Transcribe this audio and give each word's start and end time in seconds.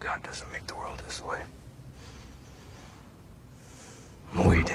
God 0.00 0.22
doesn't 0.22 0.50
make 0.52 0.66
the 0.66 0.74
world 0.74 1.00
this 1.06 1.22
way. 1.22 1.40
We 4.36 4.62
do. 4.64 4.74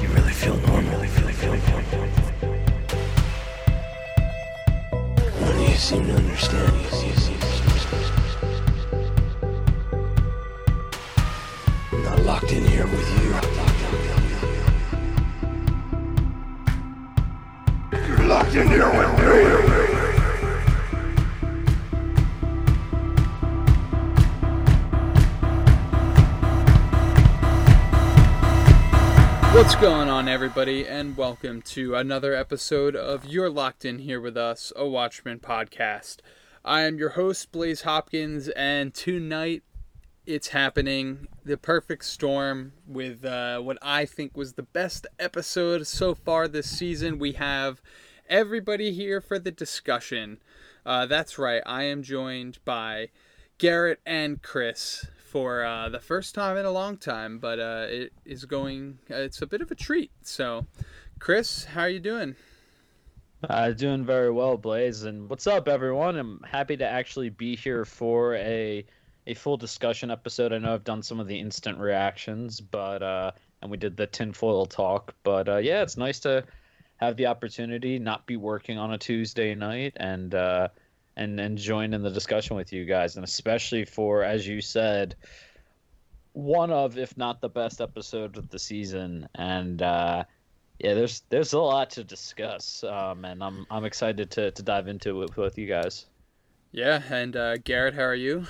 You 0.00 0.08
really 0.08 0.32
feel 0.32 0.56
normal. 0.56 0.92
Really 0.92 1.08
feel, 1.08 1.28
feel, 1.28 1.56
feel. 1.56 2.06
None 5.40 5.54
of 5.54 5.68
you 5.68 5.76
seem 5.76 6.06
to 6.06 6.14
understand. 6.14 6.72
You, 6.72 6.88
you, 6.98 7.36
you, 11.92 12.02
not 12.04 12.18
locked 12.22 12.52
in 12.52 12.64
here 12.66 12.86
with 12.86 13.08
you. 13.22 13.34
You're 18.06 18.26
locked 18.26 18.54
in 18.54 18.68
here 18.68 18.88
with 18.88 19.18
me. 19.18 19.85
What's 29.56 29.74
going 29.74 30.10
on, 30.10 30.28
everybody, 30.28 30.86
and 30.86 31.16
welcome 31.16 31.62
to 31.62 31.94
another 31.94 32.34
episode 32.34 32.94
of 32.94 33.24
You're 33.24 33.48
Locked 33.48 33.86
In 33.86 34.00
Here 34.00 34.20
with 34.20 34.36
Us, 34.36 34.70
a 34.76 34.86
Watchmen 34.86 35.40
podcast. 35.40 36.18
I 36.62 36.82
am 36.82 36.98
your 36.98 37.08
host, 37.08 37.52
Blaise 37.52 37.80
Hopkins, 37.80 38.50
and 38.50 38.92
tonight 38.92 39.62
it's 40.26 40.48
happening 40.48 41.26
the 41.42 41.56
perfect 41.56 42.04
storm 42.04 42.74
with 42.86 43.24
uh, 43.24 43.60
what 43.60 43.78
I 43.80 44.04
think 44.04 44.36
was 44.36 44.52
the 44.52 44.62
best 44.62 45.06
episode 45.18 45.86
so 45.86 46.14
far 46.14 46.48
this 46.48 46.68
season. 46.68 47.18
We 47.18 47.32
have 47.32 47.80
everybody 48.28 48.92
here 48.92 49.22
for 49.22 49.38
the 49.38 49.50
discussion. 49.50 50.36
Uh, 50.84 51.06
that's 51.06 51.38
right, 51.38 51.62
I 51.64 51.84
am 51.84 52.02
joined 52.02 52.58
by 52.66 53.08
Garrett 53.56 54.00
and 54.04 54.42
Chris 54.42 55.06
for 55.36 55.66
uh, 55.66 55.90
the 55.90 56.00
first 56.00 56.34
time 56.34 56.56
in 56.56 56.64
a 56.64 56.70
long 56.70 56.96
time, 56.96 57.38
but 57.38 57.60
uh, 57.60 57.84
it 57.90 58.10
is 58.24 58.46
going. 58.46 58.98
Uh, 59.10 59.16
it's 59.16 59.42
a 59.42 59.46
bit 59.46 59.60
of 59.60 59.70
a 59.70 59.74
treat. 59.74 60.10
So, 60.22 60.64
Chris, 61.18 61.62
how 61.66 61.82
are 61.82 61.90
you 61.90 62.00
doing? 62.00 62.34
Uh, 63.46 63.72
doing 63.72 64.02
very 64.02 64.30
well, 64.30 64.56
Blaise. 64.56 65.02
And 65.02 65.28
what's 65.28 65.46
up, 65.46 65.68
everyone? 65.68 66.16
I'm 66.16 66.40
happy 66.50 66.78
to 66.78 66.88
actually 66.88 67.28
be 67.28 67.54
here 67.54 67.84
for 67.84 68.36
a 68.36 68.82
a 69.26 69.34
full 69.34 69.58
discussion 69.58 70.10
episode. 70.10 70.54
I 70.54 70.58
know 70.58 70.72
I've 70.72 70.84
done 70.84 71.02
some 71.02 71.20
of 71.20 71.26
the 71.26 71.38
instant 71.38 71.78
reactions, 71.80 72.58
but 72.58 73.02
uh, 73.02 73.32
and 73.60 73.70
we 73.70 73.76
did 73.76 73.94
the 73.94 74.06
tinfoil 74.06 74.64
talk. 74.64 75.14
But 75.22 75.50
uh, 75.50 75.58
yeah, 75.58 75.82
it's 75.82 75.98
nice 75.98 76.18
to 76.20 76.44
have 76.96 77.18
the 77.18 77.26
opportunity, 77.26 77.98
not 77.98 78.24
be 78.24 78.38
working 78.38 78.78
on 78.78 78.94
a 78.94 78.96
Tuesday 78.96 79.54
night, 79.54 79.92
and 79.96 80.34
uh, 80.34 80.68
and 81.16 81.40
and 81.40 81.56
join 81.58 81.94
in 81.94 82.02
the 82.02 82.10
discussion 82.10 82.56
with 82.56 82.72
you 82.72 82.84
guys, 82.84 83.16
and 83.16 83.24
especially 83.24 83.84
for, 83.84 84.22
as 84.22 84.46
you 84.46 84.60
said, 84.60 85.14
one 86.32 86.70
of, 86.70 86.98
if 86.98 87.16
not 87.16 87.40
the 87.40 87.48
best 87.48 87.80
episode 87.80 88.36
of 88.36 88.48
the 88.50 88.58
season, 88.58 89.26
and 89.34 89.80
uh, 89.82 90.24
yeah, 90.78 90.94
there's 90.94 91.22
there's 91.30 91.52
a 91.54 91.58
lot 91.58 91.90
to 91.90 92.04
discuss, 92.04 92.84
um, 92.84 93.24
and 93.24 93.42
I'm 93.42 93.66
I'm 93.70 93.84
excited 93.84 94.30
to 94.32 94.50
to 94.50 94.62
dive 94.62 94.88
into 94.88 95.10
it 95.22 95.30
with, 95.30 95.36
with 95.36 95.58
you 95.58 95.66
guys. 95.66 96.06
Yeah, 96.72 97.02
and 97.10 97.34
uh, 97.36 97.56
Garrett, 97.58 97.94
how 97.94 98.02
are 98.02 98.14
you? 98.14 98.46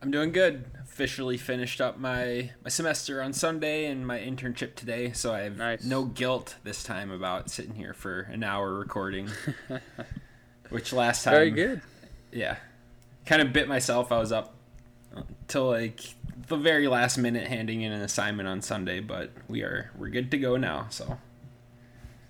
I'm 0.00 0.10
doing 0.10 0.32
good. 0.32 0.64
Officially 0.82 1.36
finished 1.36 1.80
up 1.80 1.96
my 1.96 2.50
my 2.64 2.68
semester 2.70 3.22
on 3.22 3.32
Sunday 3.32 3.86
and 3.86 4.04
my 4.04 4.18
internship 4.18 4.74
today, 4.74 5.12
so 5.12 5.32
I 5.32 5.42
have 5.42 5.56
Nice. 5.56 5.84
no 5.84 6.04
guilt 6.06 6.56
this 6.64 6.82
time 6.82 7.12
about 7.12 7.48
sitting 7.50 7.76
here 7.76 7.94
for 7.94 8.22
an 8.22 8.42
hour 8.42 8.74
recording. 8.74 9.28
Which 10.72 10.92
last 10.92 11.24
time, 11.24 11.34
Very 11.34 11.50
good. 11.50 11.80
yeah, 12.32 12.56
kind 13.26 13.42
of 13.42 13.52
bit 13.52 13.68
myself. 13.68 14.10
I 14.10 14.18
was 14.18 14.32
up 14.32 14.54
till 15.48 15.66
like 15.70 16.00
the 16.48 16.56
very 16.56 16.88
last 16.88 17.18
minute 17.18 17.46
handing 17.46 17.82
in 17.82 17.92
an 17.92 18.00
assignment 18.02 18.48
on 18.48 18.62
Sunday, 18.62 19.00
but 19.00 19.30
we 19.48 19.62
are 19.62 19.90
we're 19.98 20.08
good 20.08 20.30
to 20.30 20.38
go 20.38 20.56
now. 20.56 20.86
So 20.90 21.18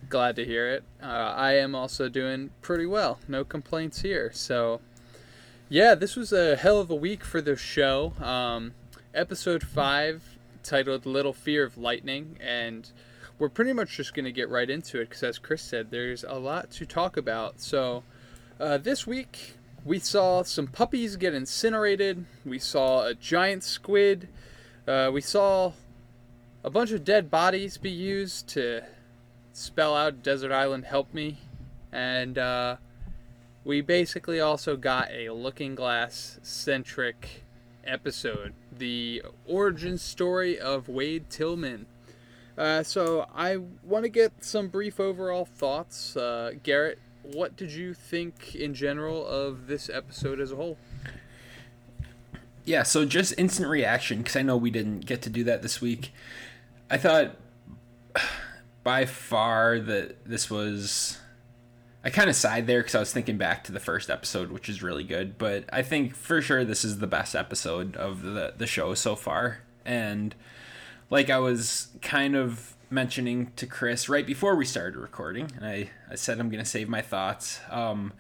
Glad 0.09 0.37
to 0.37 0.45
hear 0.45 0.69
it. 0.69 0.85
Uh, 1.03 1.07
I 1.07 1.53
am 1.55 1.75
also 1.75 2.09
doing 2.09 2.51
pretty 2.61 2.85
well. 2.85 3.19
No 3.29 3.45
complaints 3.45 4.03
here. 4.03 4.31
So, 4.35 4.83
yeah, 5.71 5.95
this 5.95 6.17
was 6.17 6.35
a 6.35 6.57
hell 6.57 6.81
of 6.81 6.91
a 6.91 6.95
week 6.95 7.25
for 7.25 7.41
the 7.41 7.57
show. 7.57 8.13
Um, 8.21 8.75
episode 9.15 9.63
five, 9.63 10.37
titled 10.63 11.07
"Little 11.07 11.33
Fear 11.33 11.65
of 11.65 11.79
Lightning," 11.79 12.37
and 12.43 12.91
we're 13.39 13.49
pretty 13.49 13.73
much 13.73 13.97
just 13.97 14.13
going 14.13 14.27
to 14.27 14.33
get 14.33 14.51
right 14.51 14.69
into 14.69 15.01
it 15.01 15.09
because, 15.09 15.23
as 15.23 15.39
Chris 15.39 15.63
said, 15.63 15.91
there's 15.91 16.25
a 16.25 16.35
lot 16.35 16.71
to 16.73 16.85
talk 16.85 17.17
about. 17.17 17.61
So, 17.61 18.03
uh, 18.61 18.79
this 18.79 19.07
week 19.07 19.55
we 19.85 19.99
saw 19.99 20.43
some 20.43 20.67
puppies 20.67 21.17
get 21.17 21.35
incinerated. 21.35 22.25
We 22.45 22.59
saw 22.59 23.07
a 23.07 23.15
giant 23.15 23.65
squid. 23.65 24.29
Uh, 24.87 25.11
we 25.13 25.21
saw 25.21 25.73
a 26.63 26.71
bunch 26.71 26.93
of 26.93 27.05
dead 27.05 27.31
bodies 27.31 27.79
be 27.79 27.91
used 27.91 28.49
to 28.51 28.83
spell 29.53 29.97
out 29.97 30.23
Desert 30.23 30.53
Island 30.53 30.85
Help 30.85 31.13
Me. 31.13 31.39
And 31.91 32.39
uh, 32.39 32.77
we 33.65 33.81
basically 33.81 34.41
also 34.41 34.77
got 34.77 35.11
a 35.11 35.31
Looking 35.31 35.75
Glass 35.75 36.39
centric 36.43 37.43
episode 37.85 38.55
the 38.79 39.23
origin 39.47 39.99
story 39.99 40.59
of 40.59 40.89
Wade 40.89 41.29
Tillman. 41.29 41.87
Uh, 42.57 42.83
so 42.83 43.27
I 43.35 43.57
want 43.83 44.05
to 44.05 44.09
get 44.09 44.45
some 44.45 44.69
brief 44.69 45.01
overall 45.01 45.45
thoughts. 45.45 46.17
Uh, 46.17 46.53
Garrett, 46.63 46.99
what 47.23 47.57
did 47.57 47.73
you 47.73 47.95
think 47.95 48.55
in 48.55 48.75
general 48.75 49.27
of 49.27 49.67
this 49.67 49.89
episode 49.89 50.41
as 50.41 50.53
a 50.53 50.57
whole? 50.57 50.79
Yeah, 52.65 52.83
so 52.85 53.05
just 53.05 53.35
instant 53.39 53.69
reaction 53.69 54.19
because 54.19 54.37
I 54.37 54.43
know 54.43 54.57
we 54.57 54.71
didn't 54.71 55.01
get 55.01 55.23
to 55.23 55.31
do 55.31 55.45
that 55.45 55.63
this 55.63 55.81
week. 55.81 56.13
I 56.91 56.97
thought 56.97 57.37
by 58.85 59.07
far 59.07 59.79
that 59.79 60.25
this 60.25 60.51
was. 60.51 61.19
I 62.05 62.11
kind 62.11 62.29
of 62.29 62.35
sighed 62.35 62.67
there 62.67 62.81
because 62.81 62.97
I 62.97 62.99
was 62.99 63.13
thinking 63.13 63.39
back 63.39 63.63
to 63.65 63.73
the 63.73 63.79
first 63.79 64.11
episode, 64.11 64.51
which 64.51 64.69
is 64.69 64.83
really 64.83 65.05
good. 65.05 65.39
But 65.39 65.65
I 65.73 65.83
think 65.83 66.17
for 66.17 66.43
sure 66.43 66.65
this 66.65 66.85
is 66.85 66.99
the 66.99 67.07
best 67.07 67.37
episode 67.37 67.97
of 67.97 68.23
the 68.23 68.55
the 68.57 68.67
show 68.67 68.95
so 68.95 69.15
far. 69.17 69.61
And 69.85 70.35
like 71.11 71.31
I 71.31 71.39
was 71.39 71.89
kind 72.01 72.35
of 72.35 72.77
mentioning 72.93 73.51
to 73.57 73.67
Chris 73.67 74.09
right 74.09 74.27
before 74.27 74.55
we 74.55 74.65
started 74.65 74.99
recording, 74.99 75.51
and 75.57 75.67
I, 75.67 75.91
I 76.11 76.15
said 76.15 76.39
I'm 76.39 76.51
gonna 76.51 76.65
save 76.65 76.89
my 76.89 77.01
thoughts. 77.01 77.59
Um, 77.71 78.13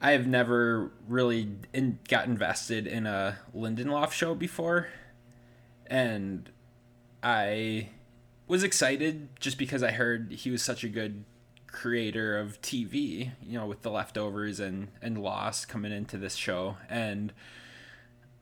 I 0.00 0.12
have 0.12 0.26
never 0.26 0.92
really 1.08 1.48
in, 1.72 1.98
got 2.08 2.26
invested 2.26 2.86
in 2.86 3.06
a 3.06 3.38
Lindelof 3.54 4.12
show 4.12 4.34
before, 4.34 4.88
and 5.86 6.48
I 7.22 7.88
was 8.46 8.62
excited 8.62 9.28
just 9.40 9.58
because 9.58 9.82
I 9.82 9.90
heard 9.90 10.30
he 10.32 10.50
was 10.50 10.62
such 10.62 10.84
a 10.84 10.88
good 10.88 11.24
creator 11.66 12.38
of 12.38 12.62
TV, 12.62 13.32
you 13.42 13.58
know, 13.58 13.66
with 13.66 13.82
the 13.82 13.90
leftovers 13.90 14.60
and 14.60 14.88
and 15.02 15.18
Lost 15.20 15.68
coming 15.68 15.90
into 15.90 16.16
this 16.16 16.36
show, 16.36 16.76
and 16.88 17.32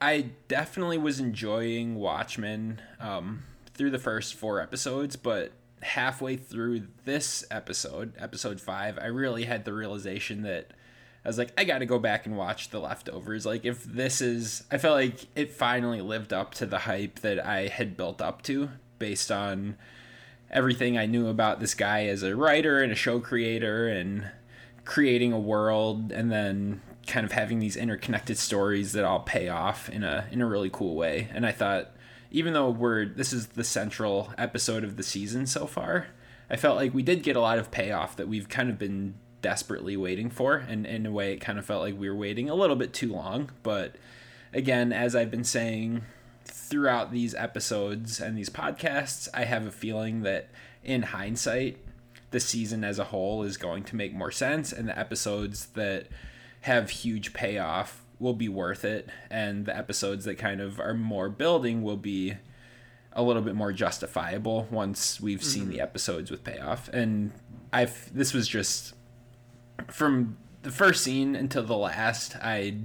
I 0.00 0.30
definitely 0.48 0.98
was 0.98 1.18
enjoying 1.18 1.94
Watchmen 1.94 2.82
um, 3.00 3.44
through 3.76 3.90
the 3.90 3.98
first 3.98 4.34
four 4.34 4.60
episodes, 4.60 5.16
but 5.16 5.52
halfway 5.82 6.36
through 6.36 6.82
this 7.04 7.44
episode, 7.50 8.14
episode 8.18 8.60
five, 8.60 8.98
I 8.98 9.06
really 9.06 9.44
had 9.44 9.64
the 9.64 9.72
realization 9.72 10.42
that 10.42 10.72
I 11.24 11.28
was 11.28 11.38
like, 11.38 11.52
I 11.58 11.64
got 11.64 11.78
to 11.78 11.86
go 11.86 11.98
back 11.98 12.26
and 12.26 12.36
watch 12.36 12.70
the 12.70 12.78
leftovers. 12.78 13.44
Like, 13.44 13.64
if 13.64 13.82
this 13.82 14.20
is, 14.20 14.62
I 14.70 14.78
felt 14.78 14.94
like 14.94 15.26
it 15.34 15.52
finally 15.52 16.00
lived 16.00 16.32
up 16.32 16.54
to 16.54 16.66
the 16.66 16.78
hype 16.78 17.18
that 17.20 17.44
I 17.44 17.66
had 17.66 17.96
built 17.96 18.22
up 18.22 18.42
to 18.42 18.70
based 18.98 19.32
on 19.32 19.76
everything 20.50 20.96
I 20.96 21.06
knew 21.06 21.26
about 21.26 21.58
this 21.58 21.74
guy 21.74 22.06
as 22.06 22.22
a 22.22 22.36
writer 22.36 22.80
and 22.80 22.92
a 22.92 22.96
show 22.96 23.18
creator 23.18 23.88
and 23.88 24.30
creating 24.84 25.32
a 25.32 25.38
world 25.38 26.12
and 26.12 26.30
then 26.30 26.80
kind 27.08 27.26
of 27.26 27.32
having 27.32 27.58
these 27.58 27.76
interconnected 27.76 28.38
stories 28.38 28.92
that 28.92 29.04
all 29.04 29.20
pay 29.20 29.48
off 29.48 29.88
in 29.88 30.04
a 30.04 30.26
in 30.30 30.40
a 30.40 30.46
really 30.46 30.70
cool 30.70 30.94
way. 30.94 31.28
And 31.32 31.44
I 31.44 31.52
thought 31.52 31.95
even 32.36 32.52
though 32.52 32.68
we're 32.68 33.06
this 33.06 33.32
is 33.32 33.46
the 33.48 33.64
central 33.64 34.30
episode 34.36 34.84
of 34.84 34.98
the 34.98 35.02
season 35.02 35.46
so 35.46 35.66
far, 35.66 36.08
I 36.50 36.56
felt 36.56 36.76
like 36.76 36.92
we 36.92 37.02
did 37.02 37.22
get 37.22 37.34
a 37.34 37.40
lot 37.40 37.58
of 37.58 37.70
payoff 37.70 38.14
that 38.16 38.28
we've 38.28 38.46
kind 38.46 38.68
of 38.68 38.78
been 38.78 39.14
desperately 39.40 39.96
waiting 39.96 40.28
for. 40.28 40.56
And 40.56 40.84
in 40.86 41.06
a 41.06 41.10
way 41.10 41.32
it 41.32 41.40
kind 41.40 41.58
of 41.58 41.64
felt 41.64 41.80
like 41.80 41.98
we 41.98 42.10
were 42.10 42.14
waiting 42.14 42.50
a 42.50 42.54
little 42.54 42.76
bit 42.76 42.92
too 42.92 43.10
long, 43.10 43.52
but 43.62 43.96
again, 44.52 44.92
as 44.92 45.16
I've 45.16 45.30
been 45.30 45.44
saying 45.44 46.02
throughout 46.44 47.10
these 47.10 47.34
episodes 47.34 48.20
and 48.20 48.36
these 48.36 48.50
podcasts, 48.50 49.30
I 49.32 49.44
have 49.44 49.66
a 49.66 49.70
feeling 49.70 50.20
that 50.24 50.50
in 50.84 51.04
hindsight, 51.04 51.78
the 52.32 52.40
season 52.40 52.84
as 52.84 52.98
a 52.98 53.04
whole 53.04 53.44
is 53.44 53.56
going 53.56 53.84
to 53.84 53.96
make 53.96 54.12
more 54.12 54.30
sense, 54.30 54.72
and 54.72 54.88
the 54.88 54.98
episodes 54.98 55.66
that 55.68 56.08
have 56.62 56.90
huge 56.90 57.32
payoff 57.32 58.02
will 58.18 58.34
be 58.34 58.48
worth 58.48 58.84
it, 58.84 59.08
and 59.30 59.66
the 59.66 59.76
episodes 59.76 60.24
that 60.24 60.36
kind 60.36 60.60
of 60.60 60.80
are 60.80 60.94
more 60.94 61.28
building 61.28 61.82
will 61.82 61.96
be 61.96 62.34
a 63.12 63.22
little 63.22 63.42
bit 63.42 63.54
more 63.54 63.72
justifiable 63.72 64.68
once 64.70 65.20
we've 65.20 65.42
seen 65.42 65.68
the 65.68 65.74
mm-hmm. 65.74 65.82
episodes 65.82 66.30
with 66.30 66.44
payoff. 66.44 66.88
And 66.88 67.32
I've 67.72 68.14
this 68.14 68.34
was 68.34 68.46
just 68.46 68.94
from 69.88 70.36
the 70.62 70.70
first 70.70 71.02
scene 71.02 71.34
until 71.34 71.62
the 71.62 71.76
last, 71.76 72.36
I 72.36 72.78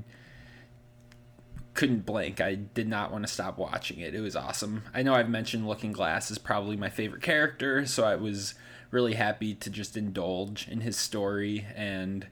couldn't 1.74 2.06
blink. 2.06 2.39
I 2.39 2.56
did 2.56 2.88
not 2.88 3.12
want 3.12 3.25
to 3.25 3.31
stop 3.31 3.57
watching 3.57 4.00
it. 4.00 4.13
It 4.13 4.22
was 4.22 4.36
awesome. 4.36 4.84
I 4.94 5.04
know 5.04 5.16
I've 5.16 5.30
mentioned 5.30 5.68
Looking 5.68 5.92
Glass 5.92 6.31
is 6.31 6.38
probably 6.38 6.77
my 6.77 6.89
favorite 6.89 7.24
character, 7.24 7.86
so 7.86 8.04
I 8.04 8.16
was 8.16 8.54
really 8.92 9.13
happy 9.13 9.54
to 9.56 9.69
just 9.69 9.98
indulge 9.98 10.68
in 10.68 10.81
his 10.81 10.98
story 10.98 11.66
and 11.75 12.27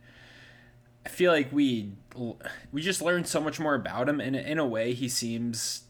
I 1.05 1.09
feel 1.09 1.31
like 1.31 1.51
we 1.51 1.93
we 2.71 2.81
just 2.81 3.01
learned 3.01 3.27
so 3.27 3.39
much 3.41 3.59
more 3.59 3.75
about 3.75 4.09
him 4.09 4.19
and 4.19 4.35
in 4.35 4.59
a 4.59 4.65
way 4.65 4.93
he 4.93 5.07
seems 5.09 5.83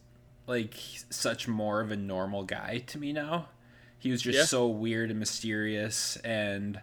like 0.48 0.76
such 1.10 1.48
more 1.48 1.82
of 1.82 1.92
a 1.92 1.96
normal 1.96 2.44
guy 2.44 2.84
to 2.88 2.98
me 2.98 3.12
now. 3.14 3.50
He 3.98 4.12
was 4.12 4.22
just 4.22 4.38
Yeah. 4.38 4.46
so 4.46 4.68
weird 4.68 5.10
and 5.10 5.20
mysterious 5.20 6.16
and 6.18 6.80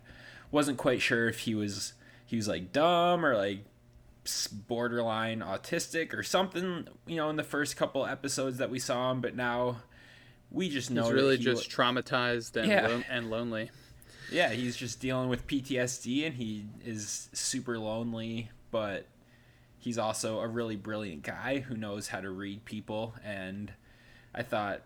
wasn't 0.51 0.79
quite 0.79 1.01
sure 1.01 1.29
if 1.29 1.41
he 1.41 1.55
was 1.55 1.95
he 2.25 2.37
was 2.37 2.49
like 2.49 2.73
dumb 2.73 3.25
or 3.25 3.37
like 3.37 3.65
borderline 4.53 5.41
autistic 5.41 6.13
or 6.13 6.23
something, 6.23 6.89
you 7.07 7.17
know, 7.17 7.31
in 7.31 7.37
the 7.37 7.45
first 7.45 7.77
couple 7.77 8.05
episodes 8.07 8.59
that 8.59 8.71
we 8.71 8.79
saw 8.79 9.11
him, 9.13 9.21
but 9.21 9.37
now 9.37 9.79
we 10.51 10.69
just 10.69 10.91
know 10.91 11.05
He's 11.05 11.13
really 11.13 11.37
he 11.37 11.45
just 11.45 11.71
traumatized 11.71 12.57
and 12.57 12.69
Yeah. 12.69 12.87
lon- 12.89 13.05
and 13.09 13.31
lonely. 13.31 13.71
Yeah, 14.31 14.51
he's 14.51 14.77
just 14.77 15.01
dealing 15.01 15.29
with 15.29 15.47
PTSD 15.47 16.27
and 16.27 16.35
he 16.35 16.67
is 16.85 17.29
super 17.33 17.79
lonely, 17.79 18.51
but 18.71 19.07
he's 19.79 19.99
also 19.99 20.41
a 20.41 20.49
really 20.49 20.77
brilliant 20.77 21.23
guy 21.23 21.61
who 21.61 21.77
knows 21.77 22.09
how 22.09 22.21
to 22.21 22.31
read 22.31 22.65
people. 22.65 23.15
And 23.25 23.73
I 24.35 24.43
thought, 24.43 24.83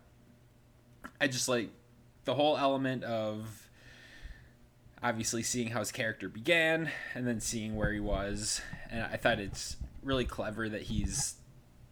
I 1.20 1.28
just 1.28 1.48
like 1.48 1.70
the 2.24 2.34
whole 2.34 2.58
element 2.58 3.04
of 3.04 3.68
obviously 5.02 5.42
seeing 5.42 5.68
how 5.68 5.78
his 5.78 5.92
character 5.92 6.28
began 6.28 6.90
and 7.14 7.26
then 7.26 7.40
seeing 7.40 7.76
where 7.76 7.92
he 7.92 8.00
was. 8.00 8.60
And 8.90 9.02
I 9.02 9.16
thought 9.16 9.38
it's 9.38 9.76
really 10.02 10.24
clever 10.24 10.68
that 10.68 10.82
he's, 10.82 11.36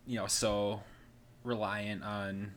you 0.07 0.17
know, 0.17 0.27
so 0.27 0.83
reliant 1.45 2.03
on 2.03 2.53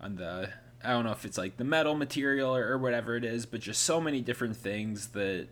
on 0.00 0.16
the 0.16 0.50
I 0.86 0.90
don't 0.90 1.04
know 1.04 1.12
if 1.12 1.24
it's 1.24 1.36
like 1.36 1.56
the 1.56 1.64
metal 1.64 1.94
material 1.94 2.54
or, 2.54 2.68
or 2.68 2.78
whatever 2.78 3.16
it 3.16 3.24
is, 3.24 3.44
but 3.46 3.60
just 3.60 3.82
so 3.82 4.00
many 4.00 4.20
different 4.20 4.56
things 4.56 5.08
that 5.08 5.48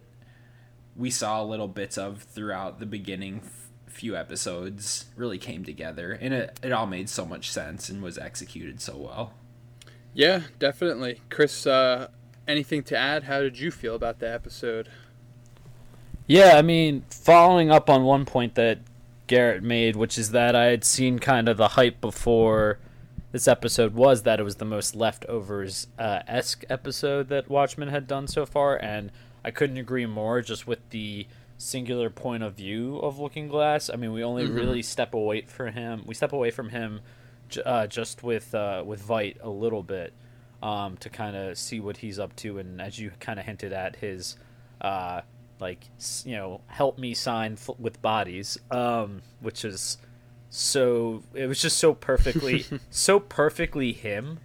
we 0.96 1.10
saw 1.10 1.42
little 1.42 1.68
bits 1.68 1.98
of 1.98 2.22
throughout 2.22 2.78
the 2.78 2.86
beginning 2.86 3.40
f- 3.44 3.70
few 3.88 4.16
episodes 4.16 5.06
really 5.16 5.38
came 5.38 5.64
together 5.64 6.12
and 6.12 6.34
it, 6.34 6.58
it 6.62 6.72
all 6.72 6.86
made 6.86 7.08
so 7.08 7.24
much 7.24 7.50
sense 7.50 7.88
and 7.88 8.02
was 8.02 8.16
executed 8.16 8.80
so 8.80 8.96
well. 8.96 9.34
Yeah, 10.12 10.42
definitely. 10.58 11.20
Chris, 11.30 11.66
uh, 11.66 12.08
anything 12.46 12.82
to 12.84 12.96
add? 12.96 13.24
How 13.24 13.40
did 13.40 13.58
you 13.58 13.70
feel 13.70 13.96
about 13.96 14.20
the 14.20 14.32
episode? 14.32 14.88
Yeah, 16.26 16.56
I 16.56 16.62
mean, 16.62 17.04
following 17.10 17.70
up 17.70 17.90
on 17.90 18.04
one 18.04 18.24
point 18.24 18.54
that 18.54 18.78
Garrett 19.26 19.62
made, 19.62 19.96
which 19.96 20.16
is 20.16 20.30
that 20.30 20.54
I 20.54 20.66
had 20.66 20.84
seen 20.84 21.18
kind 21.18 21.48
of 21.48 21.56
the 21.56 21.68
hype 21.68 22.00
before 22.00 22.78
this 23.34 23.48
episode 23.48 23.94
was 23.94 24.22
that 24.22 24.38
it 24.38 24.44
was 24.44 24.54
the 24.54 24.64
most 24.64 24.94
leftovers 24.94 25.88
uh, 25.98 26.20
esque 26.28 26.62
episode 26.70 27.28
that 27.30 27.50
Watchmen 27.50 27.88
had 27.88 28.06
done 28.06 28.28
so 28.28 28.46
far, 28.46 28.76
and 28.76 29.10
I 29.44 29.50
couldn't 29.50 29.76
agree 29.76 30.06
more. 30.06 30.40
Just 30.40 30.68
with 30.68 30.78
the 30.90 31.26
singular 31.58 32.10
point 32.10 32.44
of 32.44 32.54
view 32.54 32.98
of 32.98 33.18
Looking 33.18 33.48
Glass, 33.48 33.90
I 33.92 33.96
mean, 33.96 34.12
we 34.12 34.22
only 34.22 34.46
really 34.46 34.82
step 34.82 35.14
away 35.14 35.40
from 35.40 35.72
him. 35.72 36.04
We 36.06 36.14
step 36.14 36.32
away 36.32 36.52
from 36.52 36.68
him 36.68 37.00
uh, 37.66 37.88
just 37.88 38.22
with 38.22 38.54
uh, 38.54 38.84
with 38.86 39.02
Veidt 39.04 39.38
a 39.42 39.50
little 39.50 39.82
bit 39.82 40.12
um, 40.62 40.96
to 40.98 41.10
kind 41.10 41.34
of 41.34 41.58
see 41.58 41.80
what 41.80 41.96
he's 41.96 42.20
up 42.20 42.36
to, 42.36 42.60
and 42.60 42.80
as 42.80 43.00
you 43.00 43.10
kind 43.18 43.40
of 43.40 43.46
hinted 43.46 43.72
at, 43.72 43.96
his 43.96 44.36
uh, 44.80 45.22
like 45.58 45.80
you 46.24 46.36
know 46.36 46.60
help 46.68 47.00
me 47.00 47.14
sign 47.14 47.54
f- 47.54 47.80
with 47.80 48.00
bodies, 48.00 48.58
um, 48.70 49.22
which 49.40 49.64
is 49.64 49.98
so 50.56 51.24
it 51.34 51.48
was 51.48 51.60
just 51.60 51.78
so 51.78 51.92
perfectly 51.94 52.64
so 52.90 53.18
perfectly 53.18 53.92
him. 53.92 54.38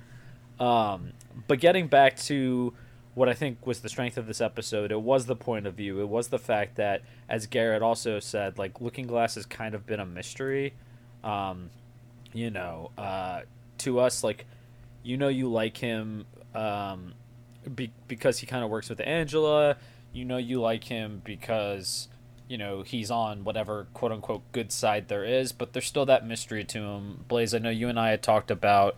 Um, 0.59 1.11
but 1.47 1.59
getting 1.59 1.88
back 1.88 2.17
to 2.21 2.73
what 3.13 3.29
I 3.29 3.33
think 3.33 3.67
was 3.67 3.81
the 3.81 3.89
strength 3.89 4.17
of 4.17 4.25
this 4.25 4.41
episode, 4.41 4.91
it 4.91 5.01
was 5.01 5.27
the 5.27 5.35
point 5.35 5.67
of 5.67 5.75
view. 5.75 6.01
It 6.01 6.09
was 6.09 6.29
the 6.29 6.39
fact 6.39 6.77
that, 6.77 7.03
as 7.29 7.45
Garrett 7.45 7.83
also 7.83 8.19
said, 8.19 8.57
like 8.57 8.81
Looking 8.81 9.06
Glass 9.06 9.35
has 9.35 9.45
kind 9.45 9.75
of 9.75 9.85
been 9.85 10.00
a 10.00 10.06
mystery. 10.06 10.73
Um, 11.23 11.69
you 12.33 12.50
know, 12.50 12.89
uh, 12.97 13.41
to 13.79 14.00
us, 14.00 14.23
like, 14.23 14.47
you 15.03 15.15
know, 15.15 15.27
you 15.27 15.47
like 15.47 15.77
him 15.77 16.25
um, 16.56 17.13
be- 17.75 17.94
because 18.07 18.39
he 18.39 18.47
kind 18.47 18.63
of 18.63 18.71
works 18.71 18.89
with 18.89 19.00
Angela. 19.00 19.77
You 20.11 20.25
know, 20.25 20.38
you 20.38 20.59
like 20.59 20.85
him 20.85 21.21
because 21.23 22.07
you 22.49 22.57
know 22.57 22.81
he's 22.81 23.09
on 23.09 23.45
whatever 23.45 23.87
quote 23.93 24.11
unquote 24.11 24.41
good 24.51 24.71
side 24.73 25.07
there 25.07 25.23
is, 25.23 25.53
but 25.53 25.71
there's 25.71 25.85
still 25.85 26.05
that 26.07 26.27
mystery 26.27 26.65
to 26.65 26.79
him. 26.79 27.23
Blaise, 27.29 27.53
I 27.53 27.59
know 27.59 27.69
you 27.69 27.87
and 27.87 27.97
I 27.99 28.09
had 28.09 28.21
talked 28.21 28.51
about. 28.51 28.97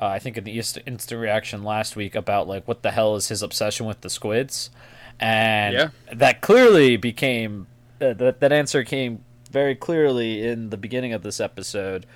Uh, 0.00 0.06
I 0.06 0.18
think 0.20 0.38
in 0.38 0.44
the 0.44 0.52
instant 0.58 1.10
reaction 1.20 1.64
last 1.64 1.96
week 1.96 2.14
about 2.14 2.46
like 2.46 2.68
what 2.68 2.82
the 2.82 2.92
hell 2.92 3.16
is 3.16 3.28
his 3.28 3.42
obsession 3.42 3.86
with 3.86 4.02
the 4.02 4.08
squids, 4.10 4.70
and 5.18 5.74
Yeah. 5.74 5.88
that 6.12 6.40
clearly 6.40 6.96
became 6.96 7.66
uh, 8.00 8.12
that 8.14 8.40
that 8.40 8.52
answer 8.52 8.84
came 8.84 9.24
very 9.50 9.74
clearly 9.74 10.46
in 10.46 10.70
the 10.70 10.76
beginning 10.76 11.12
of 11.12 11.22
this 11.22 11.40
episode, 11.40 12.06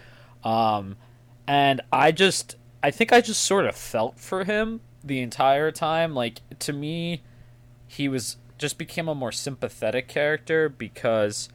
um, 0.45 0.97
and 1.47 1.81
I 1.93 2.13
just 2.13 2.57
I 2.83 2.91
think 2.91 3.13
I 3.13 3.21
just 3.21 3.43
sort 3.43 3.65
of 3.67 3.75
felt 3.75 4.19
for 4.21 4.45
him 4.45 4.81
the 5.03 5.21
entire 5.21 5.71
time. 5.71 6.15
Like 6.15 6.41
to 6.61 6.73
me, 6.73 7.23
he 7.89 8.09
was 8.09 8.37
just 8.59 8.79
became 8.79 9.09
a 9.09 9.15
more 9.15 9.33
sympathetic 9.33 10.09
character 10.09 10.69
because 10.69 11.49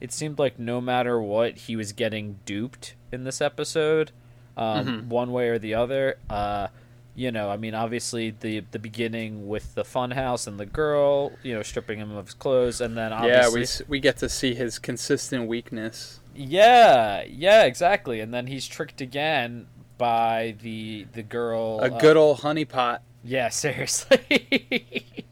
it 0.00 0.12
seemed 0.12 0.38
like 0.38 0.58
no 0.58 0.80
matter 0.80 1.20
what 1.20 1.56
he 1.58 1.76
was 1.76 1.92
getting 1.92 2.38
duped 2.44 2.94
in 3.12 3.24
this 3.24 3.40
episode 3.40 4.12
um, 4.56 5.08
one 5.08 5.32
way 5.32 5.48
or 5.48 5.58
the 5.58 5.74
other 5.74 6.16
uh, 6.30 6.68
you 7.14 7.32
know 7.32 7.48
i 7.50 7.56
mean 7.56 7.74
obviously 7.74 8.30
the 8.40 8.60
the 8.72 8.78
beginning 8.78 9.48
with 9.48 9.74
the 9.74 9.82
funhouse 9.82 10.46
and 10.46 10.58
the 10.60 10.66
girl 10.66 11.32
you 11.42 11.54
know 11.54 11.62
stripping 11.62 11.98
him 11.98 12.14
of 12.14 12.26
his 12.26 12.34
clothes 12.34 12.80
and 12.80 12.96
then 12.96 13.10
Yeah, 13.10 13.48
we 13.50 13.64
we 13.88 14.00
get 14.00 14.16
to 14.18 14.28
see 14.28 14.54
his 14.54 14.78
consistent 14.78 15.46
weakness. 15.48 16.20
yeah 16.34 17.22
yeah 17.28 17.64
exactly 17.64 18.20
and 18.20 18.32
then 18.34 18.46
he's 18.46 18.66
tricked 18.66 19.00
again 19.00 19.66
by 19.98 20.54
the 20.62 21.06
the 21.14 21.22
girl 21.22 21.80
A 21.80 21.86
uh, 21.90 21.98
good 21.98 22.18
old 22.18 22.40
honeypot. 22.40 22.98
yeah, 23.24 23.48
seriously. 23.64 25.24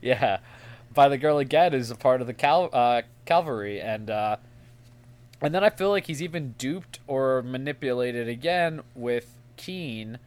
yeah, 0.00 0.38
by 0.92 1.08
the 1.08 1.18
girl 1.18 1.38
again 1.38 1.72
who's 1.72 1.90
a 1.90 1.96
part 1.96 2.20
of 2.20 2.26
the 2.26 2.34
cal- 2.34 2.70
uh, 2.72 3.02
cavalry, 3.24 3.80
and 3.80 4.10
uh, 4.10 4.36
and 5.40 5.54
then 5.54 5.64
I 5.64 5.70
feel 5.70 5.90
like 5.90 6.06
he's 6.06 6.22
even 6.22 6.54
duped 6.58 7.00
or 7.06 7.42
manipulated 7.42 8.28
again 8.28 8.82
with 8.94 9.34
Keene, 9.56 10.18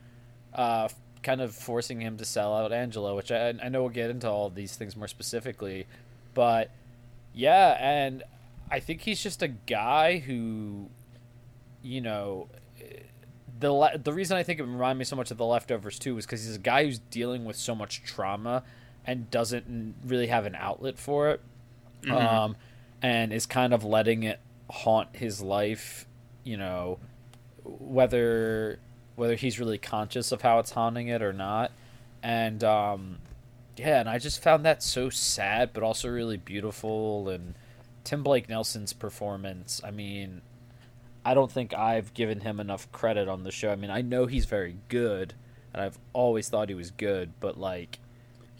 uh, 0.53 0.89
kind 1.23 1.41
of 1.41 1.55
forcing 1.55 2.01
him 2.01 2.17
to 2.17 2.25
sell 2.25 2.55
out 2.55 2.71
Angela, 2.71 3.15
which 3.15 3.31
I, 3.31 3.53
I 3.61 3.69
know 3.69 3.81
we'll 3.81 3.89
get 3.89 4.09
into 4.09 4.29
all 4.29 4.49
these 4.49 4.75
things 4.75 4.95
more 4.95 5.07
specifically, 5.07 5.87
but 6.33 6.69
yeah, 7.33 7.77
and 7.79 8.23
I 8.69 8.79
think 8.79 9.01
he's 9.01 9.21
just 9.21 9.41
a 9.41 9.47
guy 9.47 10.19
who, 10.19 10.89
you 11.81 12.01
know, 12.01 12.47
the 13.59 13.71
le- 13.71 13.97
the 13.97 14.13
reason 14.13 14.37
I 14.37 14.43
think 14.43 14.59
it 14.59 14.63
reminded 14.63 14.99
me 14.99 15.05
so 15.05 15.15
much 15.15 15.31
of 15.31 15.37
the 15.37 15.45
leftovers 15.45 15.99
too 15.99 16.17
is 16.17 16.25
because 16.25 16.45
he's 16.45 16.55
a 16.55 16.59
guy 16.59 16.85
who's 16.85 16.99
dealing 16.99 17.45
with 17.45 17.55
so 17.55 17.75
much 17.75 18.03
trauma 18.03 18.63
and 19.05 19.29
doesn't 19.29 19.95
really 20.05 20.27
have 20.27 20.45
an 20.45 20.55
outlet 20.55 20.97
for 20.97 21.29
it, 21.29 21.41
um, 22.09 22.55
and 23.01 23.31
is 23.31 23.45
kind 23.45 23.73
of 23.73 23.83
letting 23.83 24.23
it 24.23 24.39
haunt 24.69 25.15
his 25.15 25.41
life. 25.41 26.07
You 26.43 26.57
know, 26.57 26.99
whether 27.63 28.79
whether 29.15 29.35
he's 29.35 29.59
really 29.59 29.77
conscious 29.77 30.31
of 30.31 30.41
how 30.41 30.59
it's 30.59 30.71
haunting 30.71 31.07
it 31.07 31.21
or 31.21 31.33
not, 31.33 31.71
and 32.21 32.63
um, 32.63 33.19
yeah, 33.77 33.99
and 33.99 34.09
I 34.09 34.19
just 34.19 34.41
found 34.41 34.65
that 34.65 34.81
so 34.81 35.09
sad, 35.09 35.71
but 35.73 35.83
also 35.83 36.09
really 36.09 36.37
beautiful. 36.37 37.29
And 37.29 37.55
Tim 38.03 38.23
Blake 38.23 38.47
Nelson's 38.47 38.93
performance, 38.93 39.81
I 39.83 39.91
mean, 39.91 40.41
I 41.25 41.33
don't 41.33 41.51
think 41.51 41.73
I've 41.73 42.13
given 42.13 42.41
him 42.41 42.59
enough 42.59 42.91
credit 42.91 43.27
on 43.27 43.43
the 43.43 43.51
show. 43.51 43.71
I 43.71 43.75
mean, 43.75 43.89
I 43.89 44.01
know 44.01 44.27
he's 44.27 44.45
very 44.45 44.77
good, 44.89 45.33
and 45.73 45.81
I've 45.81 45.97
always 46.13 46.49
thought 46.49 46.69
he 46.69 46.75
was 46.75 46.91
good, 46.91 47.33
but 47.39 47.59
like, 47.59 47.99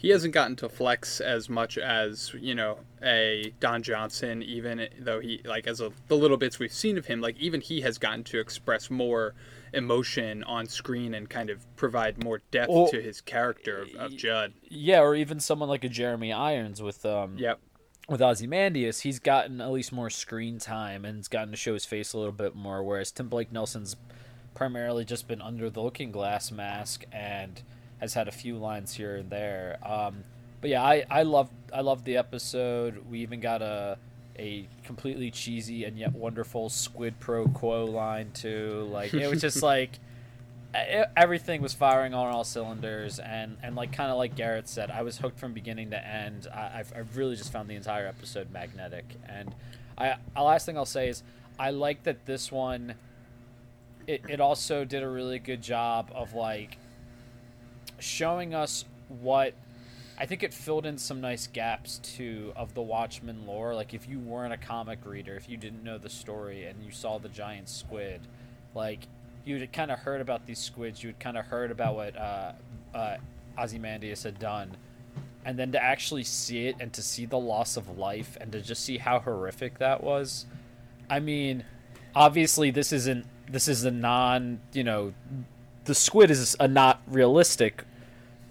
He 0.05 0.11
hasn't 0.11 0.35
gotten 0.35 0.55
to 0.57 0.69
flex 0.69 1.19
as 1.19 1.49
much 1.49 1.79
as 1.79 2.31
you 2.39 2.53
know 2.53 2.77
a 3.01 3.51
Don 3.59 3.81
Johnson, 3.81 4.43
even 4.43 4.87
though 4.99 5.19
he 5.19 5.41
like 5.43 5.65
as 5.65 5.81
a, 5.81 5.91
the 6.09 6.15
little 6.15 6.37
bits 6.37 6.59
we've 6.59 6.71
seen 6.71 6.99
of 6.99 7.07
him, 7.07 7.21
like 7.21 7.35
even 7.39 7.59
he 7.59 7.81
has 7.81 7.97
gotten 7.97 8.23
to 8.25 8.39
express 8.39 8.91
more 8.91 9.33
emotion 9.73 10.43
on 10.43 10.67
screen 10.67 11.15
and 11.15 11.27
kind 11.27 11.49
of 11.49 11.65
provide 11.75 12.23
more 12.23 12.43
depth 12.51 12.91
to 12.91 13.01
his 13.01 13.19
character 13.19 13.81
of, 13.81 13.95
of 13.95 14.15
Judd. 14.15 14.53
yeah, 14.69 14.99
or 14.99 15.15
even 15.15 15.39
someone 15.39 15.69
like 15.69 15.83
a 15.83 15.89
Jeremy 15.89 16.31
Irons 16.31 16.83
with 16.83 17.03
um 17.03 17.39
Yep. 17.39 17.59
with 18.07 18.21
Ozymandias, 18.21 18.99
he's 18.99 19.17
gotten 19.17 19.59
at 19.59 19.71
least 19.71 19.91
more 19.91 20.11
screen 20.11 20.59
time 20.59 21.03
and 21.03 21.17
has 21.17 21.27
gotten 21.27 21.49
to 21.49 21.57
show 21.57 21.73
his 21.73 21.85
face 21.85 22.13
a 22.13 22.19
little 22.19 22.31
bit 22.31 22.55
more. 22.55 22.83
Whereas 22.83 23.11
Tim 23.11 23.27
Blake 23.27 23.51
Nelson's 23.51 23.95
primarily 24.53 25.03
just 25.03 25.27
been 25.27 25.41
under 25.41 25.71
the 25.71 25.81
Looking 25.81 26.11
Glass 26.11 26.51
mask 26.51 27.05
and 27.11 27.63
has 28.05 28.13
had 28.13 28.27
a 28.27 28.31
few 28.31 28.55
lines 28.55 28.93
here 28.93 29.17
and 29.17 29.29
there. 29.29 29.77
Um, 29.83 30.23
but 30.61 30.69
yeah, 30.69 30.83
I 30.83 31.05
I 31.09 31.23
love 31.23 31.49
I 31.73 31.81
love 31.81 32.03
the 32.03 32.17
episode. 32.17 33.03
We 33.09 33.19
even 33.19 33.39
got 33.39 33.61
a 33.61 33.97
a 34.37 34.67
completely 34.83 35.31
cheesy 35.31 35.85
and 35.85 35.97
yet 35.97 36.13
wonderful 36.13 36.69
squid 36.69 37.19
pro 37.19 37.47
quo 37.47 37.85
line 37.85 38.31
too. 38.33 38.87
Like 38.91 39.13
it 39.13 39.29
was 39.29 39.41
just 39.41 39.61
like 39.73 39.99
everything 41.15 41.61
was 41.61 41.73
firing 41.73 42.13
on 42.13 42.33
all 42.33 42.43
cylinders 42.43 43.19
and 43.19 43.57
and 43.63 43.75
like 43.75 43.91
kind 43.91 44.11
of 44.11 44.17
like 44.17 44.35
Garrett 44.35 44.67
said, 44.67 44.91
I 44.91 45.03
was 45.03 45.17
hooked 45.17 45.39
from 45.39 45.53
beginning 45.53 45.91
to 45.91 46.07
end. 46.07 46.47
I, 46.53 46.79
I've, 46.79 46.93
I've 46.95 47.17
really 47.17 47.35
just 47.35 47.51
found 47.51 47.69
the 47.69 47.75
entire 47.75 48.07
episode 48.07 48.51
magnetic. 48.51 49.05
And 49.27 49.55
I, 49.97 50.15
last 50.35 50.65
thing 50.65 50.77
I'll 50.77 50.85
say 50.85 51.09
is 51.09 51.23
I 51.57 51.71
like 51.71 52.03
that 52.03 52.25
this 52.25 52.51
one. 52.51 52.95
It, 54.07 54.21
it 54.29 54.39
also 54.39 54.85
did 54.85 55.01
a 55.01 55.07
really 55.07 55.39
good 55.39 55.63
job 55.63 56.11
of 56.13 56.33
like 56.33 56.77
showing 57.99 58.53
us 58.53 58.85
what 59.07 59.53
I 60.17 60.25
think 60.25 60.43
it 60.43 60.53
filled 60.53 60.85
in 60.85 60.97
some 60.97 61.19
nice 61.19 61.47
gaps 61.47 61.99
too 61.99 62.53
of 62.55 62.73
the 62.73 62.81
Watchmen 62.81 63.45
lore. 63.45 63.75
Like 63.75 63.93
if 63.93 64.07
you 64.07 64.19
weren't 64.19 64.53
a 64.53 64.57
comic 64.57 64.99
reader, 65.05 65.35
if 65.35 65.49
you 65.49 65.57
didn't 65.57 65.83
know 65.83 65.97
the 65.97 66.09
story 66.09 66.65
and 66.65 66.83
you 66.83 66.91
saw 66.91 67.17
the 67.17 67.29
giant 67.29 67.67
squid, 67.67 68.21
like 68.73 69.07
you'd 69.43 69.71
kind 69.73 69.91
of 69.91 69.99
heard 69.99 70.21
about 70.21 70.45
these 70.45 70.59
squids, 70.59 71.03
you'd 71.03 71.19
kind 71.19 71.37
of 71.37 71.45
heard 71.45 71.69
about 71.69 71.95
what 71.95 72.17
uh, 72.17 72.51
uh, 72.93 73.17
Ozymandias 73.57 74.23
had 74.23 74.39
done, 74.39 74.77
and 75.43 75.59
then 75.59 75.71
to 75.73 75.83
actually 75.83 76.23
see 76.23 76.67
it 76.67 76.77
and 76.79 76.93
to 76.93 77.01
see 77.01 77.25
the 77.25 77.37
loss 77.37 77.75
of 77.75 77.97
life 77.97 78.37
and 78.39 78.51
to 78.53 78.61
just 78.61 78.85
see 78.85 78.97
how 78.97 79.19
horrific 79.19 79.79
that 79.79 80.01
was. 80.01 80.45
I 81.09 81.19
mean, 81.19 81.65
obviously 82.15 82.71
this 82.71 82.93
isn't 82.93 83.25
this 83.51 83.67
is 83.67 83.83
a 83.83 83.91
non 83.91 84.59
you 84.73 84.83
know 84.83 85.13
the 85.85 85.95
squid 85.95 86.29
is 86.31 86.55
a 86.59 86.67
not 86.67 87.01
realistic 87.07 87.83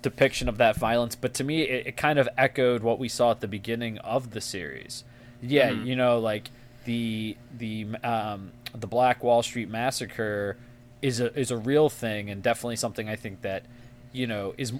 depiction 0.02 0.48
of 0.48 0.58
that 0.58 0.76
violence 0.76 1.14
but 1.14 1.32
to 1.34 1.42
me 1.44 1.62
it, 1.62 1.86
it 1.88 1.96
kind 1.96 2.18
of 2.18 2.28
echoed 2.36 2.82
what 2.82 2.98
we 2.98 3.08
saw 3.08 3.30
at 3.30 3.40
the 3.40 3.48
beginning 3.48 3.98
of 3.98 4.30
the 4.32 4.40
series 4.40 5.04
yeah 5.42 5.70
Mhm. 5.70 5.86
you 5.86 5.96
know 5.96 6.18
like 6.18 6.50
the 6.84 7.36
the 7.56 7.86
um 8.02 8.52
the 8.74 8.86
black 8.86 9.22
wall 9.24 9.42
street 9.42 9.68
massacre 9.70 10.56
is 11.00 11.20
a 11.20 11.32
is 11.38 11.50
a 11.50 11.56
real 11.56 11.88
thing 11.88 12.28
and 12.30 12.42
definitely 12.42 12.76
something 12.76 13.08
i 13.08 13.16
think 13.16 13.40
that 13.42 13.64
you 14.12 14.26
know 14.26 14.54
is 14.58 14.72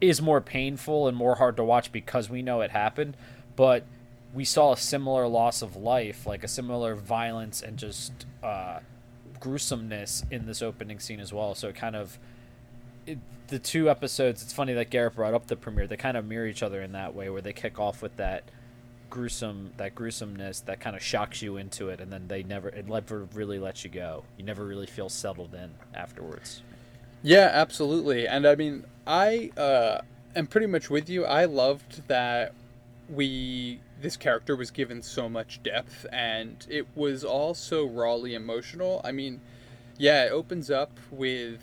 is 0.00 0.22
more 0.22 0.40
painful 0.40 1.08
and 1.08 1.16
more 1.16 1.34
hard 1.36 1.56
to 1.56 1.64
watch 1.64 1.90
because 1.90 2.30
we 2.30 2.42
know 2.42 2.60
it 2.60 2.70
happened 2.70 3.16
but 3.56 3.84
we 4.32 4.44
saw 4.44 4.72
a 4.72 4.76
similar 4.76 5.26
loss 5.26 5.62
of 5.62 5.74
life 5.76 6.26
like 6.26 6.44
a 6.44 6.48
similar 6.48 6.94
violence 6.94 7.60
and 7.60 7.76
just 7.76 8.12
uh 8.42 8.78
gruesomeness 9.42 10.24
in 10.30 10.46
this 10.46 10.62
opening 10.62 10.98
scene 10.98 11.20
as 11.20 11.32
well 11.32 11.54
so 11.54 11.68
it 11.68 11.74
kind 11.74 11.96
of 11.96 12.18
it, 13.06 13.18
the 13.48 13.58
two 13.58 13.90
episodes 13.90 14.42
it's 14.42 14.52
funny 14.52 14.72
that 14.72 14.90
garrett 14.90 15.14
brought 15.16 15.34
up 15.34 15.46
the 15.48 15.56
premiere 15.56 15.86
they 15.86 15.96
kind 15.96 16.16
of 16.16 16.24
mirror 16.24 16.46
each 16.46 16.62
other 16.62 16.80
in 16.80 16.92
that 16.92 17.14
way 17.14 17.28
where 17.28 17.42
they 17.42 17.52
kick 17.52 17.78
off 17.80 18.02
with 18.02 18.16
that 18.16 18.44
gruesome 19.10 19.72
that 19.76 19.94
gruesomeness 19.94 20.60
that 20.64 20.80
kind 20.80 20.94
of 20.96 21.02
shocks 21.02 21.42
you 21.42 21.56
into 21.56 21.88
it 21.88 22.00
and 22.00 22.12
then 22.12 22.28
they 22.28 22.42
never 22.42 22.68
it 22.68 22.86
never 22.86 23.24
really 23.34 23.58
lets 23.58 23.84
you 23.84 23.90
go 23.90 24.24
you 24.38 24.44
never 24.44 24.64
really 24.64 24.86
feel 24.86 25.08
settled 25.08 25.54
in 25.54 25.70
afterwards 25.94 26.62
Yeah, 27.22 27.50
absolutely. 27.52 28.26
And 28.26 28.46
I 28.46 28.54
mean, 28.56 28.84
I 29.06 29.50
uh, 29.56 30.00
am 30.34 30.46
pretty 30.46 30.66
much 30.66 30.90
with 30.90 31.08
you. 31.08 31.24
I 31.24 31.44
loved 31.44 32.08
that 32.08 32.52
we 33.12 33.80
this 34.00 34.16
character 34.16 34.56
was 34.56 34.70
given 34.70 35.02
so 35.02 35.28
much 35.28 35.62
depth, 35.62 36.06
and 36.10 36.66
it 36.68 36.86
was 36.96 37.24
all 37.24 37.54
so 37.54 37.84
rawly 37.84 38.34
emotional. 38.34 39.00
I 39.04 39.12
mean, 39.12 39.40
yeah, 39.98 40.24
it 40.24 40.32
opens 40.32 40.70
up 40.70 40.98
with 41.10 41.60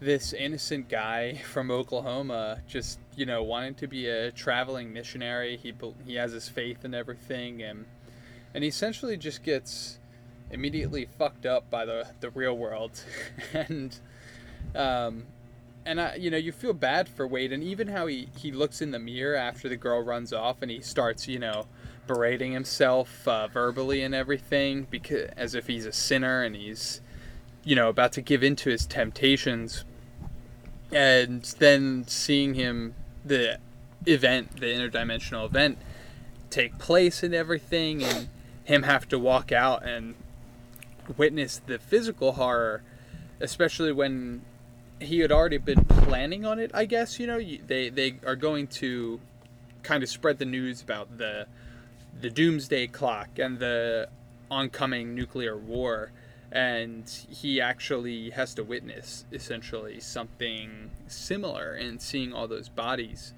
this 0.00 0.32
innocent 0.32 0.88
guy 0.88 1.34
from 1.52 1.70
Oklahoma 1.70 2.62
just 2.66 2.98
you 3.14 3.26
know 3.26 3.42
wanting 3.42 3.74
to 3.74 3.86
be 3.86 4.08
a 4.08 4.32
traveling 4.32 4.92
missionary. 4.92 5.56
He 5.56 5.74
he 6.06 6.14
has 6.14 6.32
his 6.32 6.48
faith 6.48 6.84
and 6.84 6.94
everything, 6.94 7.62
and 7.62 7.84
and 8.54 8.64
he 8.64 8.68
essentially 8.68 9.16
just 9.16 9.42
gets 9.42 9.98
immediately 10.50 11.06
fucked 11.18 11.46
up 11.46 11.70
by 11.70 11.84
the 11.84 12.08
the 12.20 12.30
real 12.30 12.56
world, 12.56 13.04
and 13.52 13.98
um, 14.74 15.26
and 15.90 16.00
I, 16.00 16.14
you 16.14 16.30
know, 16.30 16.36
you 16.36 16.52
feel 16.52 16.72
bad 16.72 17.08
for 17.08 17.26
Wade, 17.26 17.52
and 17.52 17.64
even 17.64 17.88
how 17.88 18.06
he 18.06 18.28
he 18.38 18.52
looks 18.52 18.80
in 18.80 18.92
the 18.92 19.00
mirror 19.00 19.34
after 19.34 19.68
the 19.68 19.76
girl 19.76 20.00
runs 20.00 20.32
off, 20.32 20.62
and 20.62 20.70
he 20.70 20.80
starts, 20.80 21.26
you 21.26 21.40
know, 21.40 21.66
berating 22.06 22.52
himself 22.52 23.26
uh, 23.26 23.48
verbally 23.48 24.02
and 24.02 24.14
everything, 24.14 24.86
because 24.88 25.30
as 25.36 25.56
if 25.56 25.66
he's 25.66 25.86
a 25.86 25.92
sinner 25.92 26.44
and 26.44 26.54
he's, 26.54 27.00
you 27.64 27.74
know, 27.74 27.88
about 27.88 28.12
to 28.12 28.22
give 28.22 28.44
in 28.44 28.54
to 28.54 28.70
his 28.70 28.86
temptations, 28.86 29.84
and 30.92 31.42
then 31.58 32.04
seeing 32.06 32.54
him 32.54 32.94
the 33.24 33.58
event, 34.06 34.60
the 34.60 34.66
interdimensional 34.66 35.44
event, 35.44 35.76
take 36.50 36.78
place 36.78 37.24
and 37.24 37.34
everything, 37.34 38.04
and 38.04 38.28
him 38.62 38.84
have 38.84 39.08
to 39.08 39.18
walk 39.18 39.50
out 39.50 39.84
and 39.84 40.14
witness 41.16 41.60
the 41.66 41.80
physical 41.80 42.32
horror 42.32 42.84
especially 43.40 43.90
when 43.90 44.42
he 45.00 45.20
had 45.20 45.32
already 45.32 45.58
been 45.58 45.84
planning 45.84 46.44
on 46.44 46.58
it. 46.58 46.70
I 46.74 46.84
guess 46.84 47.18
you 47.18 47.26
know 47.26 47.40
they 47.40 47.88
they 47.88 48.16
are 48.24 48.36
going 48.36 48.66
to 48.68 49.20
kind 49.82 50.02
of 50.02 50.08
spread 50.08 50.38
the 50.38 50.44
news 50.44 50.82
about 50.82 51.18
the 51.18 51.46
the 52.20 52.30
doomsday 52.30 52.86
clock 52.86 53.38
and 53.38 53.58
the 53.58 54.08
oncoming 54.50 55.14
nuclear 55.14 55.56
war, 55.56 56.12
and 56.52 57.08
he 57.28 57.60
actually 57.60 58.30
has 58.30 58.54
to 58.54 58.64
witness 58.64 59.24
essentially 59.32 60.00
something 60.00 60.90
similar 61.06 61.72
and 61.72 62.00
seeing 62.02 62.32
all 62.32 62.46
those 62.46 62.68
bodies, 62.68 63.32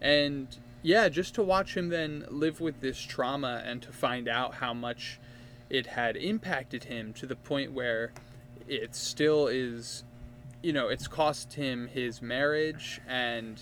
and 0.00 0.58
yeah, 0.82 1.08
just 1.08 1.34
to 1.34 1.42
watch 1.42 1.76
him 1.76 1.88
then 1.88 2.24
live 2.28 2.60
with 2.60 2.80
this 2.80 3.00
trauma 3.00 3.62
and 3.64 3.82
to 3.82 3.92
find 3.92 4.28
out 4.28 4.54
how 4.54 4.72
much 4.72 5.18
it 5.68 5.86
had 5.86 6.16
impacted 6.16 6.84
him 6.84 7.12
to 7.14 7.26
the 7.26 7.34
point 7.34 7.72
where 7.72 8.12
it 8.68 8.94
still 8.94 9.48
is 9.48 10.04
you 10.62 10.72
know 10.72 10.88
it's 10.88 11.06
cost 11.06 11.52
him 11.54 11.88
his 11.88 12.20
marriage 12.20 13.00
and 13.08 13.60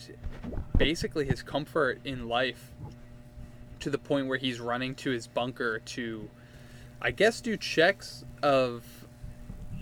basically 0.77 1.25
his 1.25 1.43
comfort 1.43 2.01
in 2.05 2.29
life 2.29 2.71
to 3.81 3.91
the 3.91 3.99
point 3.99 4.27
where 4.27 4.39
he's 4.39 4.61
running 4.61 4.95
to 4.95 5.11
his 5.11 5.27
bunker 5.27 5.81
to 5.81 6.29
i 7.03 7.11
guess 7.11 7.41
do 7.41 7.57
checks 7.57 8.25
of 8.43 8.85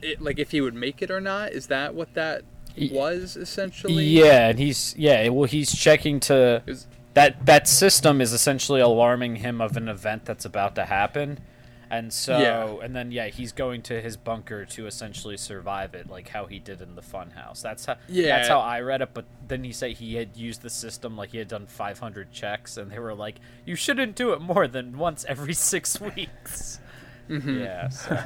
it 0.02 0.20
like 0.20 0.38
if 0.38 0.50
he 0.50 0.60
would 0.60 0.74
make 0.74 1.00
it 1.00 1.10
or 1.10 1.20
not. 1.20 1.52
Is 1.52 1.68
that 1.68 1.94
what 1.94 2.14
that 2.14 2.42
was 2.90 3.36
essentially? 3.36 4.04
yeah 4.04 4.48
and 4.48 4.58
he's 4.58 4.94
yeah 4.96 5.28
well 5.28 5.44
he's 5.44 5.74
checking 5.74 6.20
to 6.20 6.62
was- 6.66 6.86
that 7.14 7.44
that 7.46 7.68
system 7.68 8.20
is 8.20 8.32
essentially 8.32 8.80
alarming 8.80 9.36
him 9.36 9.60
of 9.60 9.76
an 9.76 9.88
event 9.88 10.24
that's 10.24 10.44
about 10.44 10.74
to 10.74 10.84
happen 10.86 11.38
and 11.92 12.12
so 12.12 12.38
Yeah. 12.38 12.84
and 12.84 12.96
then 12.96 13.12
yeah 13.12 13.26
he's 13.28 13.52
going 13.52 13.82
to 13.82 14.00
his 14.00 14.16
bunker 14.16 14.64
to 14.64 14.86
essentially 14.86 15.36
survive 15.36 15.94
it 15.94 16.08
like 16.08 16.28
how 16.28 16.46
he 16.46 16.58
did 16.58 16.80
in 16.80 16.94
the 16.96 17.02
funhouse 17.02 17.60
that's 17.62 17.84
how 17.86 17.96
Yeah. 18.08 18.36
that's 18.36 18.48
how 18.48 18.60
i 18.60 18.80
read 18.80 19.02
it 19.02 19.10
but 19.14 19.26
then 19.46 19.62
he 19.62 19.72
said 19.72 19.92
he 19.92 20.14
had 20.16 20.36
used 20.36 20.62
the 20.62 20.70
system 20.70 21.16
like 21.16 21.30
he 21.30 21.38
had 21.38 21.48
done 21.48 21.66
500 21.66 22.32
checks 22.32 22.76
and 22.78 22.90
they 22.90 22.98
were 22.98 23.14
like 23.14 23.36
you 23.66 23.76
shouldn't 23.76 24.16
do 24.16 24.32
it 24.32 24.40
more 24.40 24.66
than 24.66 24.96
once 24.98 25.24
every 25.28 25.54
six 25.54 26.00
weeks 26.16 26.80
Mhm. 27.28 27.60
yeah 27.60 27.88
so. 27.90 28.18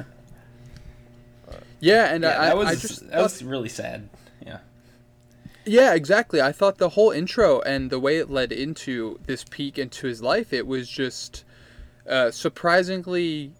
yeah 1.79 2.13
and 2.13 2.23
Yeah, 2.23 2.41
I, 2.41 2.45
that 2.45 2.57
was 2.57 2.67
I 2.67 2.75
just 2.75 3.09
that 3.09 3.21
was 3.21 3.43
really 3.43 3.69
sad. 3.69 4.09
Yeah. 4.45 4.59
Yeah, 5.65 5.93
exactly. 5.93 6.41
I 6.41 6.51
thought 6.53 6.77
the 6.77 6.89
whole 6.89 7.11
intro 7.11 7.59
and 7.61 7.89
the 7.89 7.99
way 7.99 8.17
it 8.17 8.29
led 8.29 8.51
into 8.51 9.19
this 9.25 9.43
peek 9.43 9.77
into 9.77 10.07
his 10.07 10.21
life, 10.21 10.53
it 10.53 10.65
was 10.65 10.87
just 10.89 11.43
uh, 12.07 12.31
surprisingly 12.31 13.51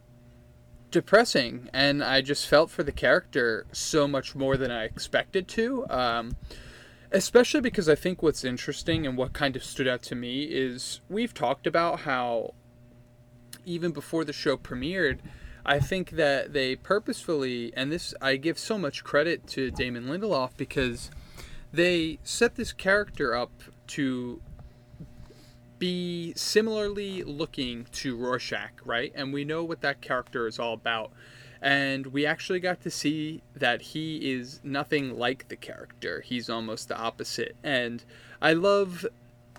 depressing, 0.92 1.70
and 1.74 2.04
I 2.04 2.22
just 2.22 2.48
felt 2.48 2.70
for 2.70 2.84
the 2.84 2.92
character 2.92 3.66
so 3.72 4.08
much 4.08 4.36
more 4.36 4.58
than 4.58 4.72
I 4.72 4.86
expected 4.86 5.48
to. 5.50 5.86
Um, 5.89 6.38
especially 7.12 7.62
because 7.62 7.88
I 7.88 7.96
think 7.96 8.22
what's 8.22 8.44
interesting 8.44 9.08
and 9.08 9.18
what 9.18 9.34
kind 9.34 9.56
of 9.56 9.63
stood 9.63 9.88
out 9.88 10.01
to 10.04 10.16
me 10.16 10.44
is 10.44 11.01
we've 11.10 11.34
talked 11.34 11.66
about 11.66 12.01
how 12.01 12.54
even 13.66 13.92
before 13.92 14.25
the 14.25 14.34
show 14.34 14.58
premiered, 14.58 15.20
I 15.66 15.80
think 15.80 16.12
that 16.12 16.54
they 16.54 16.75
purposefully, 16.75 17.74
and 17.75 17.92
this 17.92 18.13
I 18.22 18.38
give 18.38 18.58
so 18.58 18.77
much 18.77 19.04
credit 19.04 19.48
to 19.48 19.72
Damon 19.72 20.06
Lindelof 20.06 20.51
because 20.56 21.12
they 21.72 22.20
set 22.24 22.56
this 22.56 22.72
character 22.72 23.36
up 23.36 23.51
to 23.88 24.42
be 25.79 26.34
similarly 26.36 27.24
looking 27.24 27.86
to 27.93 28.15
Rorschach, 28.15 28.81
right? 28.86 29.12
And 29.15 29.34
we 29.34 29.46
know 29.46 29.63
what 29.63 29.81
that 29.81 30.01
character 30.01 30.48
is 30.48 30.60
all 30.60 30.74
about. 30.74 31.12
And 31.62 32.07
we 32.07 32.25
actually 32.25 32.60
got 32.60 32.81
to 32.81 32.91
see 32.91 33.41
that 33.55 33.81
he 33.81 34.31
is 34.31 34.60
nothing 34.63 35.17
like 35.17 35.48
the 35.48 35.55
character. 35.55 36.22
He's 36.22 36.50
almost 36.50 36.88
the 36.88 36.98
opposite. 36.98 37.55
And 37.63 38.03
I 38.41 38.53
love 38.53 39.05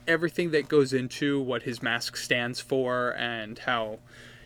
everything 0.07 0.51
that 0.53 0.69
goes 0.69 0.93
into 0.93 1.41
what 1.41 1.63
his 1.63 1.83
mask 1.83 2.17
stands 2.17 2.61
for 2.61 3.15
and 3.19 3.59
how 3.61 3.99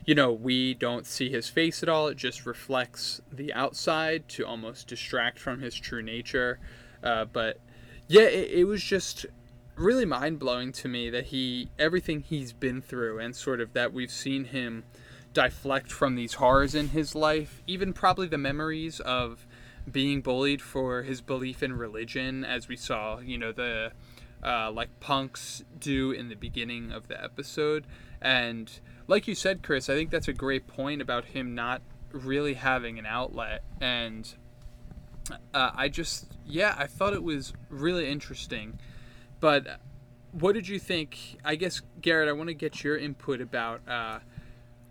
you 0.04 0.14
know 0.14 0.32
we 0.32 0.74
don't 0.74 1.06
see 1.06 1.30
his 1.30 1.48
face 1.48 1.84
at 1.84 1.88
all 1.88 2.08
it 2.08 2.16
just 2.16 2.44
reflects 2.44 3.20
the 3.30 3.54
outside 3.54 4.28
to 4.28 4.44
almost 4.44 4.88
distract 4.88 5.38
from 5.38 5.60
his 5.60 5.76
true 5.76 6.02
nature 6.02 6.58
uh, 7.04 7.24
but 7.24 7.60
yeah 8.08 8.22
it, 8.22 8.50
it 8.50 8.64
was 8.64 8.82
just 8.82 9.24
really 9.76 10.04
mind 10.04 10.38
blowing 10.38 10.72
to 10.72 10.88
me 10.88 11.10
that 11.10 11.26
he 11.26 11.68
everything 11.78 12.20
he's 12.20 12.52
been 12.52 12.82
through 12.82 13.18
and 13.18 13.34
sort 13.34 13.60
of 13.60 13.72
that 13.72 13.92
we've 13.92 14.10
seen 14.10 14.44
him 14.44 14.84
deflect 15.32 15.90
from 15.90 16.14
these 16.14 16.34
horrors 16.34 16.74
in 16.74 16.88
his 16.88 17.14
life, 17.14 17.62
even 17.66 17.92
probably 17.92 18.26
the 18.28 18.38
memories 18.38 19.00
of 19.00 19.46
being 19.90 20.20
bullied 20.20 20.62
for 20.62 21.02
his 21.02 21.20
belief 21.20 21.62
in 21.62 21.72
religion, 21.72 22.44
as 22.44 22.68
we 22.68 22.76
saw, 22.76 23.18
you 23.18 23.38
know, 23.38 23.50
the 23.52 23.92
uh, 24.44 24.70
like 24.70 24.88
punks 25.00 25.64
do 25.78 26.10
in 26.10 26.28
the 26.28 26.34
beginning 26.34 26.92
of 26.92 27.08
the 27.08 27.22
episode. 27.22 27.86
And 28.20 28.70
like 29.08 29.26
you 29.26 29.34
said, 29.34 29.62
Chris, 29.62 29.88
I 29.88 29.94
think 29.94 30.10
that's 30.10 30.28
a 30.28 30.32
great 30.32 30.66
point 30.66 31.00
about 31.00 31.26
him 31.26 31.54
not 31.54 31.82
really 32.12 32.54
having 32.54 32.98
an 32.98 33.06
outlet. 33.06 33.62
And 33.80 34.32
uh, 35.54 35.70
I 35.74 35.88
just, 35.88 36.26
yeah, 36.46 36.74
I 36.78 36.86
thought 36.86 37.14
it 37.14 37.22
was 37.22 37.52
really 37.68 38.08
interesting. 38.08 38.78
But 39.42 39.80
what 40.30 40.52
did 40.52 40.68
you 40.68 40.78
think? 40.78 41.18
I 41.44 41.56
guess, 41.56 41.82
Garrett, 42.00 42.28
I 42.28 42.32
want 42.32 42.46
to 42.48 42.54
get 42.54 42.84
your 42.84 42.96
input 42.96 43.40
about. 43.40 43.80
Uh, 43.88 44.20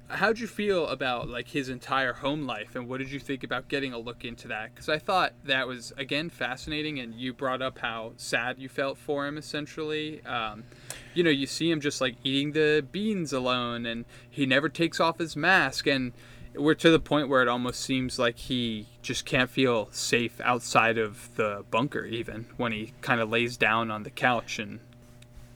how'd 0.09 0.39
you 0.39 0.45
feel 0.45 0.87
about 0.87 1.29
like 1.29 1.47
his 1.47 1.69
entire 1.69 2.11
home 2.11 2.45
life 2.45 2.75
and 2.75 2.89
what 2.89 2.97
did 2.97 3.09
you 3.09 3.17
think 3.17 3.45
about 3.45 3.69
getting 3.69 3.93
a 3.93 3.97
look 3.97 4.25
into 4.25 4.49
that 4.49 4.69
because 4.73 4.89
i 4.89 4.97
thought 4.97 5.31
that 5.45 5.65
was 5.65 5.93
again 5.95 6.29
fascinating 6.29 6.99
and 6.99 7.15
you 7.15 7.31
brought 7.31 7.61
up 7.61 7.77
how 7.77 8.11
sad 8.17 8.59
you 8.59 8.67
felt 8.67 8.97
for 8.97 9.25
him 9.25 9.37
essentially 9.37 10.21
um, 10.25 10.65
you 11.13 11.23
know 11.23 11.29
you 11.29 11.47
see 11.47 11.71
him 11.71 11.79
just 11.79 12.01
like 12.01 12.17
eating 12.25 12.51
the 12.51 12.85
beans 12.91 13.31
alone 13.31 13.85
and 13.85 14.03
he 14.29 14.45
never 14.45 14.67
takes 14.67 14.99
off 14.99 15.17
his 15.17 15.37
mask 15.37 15.87
and 15.87 16.11
we're 16.55 16.73
to 16.75 16.89
the 16.91 16.99
point 16.99 17.29
where 17.29 17.41
it 17.41 17.47
almost 17.47 17.79
seems 17.81 18.19
like 18.19 18.37
he 18.37 18.87
just 19.01 19.25
can't 19.25 19.49
feel 19.49 19.87
safe 19.91 20.39
outside 20.43 20.97
of 20.97 21.29
the 21.35 21.63
bunker 21.71 22.05
even 22.05 22.45
when 22.57 22.71
he 22.71 22.93
kind 23.01 23.21
of 23.21 23.29
lays 23.29 23.57
down 23.57 23.89
on 23.89 24.03
the 24.03 24.09
couch 24.09 24.59
and 24.59 24.79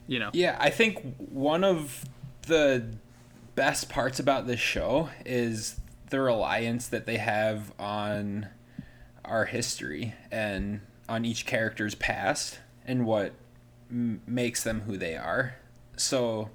you 0.08 0.20
know 0.20 0.30
Yeah, 0.34 0.56
I 0.60 0.70
think 0.70 1.16
one 1.18 1.64
of 1.64 2.06
the 2.44 2.86
best 3.56 3.90
parts 3.90 4.20
about 4.20 4.48
this 4.48 4.60
show 4.60 5.10
is 5.25 5.80
the 6.10 6.20
reliance 6.22 6.88
that 6.88 7.06
they 7.06 7.18
have 7.18 7.74
on 7.80 8.48
our 9.24 9.46
history 9.46 10.14
and 10.32 10.82
on 11.10 11.25
each 11.25 11.46
character's 11.46 11.96
past 11.96 12.60
and 12.86 13.06
what 13.06 13.34
m- 13.90 14.22
makes 14.28 14.64
them 14.64 14.82
who 14.82 14.98
they 14.98 15.16
are. 15.16 15.56
So, 15.98 16.50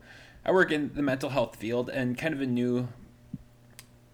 I 0.44 0.52
work 0.52 0.70
in 0.70 0.92
the 0.94 1.02
mental 1.02 1.30
health 1.30 1.56
field 1.56 1.88
and 1.90 2.16
kind 2.16 2.32
of 2.32 2.40
a 2.40 2.46
new 2.46 2.88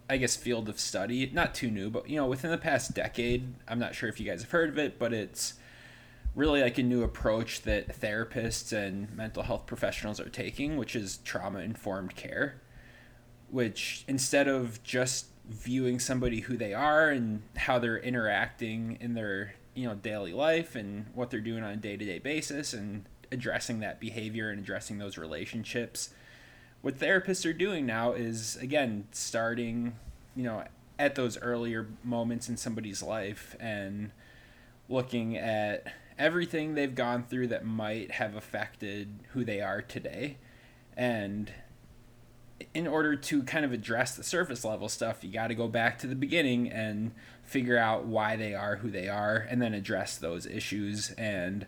I 0.09 0.17
guess 0.17 0.35
field 0.35 0.69
of 0.69 0.79
study, 0.79 1.29
not 1.33 1.53
too 1.53 1.69
new, 1.69 1.89
but 1.89 2.09
you 2.09 2.15
know, 2.15 2.27
within 2.27 2.51
the 2.51 2.57
past 2.57 2.93
decade, 2.93 3.53
I'm 3.67 3.79
not 3.79 3.95
sure 3.95 4.07
if 4.09 4.19
you 4.19 4.25
guys 4.25 4.41
have 4.41 4.51
heard 4.51 4.69
of 4.69 4.77
it, 4.77 4.97
but 4.97 5.13
it's 5.13 5.55
really 6.35 6.61
like 6.61 6.77
a 6.77 6.83
new 6.83 7.03
approach 7.03 7.63
that 7.63 7.99
therapists 7.99 8.71
and 8.71 9.13
mental 9.15 9.43
health 9.43 9.65
professionals 9.65 10.19
are 10.19 10.29
taking, 10.29 10.77
which 10.77 10.95
is 10.95 11.17
trauma 11.25 11.59
informed 11.59 12.15
care 12.15 12.61
which 13.49 14.03
instead 14.07 14.47
of 14.47 14.81
just 14.83 15.27
viewing 15.47 15.99
somebody 15.99 16.41
who 16.41 16.57
they 16.57 16.73
are 16.73 17.09
and 17.09 17.41
how 17.55 17.79
they're 17.79 17.97
interacting 17.97 18.97
in 18.99 19.13
their 19.13 19.53
you 19.73 19.87
know 19.87 19.95
daily 19.95 20.33
life 20.33 20.75
and 20.75 21.05
what 21.13 21.29
they're 21.29 21.39
doing 21.39 21.63
on 21.63 21.71
a 21.71 21.77
day-to-day 21.77 22.19
basis 22.19 22.73
and 22.73 23.05
addressing 23.31 23.79
that 23.79 23.99
behavior 23.99 24.49
and 24.49 24.59
addressing 24.59 24.97
those 24.97 25.17
relationships 25.17 26.09
what 26.81 26.99
therapists 26.99 27.45
are 27.49 27.53
doing 27.53 27.85
now 27.85 28.13
is 28.13 28.55
again 28.57 29.07
starting 29.11 29.95
you 30.35 30.43
know 30.43 30.63
at 30.99 31.15
those 31.15 31.37
earlier 31.39 31.87
moments 32.03 32.49
in 32.49 32.57
somebody's 32.57 33.03
life 33.03 33.55
and 33.59 34.11
looking 34.89 35.37
at 35.37 35.85
everything 36.17 36.73
they've 36.73 36.95
gone 36.95 37.23
through 37.23 37.47
that 37.47 37.65
might 37.65 38.11
have 38.11 38.35
affected 38.35 39.19
who 39.33 39.43
they 39.43 39.61
are 39.61 39.81
today 39.81 40.37
and 40.95 41.51
in 42.73 42.87
order 42.87 43.15
to 43.15 43.43
kind 43.43 43.65
of 43.65 43.71
address 43.71 44.15
the 44.15 44.23
surface 44.23 44.63
level 44.65 44.89
stuff, 44.89 45.23
you 45.23 45.31
got 45.31 45.47
to 45.47 45.55
go 45.55 45.67
back 45.67 45.99
to 45.99 46.07
the 46.07 46.15
beginning 46.15 46.69
and 46.69 47.11
figure 47.43 47.77
out 47.77 48.05
why 48.05 48.35
they 48.35 48.53
are 48.53 48.77
who 48.77 48.89
they 48.89 49.07
are 49.07 49.35
and 49.49 49.61
then 49.61 49.73
address 49.73 50.17
those 50.17 50.45
issues 50.45 51.11
and 51.11 51.65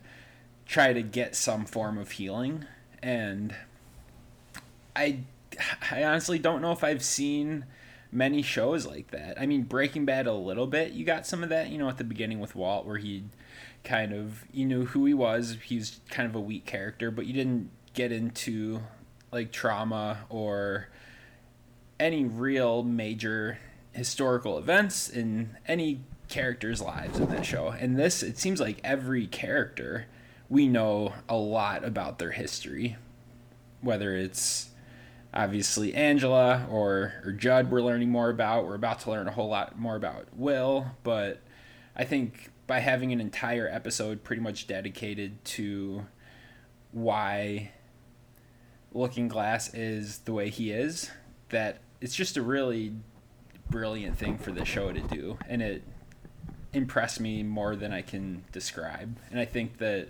try 0.66 0.94
to 0.94 1.02
get 1.02 1.36
some 1.36 1.66
form 1.66 1.98
of 1.98 2.12
healing. 2.12 2.66
And 3.02 3.56
I 4.96 5.20
I 5.92 6.04
honestly 6.04 6.40
don't 6.40 6.62
know 6.62 6.72
if 6.72 6.84
I've 6.84 7.04
seen 7.04 7.66
many 8.12 8.42
shows 8.42 8.86
like 8.86 9.12
that. 9.12 9.40
I 9.40 9.46
mean, 9.46 9.64
Breaking 9.64 10.06
Bad 10.06 10.28
a 10.28 10.34
little 10.34 10.68
bit. 10.68 10.94
You 10.94 11.06
got 11.06 11.28
some 11.28 11.44
of 11.44 11.50
that, 11.50 11.70
you 11.70 11.78
know, 11.78 11.90
at 11.90 11.98
the 11.98 12.04
beginning 12.04 12.40
with 12.40 12.56
Walt 12.56 12.86
where 12.86 12.98
he 12.98 13.26
kind 13.84 14.14
of 14.14 14.44
you 14.52 14.66
knew 14.66 14.86
who 14.86 15.06
he 15.06 15.14
was. 15.14 15.58
He's 15.64 16.00
kind 16.10 16.28
of 16.28 16.36
a 16.36 16.40
weak 16.40 16.66
character, 16.66 17.12
but 17.12 17.26
you 17.26 17.34
didn't 17.34 17.70
get 17.94 18.12
into 18.12 18.82
like 19.32 19.52
trauma 19.52 20.20
or 20.30 20.88
any 22.00 22.26
real 22.26 22.84
major 22.84 23.60
historical 23.92 24.58
events 24.58 25.10
in 25.10 25.58
any 25.68 26.02
characters' 26.30 26.82
lives 26.82 27.20
in 27.20 27.30
that 27.30 27.46
show. 27.46 27.70
And 27.70 27.98
this, 27.98 28.24
it 28.24 28.38
seems 28.38 28.60
like 28.60 28.80
every 28.84 29.28
character, 29.28 30.06
we 30.48 30.68
know 30.68 31.14
a 31.28 31.36
lot 31.36 31.84
about 31.84 32.20
their 32.20 32.32
history, 32.32 32.98
whether 33.82 34.16
it's 34.16 34.70
obviously 35.34 35.94
Angela 35.94 36.68
or, 36.70 37.14
or 37.24 37.32
Judd, 37.32 37.72
we're 37.72 37.82
learning 37.82 38.10
more 38.10 38.30
about. 38.30 38.66
We're 38.66 38.76
about 38.76 39.00
to 39.02 39.12
learn 39.12 39.28
a 39.28 39.32
whole 39.32 39.50
lot 39.50 39.78
more 39.78 39.96
about 39.96 40.28
Will, 40.36 40.88
but 41.04 41.40
I 41.96 42.04
think 42.04 42.52
by 42.68 42.80
having 42.80 43.12
an 43.12 43.20
entire 43.20 43.68
episode 43.68 44.24
pretty 44.24 44.42
much 44.42 44.68
dedicated 44.68 45.44
to 45.44 46.06
why 46.92 47.72
Looking 48.94 49.28
Glass 49.28 49.74
is 49.74 50.20
the 50.20 50.34
way 50.34 50.50
he 50.50 50.72
is, 50.72 51.12
that 51.50 51.80
it's 52.02 52.16
just 52.16 52.38
a 52.38 52.42
really 52.42 52.94
brilliant 53.70 54.18
thing 54.18 54.38
for 54.38 54.52
the 54.52 54.66
show 54.66 54.92
to 54.92 55.02
do, 55.02 55.38
and 55.48 55.62
it 55.62 55.84
impressed 56.74 57.20
me 57.20 57.44
more 57.44 57.76
than 57.76 57.92
I 57.92 58.02
can 58.02 58.44
describe. 58.52 59.18
And 59.32 59.40
I 59.40 59.46
think 59.46 59.78
that 59.80 60.10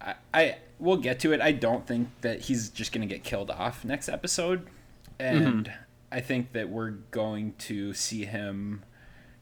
I, 0.00 0.14
I 0.32 0.56
will 0.78 0.96
get 0.96 1.20
to 1.20 1.32
it. 1.32 1.40
I 1.40 1.52
don't 1.52 1.86
think 1.86 2.08
that 2.20 2.42
he's 2.42 2.68
just 2.68 2.92
going 2.92 3.06
to 3.06 3.12
get 3.12 3.24
killed 3.24 3.50
off 3.50 3.84
next 3.84 4.08
episode, 4.08 4.66
and 5.18 5.66
mm-hmm. 5.66 5.82
I 6.10 6.20
think 6.20 6.52
that 6.52 6.68
we're 6.68 6.90
going 6.90 7.54
to 7.58 7.94
see 7.94 8.24
him 8.24 8.84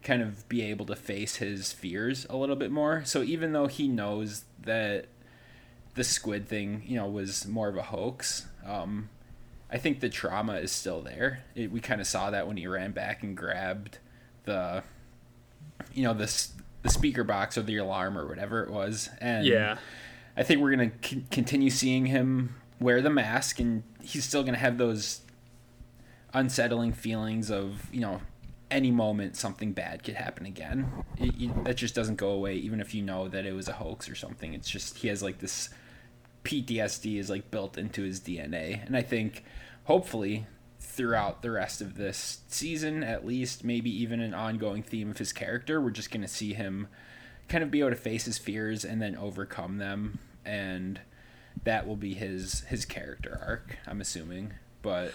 kind 0.03 0.23
of 0.23 0.49
be 0.49 0.63
able 0.63 0.87
to 0.87 0.97
face 0.97 1.37
his 1.37 1.73
fears 1.73 2.27
a 2.31 2.37
little 2.37 2.57
bit 2.57 2.71
more. 2.71 3.03
So 3.05 3.23
even 3.23 3.53
though 3.53 3.67
he 3.67 3.89
knows 3.89 4.45
that 4.63 5.07
the 5.97 6.05
squid 6.05 6.47
thing, 6.47 6.83
you 6.87 6.97
know, 6.97 7.07
was 7.07 7.47
more 7.47 7.69
of 7.69 7.77
a 7.77 7.83
hoax. 7.83 8.47
Um, 8.65 9.09
I 9.71 9.79
think 9.79 10.01
the 10.01 10.09
trauma 10.09 10.55
is 10.57 10.71
still 10.71 11.03
there. 11.03 11.43
It, 11.57 11.73
we 11.73 11.81
kind 11.81 12.01
of 12.01 12.07
saw 12.07 12.31
that 12.31 12.47
when 12.47 12.57
he 12.57 12.67
ran 12.69 12.93
back 12.93 13.23
and 13.23 13.37
grabbed 13.37 13.99
the, 14.45 14.85
you 15.93 16.05
know, 16.05 16.15
this 16.15 16.53
the 16.83 16.91
speaker 16.91 17.25
box 17.25 17.59
or 17.59 17.63
the 17.63 17.79
alarm 17.79 18.17
or 18.17 18.29
whatever 18.29 18.63
it 18.63 18.71
was, 18.71 19.09
and 19.21 19.45
yeah, 19.45 19.79
I 20.37 20.43
think 20.43 20.61
we're 20.61 20.71
gonna 20.71 20.93
c- 21.03 21.25
continue 21.31 21.71
seeing 21.71 22.07
him 22.07 22.57
wear 22.81 23.01
the 23.01 23.11
mask, 23.11 23.59
and 23.59 23.83
he's 24.03 24.25
still 24.25 24.43
gonna 24.43 24.59
have 24.59 24.79
those 24.79 25.23
unsettling 26.35 26.93
feelings 26.93 27.51
of 27.51 27.89
you 27.93 28.01
know 28.01 28.21
any 28.71 28.91
moment 28.91 29.37
something 29.37 29.73
bad 29.73 30.03
could 30.03 30.17
happen 30.17 30.45
again. 30.45 30.91
It, 31.19 31.35
it, 31.41 31.65
that 31.65 31.77
just 31.77 31.95
doesn't 31.95 32.17
go 32.17 32.31
away, 32.31 32.57
even 32.57 32.81
if 32.81 32.95
you 32.95 33.03
know 33.03 33.29
that 33.29 33.47
it 33.47 33.55
was 33.55 33.69
a 33.69 33.75
hoax 33.75 34.09
or 34.09 34.15
something. 34.15 34.55
It's 34.55 34.69
just 34.69 34.99
he 34.99 35.09
has 35.09 35.23
like 35.23 35.39
this 35.39 35.71
PTSD 36.47 37.19
is 37.19 37.29
like 37.29 37.51
built 37.51 37.77
into 37.77 38.03
his 38.03 38.21
DNA. 38.21 38.85
And 38.87 38.97
I 38.97 39.03
think 39.03 39.45
hopefully 39.85 40.47
throughout 40.79 41.43
the 41.43 41.51
rest 41.51 41.81
of 41.81 41.97
this 41.97 42.41
season, 42.49 43.03
at 43.03 43.27
least, 43.27 43.65
maybe 43.65 43.91
even 44.03 44.21
an 44.21 44.33
ongoing 44.33 44.83
theme 44.83 45.11
of 45.11 45.19
his 45.19 45.33
character, 45.33 45.81
we're 45.81 45.91
just 45.91 46.11
going 46.11 46.23
to 46.23 46.29
see 46.29 46.55
him 46.55 46.89
kind 47.49 47.63
of 47.63 47.71
be 47.71 47.81
able 47.81 47.91
to 47.91 47.97
face 47.97 48.25
his 48.25 48.39
fears 48.39 48.85
and 48.85 49.03
then 49.03 49.17
overcome 49.17 49.79
them. 49.79 50.19
And 50.47 51.01
that 51.65 51.87
will 51.87 51.97
be 51.97 52.15
his 52.15 52.61
his 52.63 52.85
character 52.85 53.39
arc, 53.45 53.77
I'm 53.87 54.01
assuming. 54.01 54.55
But 54.83 55.13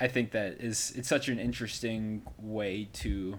I 0.00 0.08
think 0.08 0.32
that 0.32 0.60
is 0.60 0.92
it's 0.96 1.08
such 1.08 1.28
an 1.28 1.38
interesting 1.38 2.22
way 2.38 2.88
to 2.94 3.38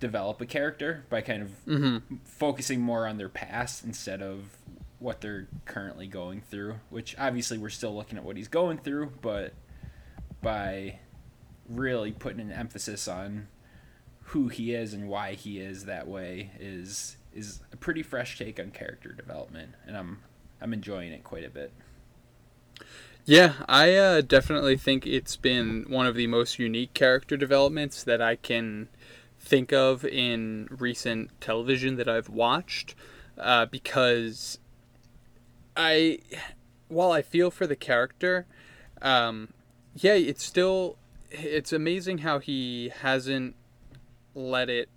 develop 0.00 0.40
a 0.40 0.46
character 0.46 1.04
by 1.10 1.20
kind 1.20 1.42
of 1.42 1.50
mm-hmm. 1.66 2.16
focusing 2.24 2.80
more 2.80 3.06
on 3.06 3.18
their 3.18 3.28
past 3.28 3.84
instead 3.84 4.20
of 4.20 4.56
what 4.98 5.20
they're 5.20 5.48
currently 5.64 6.06
going 6.06 6.40
through, 6.40 6.76
which 6.90 7.14
obviously 7.18 7.58
we're 7.58 7.68
still 7.68 7.94
looking 7.94 8.16
at 8.16 8.24
what 8.24 8.36
he's 8.36 8.48
going 8.48 8.78
through, 8.78 9.12
but 9.20 9.52
by 10.40 10.98
really 11.68 12.12
putting 12.12 12.40
an 12.40 12.52
emphasis 12.52 13.06
on 13.06 13.48
who 14.26 14.48
he 14.48 14.74
is 14.74 14.92
and 14.94 15.08
why 15.08 15.34
he 15.34 15.58
is 15.60 15.84
that 15.84 16.08
way 16.08 16.50
is 16.58 17.16
is 17.34 17.60
a 17.72 17.76
pretty 17.76 18.02
fresh 18.02 18.38
take 18.38 18.60
on 18.60 18.70
character 18.70 19.12
development, 19.12 19.74
and 19.86 19.96
I'm 19.96 20.20
I'm 20.60 20.72
enjoying 20.72 21.12
it 21.12 21.24
quite 21.24 21.44
a 21.44 21.50
bit. 21.50 21.72
Yeah, 23.24 23.54
I 23.68 23.94
uh, 23.94 24.20
definitely 24.20 24.76
think 24.76 25.06
it's 25.06 25.36
been 25.36 25.84
one 25.88 26.06
of 26.06 26.16
the 26.16 26.26
most 26.26 26.58
unique 26.58 26.92
character 26.92 27.36
developments 27.36 28.02
that 28.02 28.20
I 28.20 28.34
can 28.34 28.88
think 29.38 29.72
of 29.72 30.04
in 30.04 30.68
recent 30.70 31.30
television 31.40 31.96
that 31.96 32.08
I've 32.08 32.28
watched, 32.28 32.96
uh, 33.38 33.66
because 33.66 34.58
I, 35.76 36.18
while 36.88 37.12
I 37.12 37.22
feel 37.22 37.52
for 37.52 37.66
the 37.66 37.76
character, 37.76 38.46
um, 39.00 39.52
yeah, 39.94 40.14
it's 40.14 40.44
still, 40.44 40.96
it's 41.30 41.72
amazing 41.72 42.18
how 42.18 42.40
he 42.40 42.92
hasn't 43.02 43.54
let 44.34 44.68
it 44.68 44.88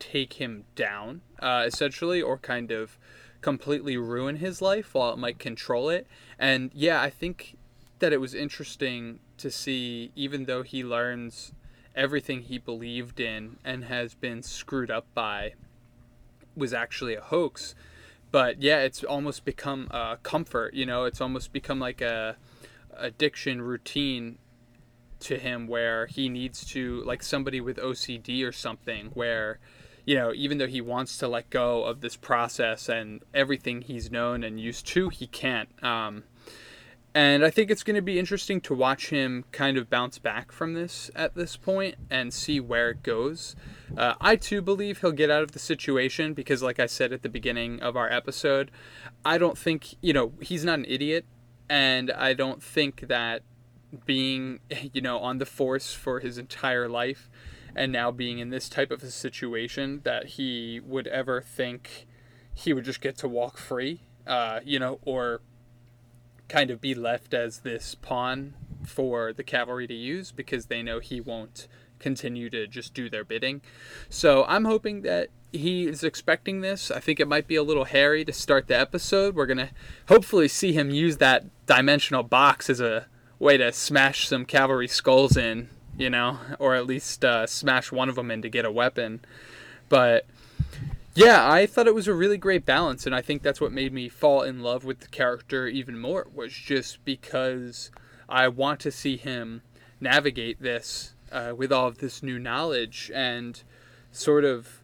take 0.00 0.34
him 0.34 0.64
down, 0.74 1.20
uh, 1.40 1.64
essentially, 1.66 2.22
or 2.22 2.38
kind 2.38 2.70
of 2.70 2.98
completely 3.40 3.96
ruin 3.96 4.36
his 4.36 4.60
life 4.60 4.94
while 4.94 5.12
it 5.12 5.18
might 5.18 5.38
control 5.38 5.88
it. 5.88 6.06
And 6.38 6.70
yeah, 6.74 7.00
I 7.00 7.10
think 7.10 7.56
that 7.98 8.12
it 8.12 8.20
was 8.20 8.34
interesting 8.34 9.20
to 9.38 9.50
see, 9.50 10.12
even 10.14 10.44
though 10.44 10.62
he 10.62 10.84
learns 10.84 11.52
everything 11.94 12.42
he 12.42 12.58
believed 12.58 13.20
in 13.20 13.56
and 13.64 13.84
has 13.84 14.14
been 14.14 14.42
screwed 14.42 14.90
up 14.90 15.06
by 15.14 15.54
was 16.56 16.72
actually 16.72 17.14
a 17.14 17.20
hoax. 17.20 17.74
But 18.30 18.62
yeah, 18.62 18.80
it's 18.80 19.02
almost 19.02 19.44
become 19.44 19.88
a 19.90 20.18
comfort, 20.22 20.74
you 20.74 20.86
know, 20.86 21.04
it's 21.04 21.20
almost 21.20 21.52
become 21.52 21.80
like 21.80 22.00
a 22.00 22.36
addiction 22.96 23.62
routine 23.62 24.38
to 25.20 25.38
him 25.38 25.66
where 25.66 26.06
he 26.06 26.28
needs 26.28 26.64
to 26.64 27.02
like 27.04 27.22
somebody 27.22 27.60
with 27.60 27.76
OCD 27.76 28.46
or 28.46 28.52
something 28.52 29.06
where 29.14 29.58
you 30.10 30.16
know 30.16 30.32
even 30.34 30.58
though 30.58 30.66
he 30.66 30.80
wants 30.80 31.18
to 31.18 31.28
let 31.28 31.48
go 31.50 31.84
of 31.84 32.00
this 32.00 32.16
process 32.16 32.88
and 32.88 33.22
everything 33.32 33.80
he's 33.80 34.10
known 34.10 34.42
and 34.42 34.58
used 34.58 34.84
to 34.84 35.08
he 35.08 35.28
can't 35.28 35.68
um, 35.84 36.24
and 37.14 37.44
I 37.44 37.50
think 37.50 37.70
it's 37.70 37.84
going 37.84 37.94
to 37.94 38.02
be 38.02 38.18
interesting 38.18 38.60
to 38.62 38.74
watch 38.74 39.10
him 39.10 39.44
kind 39.52 39.76
of 39.76 39.88
bounce 39.88 40.18
back 40.18 40.50
from 40.50 40.74
this 40.74 41.12
at 41.14 41.36
this 41.36 41.56
point 41.56 41.94
and 42.08 42.32
see 42.32 42.60
where 42.60 42.90
it 42.90 43.02
goes. 43.02 43.56
Uh, 43.96 44.14
I 44.20 44.36
too 44.36 44.62
believe 44.62 45.00
he'll 45.00 45.10
get 45.10 45.28
out 45.28 45.42
of 45.42 45.50
the 45.50 45.58
situation 45.58 46.34
because, 46.34 46.62
like 46.62 46.78
I 46.78 46.86
said 46.86 47.12
at 47.12 47.22
the 47.22 47.28
beginning 47.28 47.80
of 47.80 47.96
our 47.96 48.08
episode, 48.12 48.70
I 49.24 49.38
don't 49.38 49.58
think, 49.58 49.96
you 50.00 50.12
know, 50.12 50.34
he's 50.40 50.64
not 50.64 50.78
an 50.78 50.84
idiot. 50.86 51.24
And 51.68 52.12
I 52.12 52.32
don't 52.32 52.62
think 52.62 53.08
that 53.08 53.42
being, 54.06 54.60
you 54.92 55.00
know, 55.00 55.18
on 55.18 55.38
the 55.38 55.46
force 55.46 55.92
for 55.92 56.20
his 56.20 56.38
entire 56.38 56.88
life 56.88 57.28
and 57.74 57.92
now 57.92 58.10
being 58.10 58.38
in 58.38 58.50
this 58.50 58.68
type 58.68 58.90
of 58.90 59.02
a 59.02 59.10
situation 59.10 60.00
that 60.04 60.26
he 60.26 60.80
would 60.84 61.06
ever 61.06 61.40
think 61.40 62.06
he 62.54 62.72
would 62.72 62.84
just 62.84 63.00
get 63.00 63.16
to 63.18 63.28
walk 63.28 63.56
free, 63.56 64.02
uh, 64.26 64.60
you 64.64 64.78
know, 64.78 64.98
or 65.02 65.40
kind 66.48 66.70
of 66.70 66.80
be 66.80 66.94
left 66.94 67.32
as 67.32 67.60
this 67.60 67.94
pawn 67.94 68.54
for 68.84 69.32
the 69.32 69.44
cavalry 69.44 69.86
to 69.86 69.94
use 69.94 70.32
because 70.32 70.66
they 70.66 70.82
know 70.82 70.98
he 70.98 71.20
won't 71.20 71.68
continue 71.98 72.50
to 72.50 72.66
just 72.66 72.94
do 72.94 73.08
their 73.08 73.24
bidding. 73.24 73.60
So 74.08 74.44
I'm 74.48 74.64
hoping 74.64 75.02
that 75.02 75.28
he 75.52 75.86
is 75.86 76.02
expecting 76.02 76.60
this. 76.60 76.90
I 76.90 77.00
think 77.00 77.20
it 77.20 77.28
might 77.28 77.46
be 77.46 77.56
a 77.56 77.62
little 77.62 77.84
hairy 77.84 78.24
to 78.24 78.32
start 78.32 78.66
the 78.66 78.78
episode. 78.78 79.34
We're 79.34 79.46
going 79.46 79.58
to 79.58 79.70
hopefully 80.08 80.48
see 80.48 80.72
him 80.72 80.90
use 80.90 81.18
that 81.18 81.44
dimensional 81.66 82.22
box 82.22 82.70
as 82.70 82.80
a 82.80 83.06
way 83.38 83.56
to 83.56 83.72
smash 83.72 84.28
some 84.28 84.44
cavalry 84.44 84.88
skulls 84.88 85.36
in, 85.36 85.68
you 86.00 86.08
know, 86.08 86.38
or 86.58 86.74
at 86.74 86.86
least 86.86 87.24
uh, 87.26 87.46
smash 87.46 87.92
one 87.92 88.08
of 88.08 88.14
them 88.14 88.30
in 88.30 88.40
to 88.40 88.48
get 88.48 88.64
a 88.64 88.72
weapon. 88.72 89.20
But 89.90 90.24
yeah, 91.14 91.50
I 91.50 91.66
thought 91.66 91.86
it 91.86 91.94
was 91.94 92.08
a 92.08 92.14
really 92.14 92.38
great 92.38 92.64
balance, 92.64 93.04
and 93.04 93.14
I 93.14 93.20
think 93.20 93.42
that's 93.42 93.60
what 93.60 93.70
made 93.70 93.92
me 93.92 94.08
fall 94.08 94.42
in 94.42 94.62
love 94.62 94.82
with 94.82 95.00
the 95.00 95.08
character 95.08 95.66
even 95.66 95.98
more. 95.98 96.26
Was 96.34 96.54
just 96.54 97.04
because 97.04 97.90
I 98.30 98.48
want 98.48 98.80
to 98.80 98.90
see 98.90 99.18
him 99.18 99.60
navigate 100.00 100.62
this 100.62 101.12
uh, 101.30 101.52
with 101.54 101.70
all 101.70 101.88
of 101.88 101.98
this 101.98 102.22
new 102.22 102.38
knowledge 102.38 103.10
and 103.14 103.62
sort 104.10 104.44
of 104.44 104.82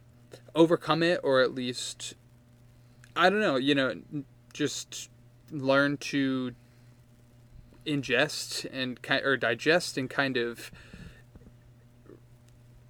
overcome 0.53 1.01
it, 1.01 1.19
or 1.23 1.41
at 1.41 1.55
least 1.55 2.13
I 3.15 3.31
don't 3.31 3.41
know, 3.41 3.55
you 3.55 3.73
know, 3.73 3.95
just 4.53 5.09
learn 5.49 5.97
to 5.97 6.53
ingest 7.87 8.67
and 8.71 8.99
or 9.23 9.35
digest 9.35 9.97
and 9.97 10.09
kind 10.09 10.37
of 10.37 10.69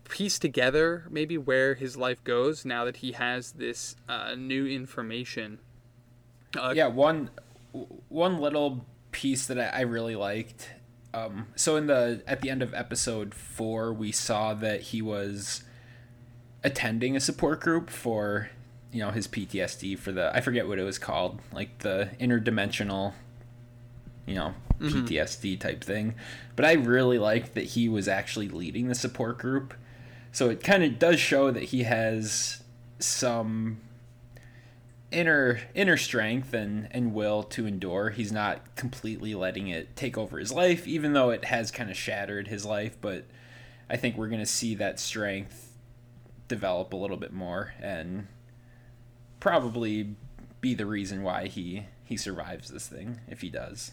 piece 0.10 0.40
together 0.40 1.06
maybe 1.10 1.38
where 1.38 1.76
his 1.76 1.98
life 1.98 2.24
goes 2.24 2.66
now 2.66 2.86
that 2.86 2.98
he 2.98 3.14
has 3.14 3.52
this 3.54 3.96
uh, 4.08 4.36
new 4.36 4.66
information. 4.66 5.60
Uh, 6.58 6.74
yeah, 6.76 6.88
one 6.88 7.30
one 8.10 8.40
little 8.40 8.86
piece 9.12 9.48
that 9.48 9.60
I, 9.60 9.80
I 9.80 9.82
really 9.82 10.16
liked. 10.16 10.70
Um, 11.14 11.48
so 11.56 11.76
in 11.76 11.88
the 11.88 12.24
at 12.28 12.42
the 12.42 12.50
end 12.50 12.62
of 12.62 12.74
episode 12.74 13.34
four, 13.34 13.94
we 13.94 14.12
saw 14.12 14.54
that 14.56 14.82
he 14.82 15.02
was 15.02 15.64
attending 16.64 17.16
a 17.16 17.20
support 17.20 17.62
group 17.62 17.90
for 17.90 18.50
you 18.92 19.00
know 19.00 19.12
his 19.12 19.28
PTSD 19.28 19.98
for 19.98 20.12
the 20.12 20.36
I 20.36 20.42
forget 20.42 20.68
what 20.68 20.80
it 20.80 20.84
was 20.84 20.98
called, 20.98 21.40
like 21.52 21.80
the 21.80 22.10
interdimensional, 22.20 23.14
you 24.26 24.36
know, 24.36 24.54
mm-hmm. 24.80 25.06
PTSD 25.06 25.60
type 25.60 25.84
thing. 25.84 26.16
But 26.56 26.66
I 26.66 26.74
really 26.74 27.20
liked 27.20 27.56
that 27.56 27.66
he 27.66 27.90
was 27.90 28.08
actually 28.08 28.50
leading 28.50 28.88
the 28.88 28.96
support 28.96 29.38
group 29.38 29.74
so 30.32 30.50
it 30.50 30.64
kind 30.64 30.84
of 30.84 31.00
does 31.00 31.20
show 31.20 31.52
that 31.52 31.64
he 31.64 31.84
has 31.84 32.64
some 33.00 33.82
inner 35.12 35.62
inner 35.74 35.98
strength 35.98 36.54
and 36.54 36.88
and 36.92 37.14
will 37.14 37.44
to 37.44 37.66
endure. 37.66 38.10
He's 38.10 38.32
not 38.32 38.76
completely 38.76 39.34
letting 39.36 39.68
it 39.68 39.96
take 39.96 40.18
over 40.18 40.38
his 40.40 40.52
life, 40.52 40.88
even 40.88 41.14
though 41.14 41.30
it 41.30 41.46
has 41.46 41.72
kind 41.72 41.90
of 41.90 41.98
shattered 41.98 42.48
his 42.48 42.66
life. 42.66 42.98
But 43.00 43.26
I 43.90 43.98
think 43.98 44.18
we're 44.18 44.28
gonna 44.28 44.46
see 44.46 44.76
that 44.76 45.00
strength 45.00 45.74
develop 46.48 46.94
a 46.94 46.98
little 46.98 47.18
bit 47.18 47.34
more 47.34 47.74
and 47.82 48.28
probably 49.40 50.16
be 50.62 50.74
the 50.74 50.86
reason 50.86 51.24
why 51.24 51.48
he 51.48 51.86
he 52.04 52.18
survives 52.18 52.70
this 52.70 52.88
thing 52.88 53.20
if 53.28 53.42
he 53.42 53.50
does. 53.50 53.92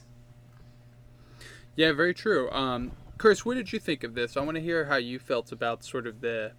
Yeah, 1.76 1.92
very 1.92 2.14
true. 2.14 2.50
Um, 2.50 2.92
Chris, 3.24 3.42
what 3.42 3.54
did 3.54 3.72
you 3.72 3.78
think 3.78 4.04
of 4.04 4.12
this? 4.12 4.36
I 4.36 4.42
want 4.42 4.56
to 4.56 4.60
hear 4.60 4.84
how 4.84 4.96
you 4.96 5.18
felt 5.18 5.50
about 5.50 5.82
sort 5.82 6.06
of 6.06 6.20
the 6.20 6.52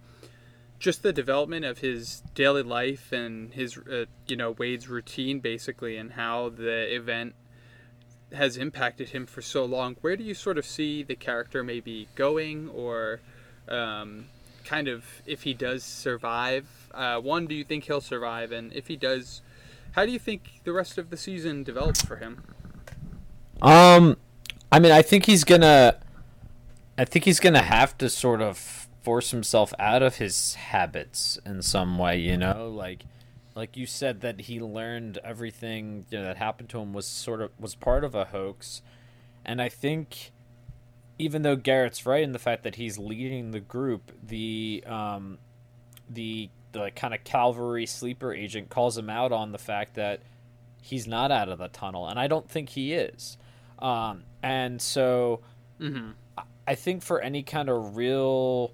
just 0.80 1.04
the 1.04 1.12
development 1.12 1.64
of 1.64 1.78
his 1.78 2.24
daily 2.34 2.64
life 2.64 3.12
and 3.12 3.54
his 3.54 3.78
uh, 3.78 4.06
you 4.26 4.34
know 4.34 4.50
Wade's 4.50 4.88
routine 4.88 5.38
basically 5.38 5.96
and 5.96 6.10
how 6.14 6.48
the 6.48 6.92
event 6.92 7.36
has 8.32 8.56
impacted 8.56 9.10
him 9.10 9.26
for 9.26 9.42
so 9.42 9.64
long. 9.64 9.94
Where 10.00 10.16
do 10.16 10.24
you 10.24 10.34
sort 10.34 10.58
of 10.58 10.64
see 10.64 11.04
the 11.04 11.14
character 11.14 11.62
maybe 11.62 12.08
going 12.16 12.68
or 12.70 13.20
um, 13.68 14.24
kind 14.64 14.88
of 14.88 15.04
if 15.24 15.44
he 15.44 15.54
does 15.54 15.84
survive? 15.84 16.66
Uh, 16.92 17.20
one, 17.20 17.46
do 17.46 17.54
you 17.54 17.62
think 17.62 17.84
he'll 17.84 18.00
survive? 18.00 18.50
And 18.50 18.72
if 18.72 18.88
he 18.88 18.96
does, 18.96 19.40
how 19.92 20.04
do 20.04 20.10
you 20.10 20.18
think 20.18 20.62
the 20.64 20.72
rest 20.72 20.98
of 20.98 21.10
the 21.10 21.16
season 21.16 21.62
develops 21.62 22.04
for 22.04 22.16
him? 22.16 22.42
Um, 23.62 24.16
I 24.72 24.80
mean, 24.80 24.90
I 24.90 25.02
think 25.02 25.26
he's 25.26 25.44
gonna 25.44 26.00
I 26.98 27.04
think 27.04 27.24
he's 27.24 27.40
gonna 27.40 27.62
have 27.62 27.96
to 27.98 28.08
sort 28.08 28.40
of 28.40 28.88
force 29.02 29.30
himself 29.30 29.72
out 29.78 30.02
of 30.02 30.16
his 30.16 30.54
habits 30.54 31.38
in 31.44 31.62
some 31.62 31.98
way. 31.98 32.18
You 32.18 32.36
know, 32.36 32.68
like 32.68 33.04
like 33.54 33.76
you 33.76 33.86
said 33.86 34.20
that 34.20 34.42
he 34.42 34.60
learned 34.60 35.18
everything 35.24 36.06
you 36.10 36.18
know, 36.18 36.24
that 36.24 36.36
happened 36.36 36.68
to 36.70 36.78
him 36.78 36.92
was 36.92 37.06
sort 37.06 37.40
of 37.40 37.50
was 37.58 37.74
part 37.74 38.04
of 38.04 38.14
a 38.14 38.26
hoax, 38.26 38.82
and 39.44 39.60
I 39.60 39.68
think 39.68 40.32
even 41.18 41.42
though 41.42 41.56
Garrett's 41.56 42.04
right 42.04 42.22
in 42.22 42.32
the 42.32 42.38
fact 42.38 42.62
that 42.64 42.74
he's 42.74 42.98
leading 42.98 43.50
the 43.50 43.60
group, 43.60 44.12
the 44.22 44.84
um, 44.86 45.38
the 46.08 46.50
the 46.72 46.90
kind 46.94 47.14
of 47.14 47.24
cavalry 47.24 47.86
sleeper 47.86 48.34
agent 48.34 48.68
calls 48.68 48.98
him 48.98 49.08
out 49.08 49.32
on 49.32 49.52
the 49.52 49.58
fact 49.58 49.94
that 49.94 50.20
he's 50.82 51.06
not 51.06 51.30
out 51.30 51.48
of 51.48 51.58
the 51.58 51.68
tunnel, 51.68 52.06
and 52.06 52.18
I 52.18 52.26
don't 52.26 52.48
think 52.48 52.70
he 52.70 52.92
is. 52.92 53.38
Um, 53.78 54.24
and 54.42 54.80
so 54.80 55.40
mm-hmm. 55.80 56.10
I 56.66 56.74
think 56.74 57.02
for 57.02 57.20
any 57.20 57.42
kind 57.42 57.68
of 57.68 57.96
real 57.96 58.72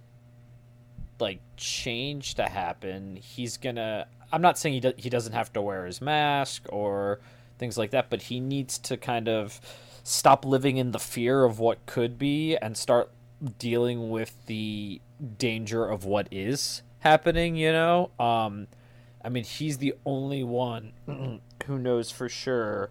like 1.21 1.41
change 1.57 2.35
to 2.35 2.45
happen, 2.45 3.17
he's 3.17 3.57
gonna. 3.57 4.07
I'm 4.33 4.43
not 4.43 4.59
saying 4.59 4.75
he 4.75 4.81
do, 4.81 4.93
he 4.97 5.11
doesn't 5.11 5.35
have 5.35 5.53
to 5.53 5.63
wear 5.63 5.85
his 5.85 6.01
mask 6.01 6.67
or 6.71 7.21
things 7.59 7.77
like 7.77 7.91
that, 7.91 8.09
but 8.09 8.23
he 8.23 8.41
needs 8.41 8.79
to 8.79 8.97
kind 8.97 9.29
of 9.29 9.61
stop 10.03 10.45
living 10.45 10.79
in 10.79 10.93
the 10.93 10.99
fear 10.99 11.45
of 11.45 11.59
what 11.59 11.85
could 11.87 12.19
be 12.19 12.57
and 12.57 12.77
start 12.77 13.11
dealing 13.59 14.11
with 14.11 14.35
the 14.47 15.01
danger 15.39 15.85
of 15.87 16.05
what 16.05 16.29
is 16.31 16.83
happening. 17.01 17.57
You 17.57 17.73
know, 17.73 18.11
um, 18.19 18.69
I 19.23 19.29
mean, 19.29 19.45
he's 19.45 19.79
the 19.79 19.95
only 20.07 20.43
one 20.43 20.93
who 21.67 21.79
knows 21.79 22.11
for 22.11 22.29
sure 22.29 22.91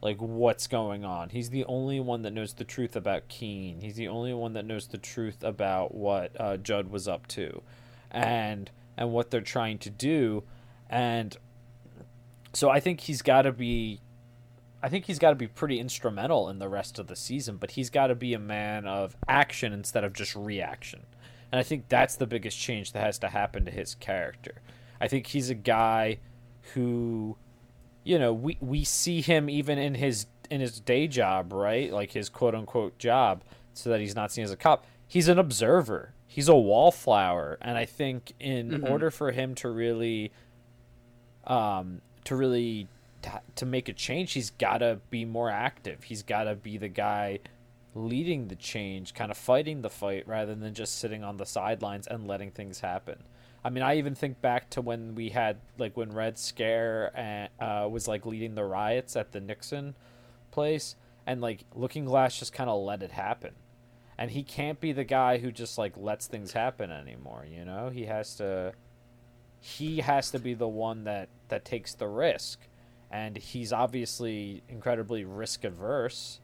like 0.00 0.18
what's 0.18 0.66
going 0.66 1.04
on. 1.04 1.30
He's 1.30 1.50
the 1.50 1.64
only 1.64 2.00
one 2.00 2.22
that 2.22 2.32
knows 2.32 2.54
the 2.54 2.64
truth 2.64 2.94
about 2.94 3.28
Keene. 3.28 3.80
He's 3.80 3.96
the 3.96 4.08
only 4.08 4.32
one 4.32 4.52
that 4.52 4.64
knows 4.64 4.88
the 4.88 4.98
truth 4.98 5.42
about 5.42 5.94
what 5.94 6.38
uh, 6.40 6.56
Judd 6.56 6.90
was 6.90 7.08
up 7.08 7.26
to, 7.28 7.62
and 8.10 8.70
and 8.96 9.12
what 9.12 9.30
they're 9.30 9.40
trying 9.40 9.78
to 9.78 9.90
do, 9.90 10.44
and 10.88 11.36
so 12.52 12.70
I 12.70 12.80
think 12.80 13.00
he's 13.00 13.22
got 13.22 13.42
to 13.42 13.52
be. 13.52 14.00
I 14.80 14.88
think 14.88 15.06
he's 15.06 15.18
got 15.18 15.30
to 15.30 15.36
be 15.36 15.48
pretty 15.48 15.80
instrumental 15.80 16.48
in 16.48 16.60
the 16.60 16.68
rest 16.68 17.00
of 17.00 17.08
the 17.08 17.16
season, 17.16 17.56
but 17.56 17.72
he's 17.72 17.90
got 17.90 18.06
to 18.08 18.14
be 18.14 18.32
a 18.32 18.38
man 18.38 18.86
of 18.86 19.16
action 19.26 19.72
instead 19.72 20.04
of 20.04 20.12
just 20.12 20.36
reaction. 20.36 21.00
And 21.50 21.58
I 21.58 21.64
think 21.64 21.88
that's 21.88 22.14
the 22.14 22.28
biggest 22.28 22.56
change 22.56 22.92
that 22.92 23.02
has 23.02 23.18
to 23.20 23.28
happen 23.28 23.64
to 23.64 23.72
his 23.72 23.96
character. 23.96 24.60
I 25.00 25.08
think 25.08 25.28
he's 25.28 25.50
a 25.50 25.54
guy 25.54 26.18
who 26.74 27.36
you 28.04 28.18
know, 28.18 28.32
we 28.32 28.56
we 28.60 28.84
see 28.84 29.20
him 29.20 29.48
even 29.50 29.78
in 29.78 29.94
his 29.94 30.26
in 30.50 30.60
his 30.60 30.80
day 30.80 31.06
job, 31.06 31.52
right? 31.52 31.92
Like 31.92 32.12
his 32.12 32.28
quote 32.28 32.54
unquote 32.54 32.98
job, 32.98 33.42
so 33.74 33.90
that 33.90 34.00
he's 34.00 34.14
not 34.16 34.32
seen 34.32 34.44
as 34.44 34.50
a 34.50 34.56
cop. 34.56 34.84
He's 35.06 35.28
an 35.28 35.38
observer. 35.38 36.12
He's 36.26 36.48
a 36.48 36.54
wallflower, 36.56 37.58
and 37.60 37.76
I 37.78 37.84
think 37.86 38.32
in 38.38 38.70
Mhm. 38.70 38.88
order 38.90 39.10
for 39.10 39.32
him 39.32 39.54
to 39.56 39.70
really, 39.70 40.30
um, 41.46 42.00
to 42.24 42.36
really 42.36 42.88
to 43.56 43.66
make 43.66 43.88
a 43.88 43.92
change, 43.92 44.32
he's 44.32 44.50
got 44.50 44.78
to 44.78 45.00
be 45.10 45.24
more 45.24 45.50
active. 45.50 46.04
He's 46.04 46.22
got 46.22 46.44
to 46.44 46.54
be 46.54 46.78
the 46.78 46.88
guy 46.88 47.40
leading 47.94 48.46
the 48.48 48.54
change, 48.54 49.12
kind 49.12 49.30
of 49.30 49.36
fighting 49.36 49.82
the 49.82 49.90
fight 49.90 50.26
rather 50.28 50.54
than 50.54 50.72
just 50.72 50.98
sitting 50.98 51.24
on 51.24 51.36
the 51.36 51.44
sidelines 51.44 52.06
and 52.06 52.28
letting 52.28 52.52
things 52.52 52.80
happen. 52.80 53.24
I 53.64 53.70
mean, 53.70 53.82
I 53.82 53.96
even 53.96 54.14
think 54.14 54.40
back 54.40 54.70
to 54.70 54.80
when 54.80 55.14
we 55.14 55.30
had 55.30 55.58
like 55.78 55.96
when 55.96 56.12
Red 56.12 56.38
Scare 56.38 57.48
uh, 57.60 57.88
was 57.88 58.06
like 58.06 58.24
leading 58.24 58.54
the 58.54 58.64
riots 58.64 59.16
at 59.16 59.32
the 59.32 59.40
Nixon 59.40 59.96
place, 60.50 60.96
and 61.26 61.40
like 61.40 61.64
Looking 61.74 62.04
Glass 62.04 62.38
just 62.38 62.52
kind 62.52 62.70
of 62.70 62.80
let 62.82 63.02
it 63.02 63.12
happen. 63.12 63.54
And 64.16 64.30
he 64.30 64.42
can't 64.42 64.80
be 64.80 64.92
the 64.92 65.04
guy 65.04 65.38
who 65.38 65.52
just 65.52 65.78
like 65.78 65.96
lets 65.96 66.26
things 66.26 66.52
happen 66.52 66.90
anymore. 66.90 67.46
You 67.48 67.64
know, 67.64 67.90
he 67.90 68.06
has 68.06 68.34
to. 68.36 68.72
He 69.60 69.98
has 69.98 70.30
to 70.30 70.38
be 70.38 70.54
the 70.54 70.68
one 70.68 71.04
that 71.04 71.28
that 71.48 71.64
takes 71.64 71.94
the 71.94 72.06
risk, 72.06 72.60
and 73.10 73.36
he's 73.36 73.72
obviously 73.72 74.62
incredibly 74.68 75.24
risk 75.24 75.64
averse. 75.64 76.40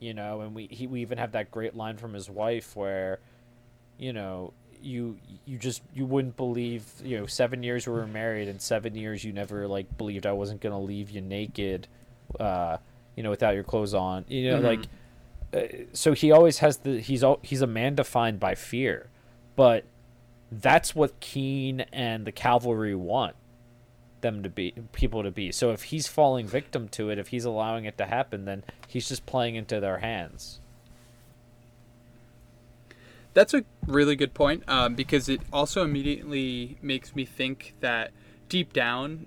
You 0.00 0.14
know, 0.14 0.42
and 0.42 0.54
we 0.54 0.68
he, 0.70 0.86
we 0.86 1.00
even 1.00 1.18
have 1.18 1.32
that 1.32 1.50
great 1.50 1.74
line 1.74 1.96
from 1.96 2.14
his 2.14 2.30
wife 2.30 2.76
where, 2.76 3.20
you 3.98 4.12
know, 4.12 4.52
you 4.82 5.18
you 5.46 5.58
just 5.58 5.82
you 5.94 6.06
wouldn't 6.06 6.36
believe 6.36 6.84
you 7.02 7.18
know 7.18 7.26
seven 7.26 7.62
years 7.62 7.86
we 7.86 7.92
were 7.92 8.06
married 8.06 8.48
and 8.48 8.60
seven 8.60 8.94
years 8.94 9.24
you 9.24 9.32
never 9.32 9.66
like 9.68 9.96
believed 9.98 10.26
I 10.26 10.32
wasn't 10.32 10.60
gonna 10.60 10.80
leave 10.80 11.10
you 11.10 11.20
naked, 11.20 11.88
uh, 12.38 12.78
you 13.16 13.22
know, 13.22 13.30
without 13.30 13.54
your 13.54 13.64
clothes 13.64 13.94
on. 13.94 14.24
You 14.28 14.50
know, 14.50 14.58
Mhm. 14.60 14.62
like 14.62 14.80
uh, 15.54 15.84
so 15.92 16.12
he 16.12 16.30
always 16.30 16.58
has 16.58 16.78
the 16.78 17.00
he's 17.00 17.22
all 17.24 17.38
he's 17.42 17.62
a 17.62 17.66
man 17.66 17.94
defined 17.94 18.38
by 18.40 18.54
fear, 18.54 19.08
but 19.56 19.84
that's 20.50 20.94
what 20.94 21.18
Keene 21.20 21.80
and 21.92 22.24
the 22.26 22.32
cavalry 22.32 22.94
want 22.94 23.34
them 24.20 24.42
to 24.42 24.48
be 24.48 24.74
people 24.92 25.22
to 25.22 25.30
be. 25.30 25.52
So 25.52 25.70
if 25.70 25.84
he's 25.84 26.08
falling 26.08 26.46
victim 26.46 26.88
to 26.90 27.08
it, 27.10 27.18
if 27.18 27.28
he's 27.28 27.44
allowing 27.44 27.84
it 27.84 27.96
to 27.98 28.06
happen, 28.06 28.46
then 28.46 28.64
he's 28.88 29.08
just 29.08 29.26
playing 29.26 29.54
into 29.54 29.78
their 29.78 29.98
hands. 29.98 30.60
That's 33.38 33.54
a 33.54 33.62
really 33.86 34.16
good 34.16 34.34
point 34.34 34.64
um, 34.66 34.96
because 34.96 35.28
it 35.28 35.40
also 35.52 35.84
immediately 35.84 36.76
makes 36.82 37.14
me 37.14 37.24
think 37.24 37.76
that 37.78 38.10
deep 38.48 38.72
down, 38.72 39.26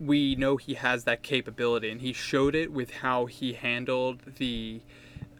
we 0.00 0.34
know 0.34 0.56
he 0.56 0.74
has 0.74 1.04
that 1.04 1.22
capability, 1.22 1.88
and 1.88 2.00
he 2.00 2.12
showed 2.12 2.56
it 2.56 2.72
with 2.72 2.90
how 2.90 3.26
he 3.26 3.52
handled 3.52 4.18
the 4.38 4.80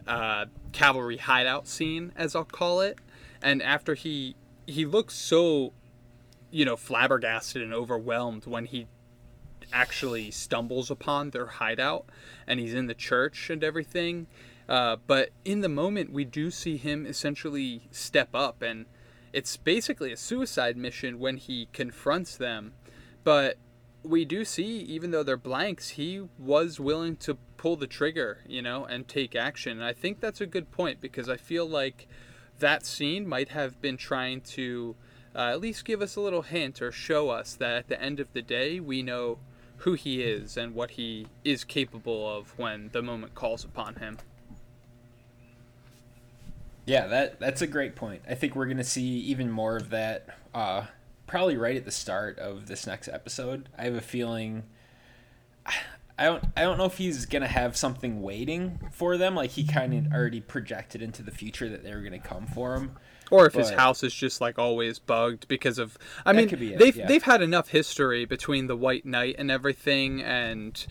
uh, 0.07 0.45
cavalry 0.71 1.17
hideout 1.17 1.67
scene, 1.67 2.13
as 2.15 2.33
I'll 2.33 2.45
call 2.45 2.79
it. 2.79 2.97
And 3.41 3.61
after 3.61 3.93
he 3.93 4.37
he 4.65 4.85
looks 4.85 5.15
so, 5.15 5.73
you 6.49 6.63
know, 6.63 6.77
flabbergasted 6.77 7.61
and 7.61 7.73
overwhelmed 7.73 8.45
when 8.45 8.63
he 8.63 8.87
actually 9.73 10.31
stumbles 10.31 10.89
upon 10.89 11.31
their 11.31 11.47
hideout, 11.47 12.05
and 12.47 12.57
he's 12.57 12.73
in 12.73 12.87
the 12.87 12.93
church 12.93 13.49
and 13.49 13.65
everything. 13.65 14.27
Uh, 14.73 14.95
but 15.05 15.29
in 15.45 15.61
the 15.61 15.69
moment, 15.69 16.11
we 16.11 16.25
do 16.25 16.49
see 16.49 16.77
him 16.77 17.05
essentially 17.05 17.83
step 17.91 18.29
up, 18.33 18.63
and 18.63 18.87
it's 19.31 19.55
basically 19.55 20.11
a 20.11 20.17
suicide 20.17 20.75
mission 20.75 21.19
when 21.19 21.37
he 21.37 21.67
confronts 21.73 22.35
them. 22.35 22.73
But 23.23 23.59
we 24.01 24.25
do 24.25 24.43
see, 24.43 24.79
even 24.79 25.11
though 25.11 25.21
they're 25.21 25.37
blanks, 25.37 25.89
he 25.89 26.23
was 26.39 26.79
willing 26.79 27.17
to 27.17 27.35
pull 27.55 27.75
the 27.75 27.85
trigger, 27.85 28.39
you 28.47 28.63
know, 28.63 28.83
and 28.83 29.07
take 29.07 29.35
action. 29.35 29.73
And 29.73 29.85
I 29.85 29.93
think 29.93 30.19
that's 30.19 30.41
a 30.41 30.47
good 30.47 30.71
point 30.71 30.99
because 30.99 31.29
I 31.29 31.37
feel 31.37 31.67
like 31.67 32.07
that 32.57 32.83
scene 32.83 33.27
might 33.27 33.49
have 33.49 33.79
been 33.79 33.95
trying 33.95 34.41
to 34.41 34.95
uh, 35.35 35.51
at 35.51 35.61
least 35.61 35.85
give 35.85 36.01
us 36.01 36.15
a 36.15 36.21
little 36.21 36.41
hint 36.41 36.81
or 36.81 36.91
show 36.91 37.29
us 37.29 37.53
that 37.57 37.75
at 37.75 37.89
the 37.89 38.01
end 38.01 38.19
of 38.19 38.33
the 38.33 38.41
day, 38.41 38.79
we 38.79 39.03
know 39.03 39.37
who 39.77 39.93
he 39.93 40.23
is 40.23 40.57
and 40.57 40.73
what 40.73 40.91
he 40.91 41.27
is 41.43 41.63
capable 41.63 42.27
of 42.27 42.57
when 42.57 42.89
the 42.91 43.03
moment 43.03 43.35
calls 43.35 43.63
upon 43.63 43.97
him. 43.97 44.17
Yeah, 46.85 47.07
that 47.07 47.39
that's 47.39 47.61
a 47.61 47.67
great 47.67 47.95
point. 47.95 48.23
I 48.29 48.35
think 48.35 48.55
we're 48.55 48.65
gonna 48.65 48.83
see 48.83 49.03
even 49.03 49.49
more 49.49 49.77
of 49.77 49.89
that. 49.91 50.27
Uh, 50.53 50.85
probably 51.27 51.57
right 51.57 51.75
at 51.75 51.85
the 51.85 51.91
start 51.91 52.37
of 52.39 52.67
this 52.67 52.85
next 52.85 53.07
episode. 53.07 53.69
I 53.77 53.85
have 53.85 53.95
a 53.95 54.01
feeling. 54.01 54.63
I 56.15 56.25
don't. 56.25 56.43
I 56.55 56.61
don't 56.61 56.77
know 56.77 56.85
if 56.85 56.97
he's 56.97 57.25
gonna 57.25 57.47
have 57.47 57.75
something 57.75 58.21
waiting 58.21 58.79
for 58.91 59.17
them. 59.17 59.35
Like 59.35 59.51
he 59.51 59.63
kind 59.63 59.93
of 59.93 60.13
already 60.13 60.41
projected 60.41 61.01
into 61.01 61.23
the 61.23 61.31
future 61.31 61.69
that 61.69 61.83
they 61.83 61.93
were 61.93 62.01
gonna 62.01 62.19
come 62.19 62.45
for 62.45 62.75
him. 62.75 62.91
Or 63.31 63.47
if 63.47 63.53
his 63.55 63.71
house 63.71 64.03
is 64.03 64.13
just 64.13 64.41
like 64.41 64.59
always 64.59 64.99
bugged 64.99 65.47
because 65.47 65.79
of 65.79 65.97
I 66.23 66.33
mean 66.33 66.49
be 66.49 66.73
it, 66.73 66.79
they've 66.79 66.95
yeah. 66.95 67.07
they've 67.07 67.23
had 67.23 67.41
enough 67.41 67.69
history 67.69 68.25
between 68.25 68.67
the 68.67 68.75
White 68.75 69.05
Night 69.05 69.37
and 69.39 69.49
everything 69.49 70.21
and 70.21 70.85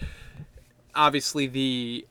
obviously 0.95 1.47
the 1.47 2.07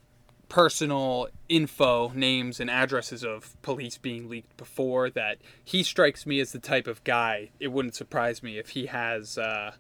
personal 0.51 1.29
info, 1.47 2.11
names 2.13 2.59
and 2.59 2.69
addresses 2.69 3.23
of 3.23 3.55
police 3.61 3.97
being 3.97 4.27
leaked 4.27 4.57
before 4.57 5.09
that 5.09 5.37
he 5.63 5.81
strikes 5.81 6.25
me 6.25 6.41
as 6.41 6.51
the 6.51 6.59
type 6.59 6.87
of 6.87 7.01
guy 7.05 7.49
it 7.61 7.69
wouldn't 7.69 7.95
surprise 7.95 8.43
me 8.43 8.57
if 8.57 8.71
he 8.71 8.87
has 8.87 9.37
uh 9.37 9.71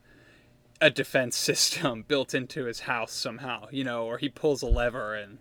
a 0.79 0.89
defense 0.89 1.35
system 1.49 2.05
built 2.07 2.33
into 2.33 2.65
his 2.65 2.81
house 2.81 3.11
somehow, 3.11 3.67
you 3.69 3.83
know, 3.83 4.05
or 4.05 4.17
he 4.17 4.29
pulls 4.29 4.61
a 4.61 4.67
lever 4.67 5.13
and 5.13 5.39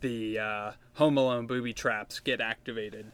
the 0.00 0.38
uh, 0.38 0.72
Home 0.94 1.18
Alone 1.18 1.46
booby 1.46 1.74
traps 1.74 2.18
get 2.18 2.40
activated. 2.40 3.12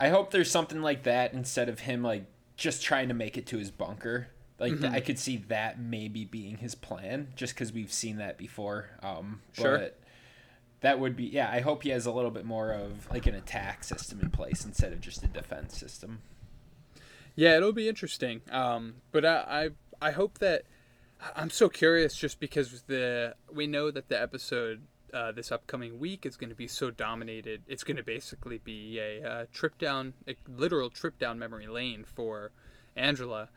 I 0.00 0.08
hope 0.08 0.30
there's 0.30 0.50
something 0.50 0.80
like 0.80 1.02
that 1.02 1.34
instead 1.34 1.68
of 1.68 1.80
him 1.80 2.02
like 2.02 2.24
just 2.56 2.82
trying 2.82 3.08
to 3.08 3.14
make 3.14 3.36
it 3.36 3.46
to 3.48 3.58
his 3.58 3.70
bunker. 3.70 4.28
Like 4.58 4.72
Mm-hmm. 4.72 4.94
I 4.94 5.00
could 5.00 5.18
see 5.18 5.36
that 5.48 5.78
maybe 5.78 6.24
being 6.24 6.56
his 6.56 6.74
plan, 6.74 7.28
just 7.36 7.54
because 7.54 7.70
we've 7.72 7.92
seen 7.92 8.16
that 8.16 8.38
before. 8.38 8.88
Um, 9.02 9.42
Sure. 9.52 9.78
But 9.78 9.98
that 10.86 11.00
would 11.00 11.16
be 11.16 11.24
yeah. 11.24 11.50
I 11.50 11.60
hope 11.60 11.82
he 11.82 11.90
has 11.90 12.06
a 12.06 12.12
little 12.12 12.30
bit 12.30 12.44
more 12.44 12.70
of 12.70 13.10
like 13.10 13.26
an 13.26 13.34
attack 13.34 13.82
system 13.82 14.20
in 14.20 14.30
place 14.30 14.64
instead 14.64 14.92
of 14.92 15.00
just 15.00 15.20
a 15.24 15.26
defense 15.26 15.76
system. 15.76 16.20
Yeah, 17.34 17.56
it'll 17.56 17.72
be 17.72 17.88
interesting. 17.88 18.40
Um, 18.52 18.94
but 19.10 19.24
I, 19.24 19.70
I 20.00 20.08
I 20.08 20.10
hope 20.12 20.38
that 20.38 20.62
I'm 21.34 21.50
so 21.50 21.68
curious 21.68 22.14
just 22.14 22.38
because 22.38 22.82
the 22.82 23.34
we 23.52 23.66
know 23.66 23.90
that 23.90 24.08
the 24.08 24.22
episode 24.22 24.82
uh, 25.12 25.32
this 25.32 25.50
upcoming 25.50 25.98
week 25.98 26.24
is 26.24 26.36
going 26.36 26.50
to 26.50 26.56
be 26.56 26.68
so 26.68 26.92
dominated. 26.92 27.62
It's 27.66 27.82
going 27.82 27.96
to 27.96 28.04
basically 28.04 28.58
be 28.58 29.00
a 29.00 29.28
uh, 29.28 29.46
trip 29.52 29.78
down, 29.78 30.14
a 30.28 30.36
literal 30.48 30.88
trip 30.88 31.18
down 31.18 31.36
memory 31.36 31.66
lane 31.66 32.04
for 32.04 32.52
Angela. 32.94 33.48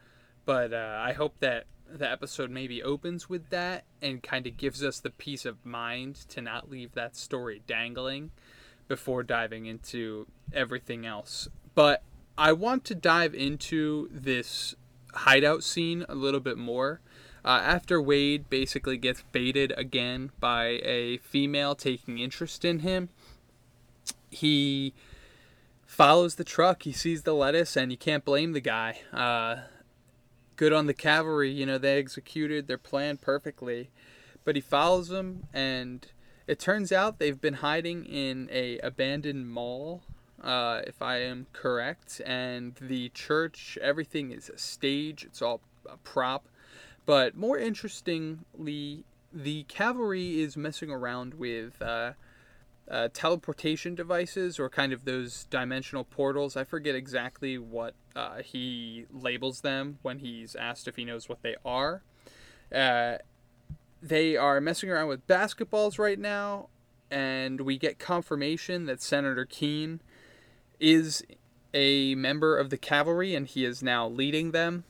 But 0.46 0.74
uh, 0.74 1.00
I 1.00 1.14
hope 1.14 1.38
that 1.42 1.66
the 1.92 2.10
episode 2.10 2.50
maybe 2.50 2.84
opens 2.84 3.30
with 3.30 3.50
that 3.50 3.84
and 4.02 4.22
kind 4.22 4.48
of 4.48 4.58
gives 4.58 4.84
us 4.84 5.00
the 5.00 5.10
peace 5.10 5.46
of 5.46 5.66
mind 5.66 6.16
to 6.30 6.42
not 6.42 6.70
leave 6.70 6.94
that 6.94 7.16
story 7.16 7.62
dangling 7.68 8.32
before 8.88 9.24
diving 9.24 9.66
into 9.66 10.28
everything 10.54 11.06
else. 11.06 11.48
But 11.76 12.04
I 12.38 12.54
want 12.54 12.86
to 12.86 12.96
dive 12.96 13.34
into 13.34 14.10
this 14.12 14.76
hideout 15.14 15.64
scene 15.64 16.06
a 16.08 16.16
little 16.16 16.40
bit 16.40 16.58
more. 16.58 17.02
Uh, 17.44 17.62
after 17.64 18.02
Wade 18.02 18.50
basically 18.50 18.98
gets 18.98 19.24
baited 19.32 19.74
again 19.78 20.32
by 20.40 20.80
a 20.84 21.18
female 21.18 21.76
taking 21.76 22.20
interest 22.20 22.66
in 22.66 22.80
him, 22.80 23.10
he 24.30 24.94
follows 25.86 26.36
the 26.36 26.44
truck. 26.44 26.84
He 26.84 26.92
sees 26.92 27.24
the 27.24 27.34
lettuce, 27.34 27.76
and 27.76 27.92
you 27.92 27.98
can't 27.98 28.26
blame 28.26 28.52
the 28.52 28.62
guy. 28.62 29.00
Uh, 29.12 29.64
good 30.60 30.74
on 30.74 30.88
the 30.88 30.94
cavalry. 30.94 31.50
You 31.50 31.66
know, 31.66 31.78
they 31.78 31.98
executed 31.98 32.68
their 32.68 32.78
plan 32.78 33.16
perfectly. 33.16 33.90
But 34.44 34.58
he 34.58 34.62
follows 34.62 35.08
them, 35.08 35.48
and 35.54 36.06
it 36.48 36.60
turns 36.60 36.92
out 36.92 37.18
they've 37.18 37.40
been 37.40 37.56
hiding 37.56 38.04
in 38.06 38.50
a 38.52 38.78
abandoned 38.80 39.50
mall, 39.50 40.02
uh, 40.44 40.82
if 40.86 41.02
I 41.02 41.22
am 41.22 41.48
correct. 41.54 42.22
And 42.26 42.76
the 42.82 43.08
church, 43.10 43.78
everything 43.82 44.32
is 44.32 44.50
a 44.50 44.58
stage. 44.58 45.24
It's 45.24 45.42
all 45.42 45.62
a 45.90 45.96
prop. 45.98 46.50
But 47.06 47.38
more 47.38 47.58
interestingly, 47.58 49.06
the 49.32 49.64
cavalry 49.64 50.42
is 50.42 50.58
messing 50.58 50.92
around 50.92 51.36
with 51.36 51.82
uh, 51.82 52.14
uh, 52.90 53.10
teleportation 53.14 53.96
devices 53.96 54.60
or 54.60 54.70
kind 54.70 54.92
of 54.92 55.06
those 55.06 55.46
dimensional 55.46 56.04
portals. 56.04 56.58
I 56.58 56.64
forget 56.64 56.96
exactly 56.96 57.58
what 57.58 57.94
uh, 58.16 58.42
he 58.42 59.06
labels 59.12 59.62
them 59.62 60.00
when 60.02 60.20
he's 60.20 60.56
asked 60.56 60.88
if 60.88 60.96
he 60.96 61.06
knows 61.06 61.30
what 61.30 61.42
they 61.44 61.56
are. 61.64 62.02
Uh, 62.74 63.18
they 64.02 64.36
are 64.38 64.60
messing 64.62 64.90
around 64.90 65.08
with 65.08 65.28
basketballs 65.28 66.00
right 66.00 66.20
now, 66.20 66.70
and 67.12 67.62
we 67.62 67.78
get 67.78 68.00
confirmation 68.00 68.86
that 68.86 69.02
Senator 69.02 69.46
Keene 69.46 70.02
is 70.80 71.24
a 71.74 72.16
member 72.16 72.58
of 72.58 72.70
the 72.70 72.78
cavalry 72.78 73.36
and 73.36 73.48
he 73.48 73.66
is 73.66 73.84
now 73.84 74.08
leading 74.08 74.52
them. 74.52 74.84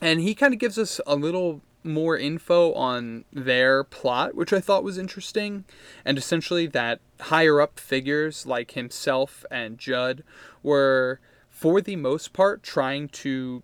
And 0.00 0.20
he 0.20 0.34
kind 0.34 0.52
of 0.52 0.60
gives 0.60 0.78
us 0.78 1.00
a 1.06 1.16
little 1.16 1.62
more 1.84 2.16
info 2.16 2.72
on 2.74 3.24
their 3.32 3.84
plot, 3.84 4.34
which 4.34 4.52
I 4.52 4.60
thought 4.60 4.84
was 4.84 4.98
interesting, 4.98 5.64
and 6.04 6.18
essentially 6.18 6.66
that 6.66 7.00
higher 7.20 7.60
up 7.60 7.78
figures 7.78 8.46
like 8.46 8.72
himself 8.72 9.44
and 9.50 9.78
Judd 9.78 10.22
were, 10.62 11.20
for 11.48 11.80
the 11.80 11.96
most 11.96 12.32
part, 12.32 12.62
trying 12.62 13.08
to 13.08 13.62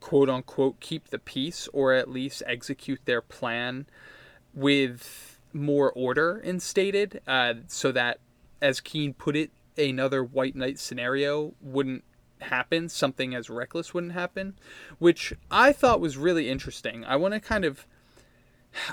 quote 0.00 0.28
unquote 0.28 0.80
keep 0.80 1.08
the 1.08 1.18
peace 1.18 1.68
or 1.72 1.92
at 1.92 2.10
least 2.10 2.42
execute 2.46 3.00
their 3.04 3.20
plan 3.20 3.86
with 4.54 5.38
more 5.52 5.92
order 5.92 6.40
instated, 6.44 7.20
uh, 7.26 7.54
so 7.66 7.92
that, 7.92 8.18
as 8.62 8.80
Keene 8.80 9.14
put 9.14 9.36
it, 9.36 9.50
another 9.76 10.22
White 10.22 10.56
Night 10.56 10.78
scenario 10.78 11.54
wouldn't 11.60 12.04
happen, 12.44 12.88
something 12.88 13.34
as 13.34 13.50
reckless 13.50 13.94
wouldn't 13.94 14.12
happen, 14.12 14.54
which 14.98 15.32
I 15.50 15.72
thought 15.72 16.00
was 16.00 16.16
really 16.16 16.48
interesting. 16.48 17.04
I 17.04 17.16
want 17.16 17.34
to 17.34 17.40
kind 17.40 17.64
of. 17.64 17.86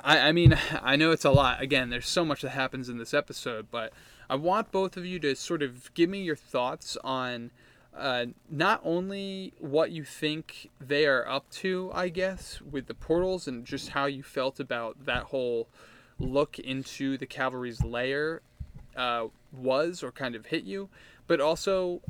I, 0.03 0.19
I 0.19 0.31
mean, 0.31 0.57
I 0.81 0.95
know 0.95 1.11
it's 1.11 1.25
a 1.25 1.31
lot. 1.31 1.61
Again, 1.61 1.89
there's 1.89 2.09
so 2.09 2.25
much 2.25 2.41
that 2.41 2.49
happens 2.49 2.89
in 2.89 2.97
this 2.97 3.13
episode, 3.13 3.67
but 3.69 3.93
I 4.29 4.35
want 4.35 4.71
both 4.71 4.97
of 4.97 5.05
you 5.05 5.19
to 5.19 5.35
sort 5.35 5.61
of 5.61 5.93
give 5.93 6.09
me 6.09 6.23
your 6.23 6.35
thoughts 6.35 6.97
on 7.03 7.51
uh, 7.97 8.27
not 8.49 8.81
only 8.83 9.53
what 9.59 9.91
you 9.91 10.03
think 10.03 10.69
they 10.79 11.05
are 11.05 11.27
up 11.27 11.49
to, 11.49 11.91
I 11.93 12.09
guess, 12.09 12.61
with 12.61 12.87
the 12.87 12.93
portals 12.93 13.47
and 13.47 13.65
just 13.65 13.89
how 13.89 14.05
you 14.05 14.23
felt 14.23 14.59
about 14.59 15.05
that 15.05 15.23
whole 15.23 15.67
look 16.19 16.59
into 16.59 17.17
the 17.17 17.25
cavalry's 17.25 17.83
lair 17.83 18.41
uh, 18.95 19.27
was 19.51 20.03
or 20.03 20.11
kind 20.11 20.35
of 20.35 20.47
hit 20.47 20.63
you, 20.63 20.89
but 21.27 21.41
also 21.41 22.01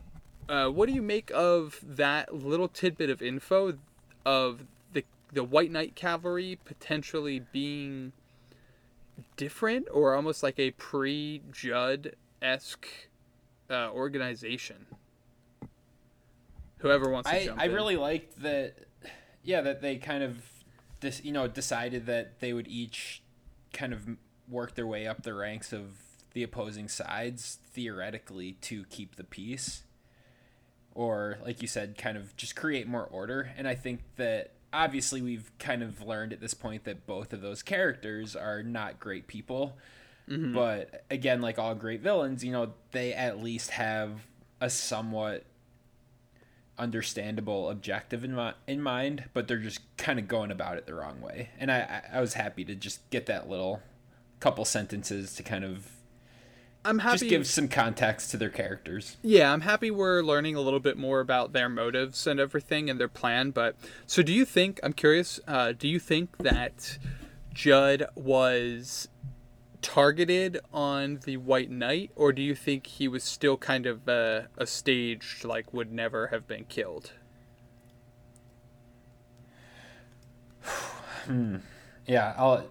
uh, 0.50 0.68
what 0.70 0.88
do 0.88 0.94
you 0.94 1.02
make 1.02 1.32
of 1.34 1.80
that 1.84 2.34
little 2.34 2.68
tidbit 2.68 3.10
of 3.10 3.22
info 3.22 3.78
of 4.26 4.62
the 4.94 5.04
the 5.32 5.44
White 5.44 5.72
Night 5.72 5.96
cavalry 5.96 6.58
potentially 6.64 7.40
being 7.52 8.14
different 9.36 9.88
or 9.92 10.16
almost 10.16 10.44
like 10.44 10.60
a 10.60 10.72
pre 10.72 11.42
Judd 11.52 12.16
esque 12.42 12.88
uh, 13.70 13.90
organization? 13.92 14.86
Whoever 16.80 17.10
wants 17.10 17.30
to 17.30 17.36
I, 17.36 17.46
jump 17.46 17.60
I 17.60 17.66
in. 17.66 17.74
really 17.74 17.98
liked 17.98 18.42
that. 18.42 18.76
Yeah, 19.44 19.62
that 19.62 19.82
they 19.82 19.96
kind 19.96 20.24
of, 20.24 20.44
dis, 21.00 21.24
you 21.24 21.32
know, 21.32 21.48
decided 21.48 22.06
that 22.08 22.40
they 22.42 22.52
would 22.52 22.68
each 22.68 23.22
kind 23.72 23.94
of 23.94 24.02
work 24.50 24.76
their 24.76 24.88
way 24.88 25.08
up 25.08 25.24
the 25.24 25.34
ranks 25.34 25.72
of 25.72 26.00
the 26.34 26.44
opposing 26.44 26.88
sides 26.88 27.60
theoretically 27.72 28.54
to 28.62 28.84
keep 28.86 29.16
the 29.16 29.24
peace, 29.24 29.84
or 30.98 31.38
like 31.46 31.62
you 31.62 31.68
said, 31.68 31.96
kind 31.96 32.18
of 32.18 32.36
just 32.36 32.56
create 32.56 32.88
more 32.88 33.04
order. 33.04 33.52
And 33.56 33.68
I 33.68 33.76
think 33.76 34.02
that 34.16 34.54
obviously 34.74 35.22
we've 35.22 35.52
kind 35.60 35.84
of 35.84 36.02
learned 36.02 36.34
at 36.34 36.42
this 36.42 36.56
point 36.56 36.86
that 36.86 37.06
both 37.06 37.34
of 37.34 37.42
those 37.42 37.62
characters 37.62 38.36
are 38.36 38.64
not 38.64 39.00
great 39.00 39.28
people. 39.28 39.78
Mm-hmm. 40.28 40.56
But 40.56 41.06
again, 41.12 41.40
like 41.40 41.60
all 41.60 41.76
great 41.76 42.02
villains, 42.02 42.44
you 42.44 42.52
know, 42.52 42.74
they 42.94 43.14
at 43.14 43.42
least 43.42 43.70
have 43.70 44.22
a 44.60 44.72
somewhat 44.72 45.46
understandable 46.80 47.70
objective 47.70 48.24
in, 48.24 48.36
mi- 48.36 48.54
in 48.66 48.82
mind, 48.82 49.26
but 49.34 49.48
they're 49.48 49.58
just 49.58 49.82
kind 49.98 50.18
of 50.18 50.28
going 50.28 50.50
about 50.50 50.78
it 50.78 50.88
the 50.88 50.96
wrong 50.96 51.22
way. 51.22 51.50
And 51.60 51.72
I 51.72 52.02
I 52.12 52.22
was 52.22 52.34
happy 52.34 52.66
to 52.66 52.74
just 52.74 53.08
get 53.12 53.28
that 53.28 53.48
little 53.48 53.84
couple 54.40 54.66
sentences 54.66 55.36
to 55.36 55.44
kind 55.44 55.64
of 55.64 55.92
I'm 56.86 57.00
happy. 57.00 57.20
just 57.20 57.30
give 57.30 57.48
some 57.48 57.68
context 57.68 58.32
to 58.32 58.38
their 58.38 58.50
characters. 58.50 59.18
Yeah, 59.22 59.52
I'm 59.52 59.62
happy 59.62 59.92
we're 59.92 60.22
learning 60.22 60.56
a 60.56 60.62
little 60.62 60.80
bit 60.80 60.98
more 60.98 61.20
about 61.20 61.52
their 61.52 61.68
motives 61.68 62.26
and 62.26 62.40
everything 62.40 62.90
and 62.90 63.00
their 63.00 63.10
plan. 63.10 63.52
But 63.52 63.76
so, 64.06 64.22
do 64.24 64.32
you 64.32 64.46
think? 64.46 64.80
I'm 64.84 64.94
curious. 64.94 65.40
Uh, 65.48 65.74
do 65.78 65.88
you 65.88 66.00
think 66.00 66.38
that 66.38 66.98
Judd 67.54 68.06
was 68.16 69.10
targeted 69.82 70.60
on 70.74 71.20
the 71.26 71.38
White 71.38 71.70
Night, 71.70 72.12
or 72.16 72.32
do 72.32 72.42
you 72.42 72.56
think 72.56 72.88
he 72.88 73.08
was 73.08 73.24
still 73.24 73.58
kind 73.58 73.86
of 73.86 74.08
uh, 74.08 74.44
a 74.58 74.66
staged, 74.66 75.44
like 75.44 75.74
would 75.74 75.92
never 75.92 76.28
have 76.28 76.48
been 76.48 76.66
killed? 76.66 77.12
hmm. 81.26 81.58
Yeah, 82.06 82.34
I'll 82.38 82.66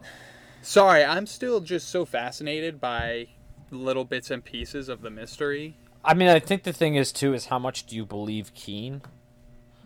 Sorry, 0.62 1.04
I'm 1.04 1.26
still 1.26 1.60
just 1.60 1.88
so 1.90 2.04
fascinated 2.04 2.80
by 2.80 3.28
little 3.70 4.04
bits 4.04 4.30
and 4.30 4.44
pieces 4.44 4.88
of 4.88 5.02
the 5.02 5.10
mystery. 5.10 5.76
I 6.04 6.14
mean, 6.14 6.28
I 6.28 6.38
think 6.38 6.62
the 6.62 6.72
thing 6.72 6.94
is 6.94 7.12
too 7.12 7.34
is 7.34 7.46
how 7.46 7.58
much 7.58 7.86
do 7.86 7.96
you 7.96 8.04
believe 8.06 8.54
Keene? 8.54 9.02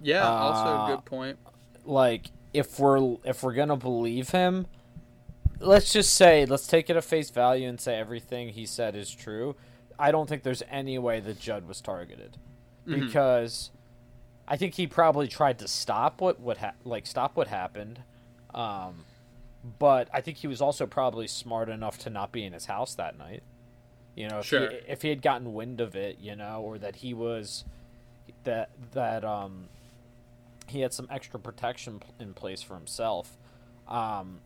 Yeah, 0.02 0.26
also 0.28 0.68
Uh, 0.68 0.86
a 0.86 0.96
good 0.96 1.04
point. 1.04 1.38
Like, 1.84 2.30
if 2.52 2.78
we're 2.78 3.16
if 3.24 3.42
we're 3.42 3.54
gonna 3.54 3.76
believe 3.76 4.30
him, 4.30 4.66
let's 5.60 5.92
just 5.92 6.14
say 6.14 6.44
let's 6.46 6.66
take 6.66 6.90
it 6.90 6.96
at 6.96 7.04
face 7.04 7.30
value 7.30 7.68
and 7.68 7.80
say 7.80 7.96
everything 7.96 8.50
he 8.50 8.66
said 8.66 8.94
is 8.94 9.10
true. 9.14 9.56
I 9.98 10.10
don't 10.10 10.28
think 10.28 10.42
there's 10.42 10.62
any 10.70 10.98
way 10.98 11.20
that 11.20 11.38
Judd 11.40 11.68
was 11.68 11.80
targeted 11.80 12.38
because 12.86 13.70
I 14.48 14.56
think 14.56 14.74
he 14.74 14.86
probably 14.86 15.28
tried 15.28 15.58
to 15.60 15.68
stop 15.68 16.20
what 16.20 16.40
what 16.40 16.58
ha- 16.58 16.72
like 16.84 17.06
stop 17.06 17.36
what 17.36 17.48
happened. 17.48 18.00
Um, 18.54 19.04
but 19.78 20.08
I 20.12 20.20
think 20.22 20.38
he 20.38 20.46
was 20.48 20.60
also 20.60 20.86
probably 20.86 21.26
smart 21.26 21.68
enough 21.68 21.98
to 21.98 22.10
not 22.10 22.32
be 22.32 22.44
in 22.44 22.52
his 22.52 22.66
house 22.66 22.94
that 22.94 23.16
night. 23.18 23.42
You 24.20 24.28
know, 24.28 24.38
if, 24.40 24.46
Sure. 24.46 24.70
he, 24.70 24.76
if 24.88 25.02
he 25.02 25.08
had 25.08 25.22
gotten 25.22 25.54
wind 25.54 25.80
of 25.80 25.94
it, 25.96 26.18
you 26.20 26.36
know, 26.36 26.60
or 26.62 26.78
that 26.78 26.96
he 26.96 27.14
was 27.14 27.64
that 28.44 28.70
that 28.92 29.24
um 29.24 29.68
he 30.66 30.80
had 30.80 30.92
some 30.92 31.06
extra 31.10 31.38
protection 31.40 32.00
in 32.18 32.32
place 32.34 32.62
for 32.62 32.74
himself. 32.74 33.36
Um, 33.88 34.40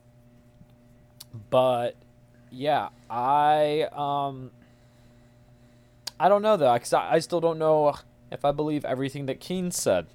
but 1.50 1.96
yeah, 2.50 2.88
I 3.10 3.88
um 3.92 4.50
I 6.18 6.28
don't 6.28 6.42
know 6.42 6.56
though, 6.56 6.72
because 6.74 6.92
I, 6.92 7.14
I 7.14 7.18
still 7.18 7.40
don't 7.40 7.58
know 7.58 7.94
if 8.30 8.44
I 8.44 8.52
believe 8.52 8.84
everything 8.84 9.26
that 9.26 9.40
Keene 9.40 9.70
said. 9.70 10.06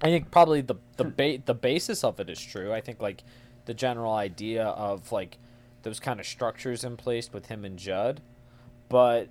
I 0.00 0.06
think 0.06 0.30
probably 0.30 0.60
the 0.60 0.74
the 0.96 1.04
ba- 1.04 1.38
the 1.44 1.54
basis 1.54 2.04
of 2.04 2.20
it 2.20 2.28
is 2.28 2.40
true. 2.40 2.72
I 2.72 2.80
think 2.80 3.00
like 3.00 3.22
the 3.64 3.74
general 3.74 4.12
idea 4.12 4.64
of 4.64 5.12
like 5.12 5.38
those 5.84 5.98
kind 6.00 6.20
of 6.20 6.26
structures 6.26 6.84
in 6.84 6.96
place 6.96 7.32
with 7.32 7.46
him 7.46 7.64
and 7.64 7.78
Judd, 7.78 8.20
but 8.92 9.28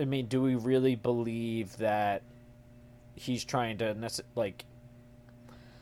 I 0.00 0.04
mean, 0.04 0.26
do 0.26 0.40
we 0.40 0.54
really 0.54 0.94
believe 0.94 1.76
that 1.78 2.22
he's 3.16 3.44
trying 3.44 3.78
to 3.78 3.96
like? 4.36 4.64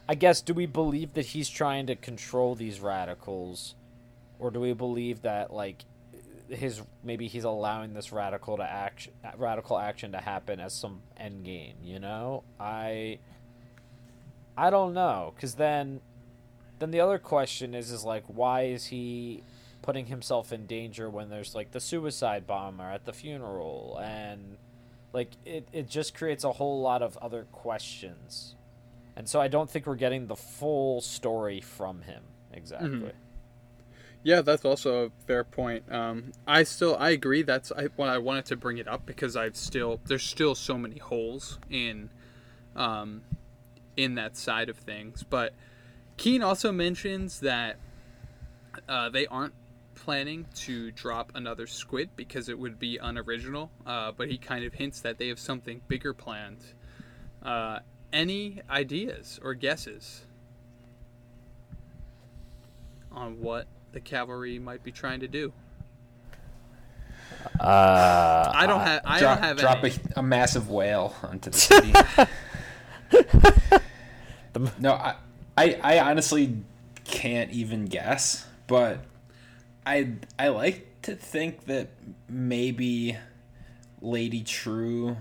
I 0.09 0.15
guess 0.15 0.41
do 0.41 0.55
we 0.55 0.65
believe 0.65 1.13
that 1.13 1.27
he's 1.27 1.51
trying 1.51 1.87
to 1.89 1.95
control 1.95 2.55
these 2.55 2.81
radicals, 2.81 3.75
or 4.39 4.51
do 4.51 4.61
we 4.61 4.73
believe 4.73 5.21
that 5.23 5.53
like 5.53 5.85
his 6.49 6.81
maybe 7.05 7.27
he's 7.27 7.45
allowing 7.45 7.93
this 7.93 8.13
radical 8.13 8.57
to 8.57 8.63
action 8.63 9.13
radical 9.37 9.79
action 9.79 10.13
to 10.13 10.19
happen 10.19 10.59
as 10.59 10.73
some 10.73 11.03
end 11.19 11.45
game? 11.45 11.75
You 11.85 11.99
know, 11.99 12.45
I 12.59 13.19
I 14.57 14.71
don't 14.71 14.95
know, 14.95 15.35
because 15.37 15.57
then 15.57 16.01
then 16.79 16.93
the 16.93 17.01
other 17.01 17.19
question 17.19 17.75
is 17.75 17.91
is 17.91 18.05
like 18.05 18.25
why 18.27 18.63
is 18.63 18.87
he 18.87 19.43
putting 19.87 20.07
himself 20.07 20.53
in 20.53 20.67
danger 20.67 21.09
when 21.09 21.31
there's 21.31 21.55
like 21.55 21.71
the 21.71 21.79
suicide 21.81 22.45
bomber 22.45 22.91
at 22.91 23.05
the 23.05 23.13
funeral 23.13 23.99
and 24.03 24.57
like 25.13 25.31
it, 25.45 25.69
it 25.73 25.89
just 25.89 26.13
creates 26.13 26.43
a 26.43 26.53
whole 26.53 26.81
lot 26.81 27.03
of 27.03 27.17
other 27.19 27.45
questions 27.53 28.57
and 29.15 29.29
so 29.29 29.41
i 29.41 29.47
don't 29.47 29.71
think 29.71 29.87
we're 29.87 29.95
getting 29.95 30.27
the 30.27 30.35
full 30.35 31.01
story 31.01 31.61
from 31.61 32.03
him 32.03 32.23
exactly 32.53 33.13
Yeah, 34.25 34.43
that's 34.43 34.65
also 34.65 35.07
a 35.07 35.11
fair 35.29 35.45
point. 35.45 35.85
Um, 35.89 36.33
I 36.49 36.65
still 36.65 36.97
I 36.99 37.11
agree. 37.11 37.43
That's 37.43 37.71
I, 37.71 37.87
I 38.03 38.19
wanted 38.19 38.47
to 38.47 38.57
bring 38.57 38.79
it 38.79 38.89
up 38.89 39.07
because 39.07 39.37
I've 39.37 39.55
still 39.55 40.01
there's 40.07 40.25
still 40.25 40.57
so 40.57 40.77
many 40.77 40.99
holes 40.99 41.61
in, 41.71 42.11
um, 42.75 43.23
in 43.97 44.17
that 44.17 44.37
side 44.37 44.69
of 44.69 44.79
things. 44.79 45.23
But 45.23 45.53
Keene 46.17 46.43
also 46.43 46.73
mentions 46.73 47.39
that 47.39 47.77
uh, 48.89 49.11
they 49.11 49.27
aren't 49.29 49.55
planning 50.07 50.47
to 50.55 50.93
drop 50.93 51.33
another 51.35 51.67
squid 51.67 52.09
because 52.15 52.49
it 52.49 52.57
would 52.57 52.79
be 52.79 52.97
unoriginal. 52.97 53.73
Uh, 53.85 54.13
but 54.17 54.29
he 54.31 54.39
kind 54.39 54.65
of 54.65 54.73
hints 54.73 55.01
that 55.01 55.19
they 55.19 55.27
have 55.27 55.41
something 55.41 55.81
bigger 55.89 56.15
planned. 56.15 56.61
Uh, 57.43 57.81
any 58.13 58.63
ideas 58.71 59.41
or 59.43 59.53
guesses 59.53 60.25
on 63.11 63.41
what 63.41 63.67
the 63.91 63.99
cavalry 63.99 64.61
might 64.61 64.85
be 64.85 64.93
trying 64.93 65.19
to 65.19 65.27
do? 65.27 65.53
uh 67.59 68.53
I 68.55 68.65
don't 68.69 68.81
have. 68.83 69.03
I 69.05 69.19
drop, 69.19 69.35
don't 69.39 69.45
have 69.45 69.57
drop 69.57 69.79
any. 69.85 69.95
a, 70.15 70.21
a 70.21 70.23
massive 70.23 70.71
whale 70.71 71.17
onto 71.25 71.51
the 71.51 71.59
city. 73.11 74.71
no, 74.79 74.93
I, 74.93 75.17
I, 75.59 75.81
I 75.83 75.99
honestly 76.11 76.59
can't 77.05 77.51
even 77.51 77.87
guess, 77.87 78.47
but 78.69 79.01
I, 79.87 80.15
I 80.37 80.49
like 80.49 81.03
to 81.03 81.15
think 81.15 81.67
that 81.67 81.91
maybe 82.29 83.17
Lady 84.03 84.43
Trieu, 84.43 85.17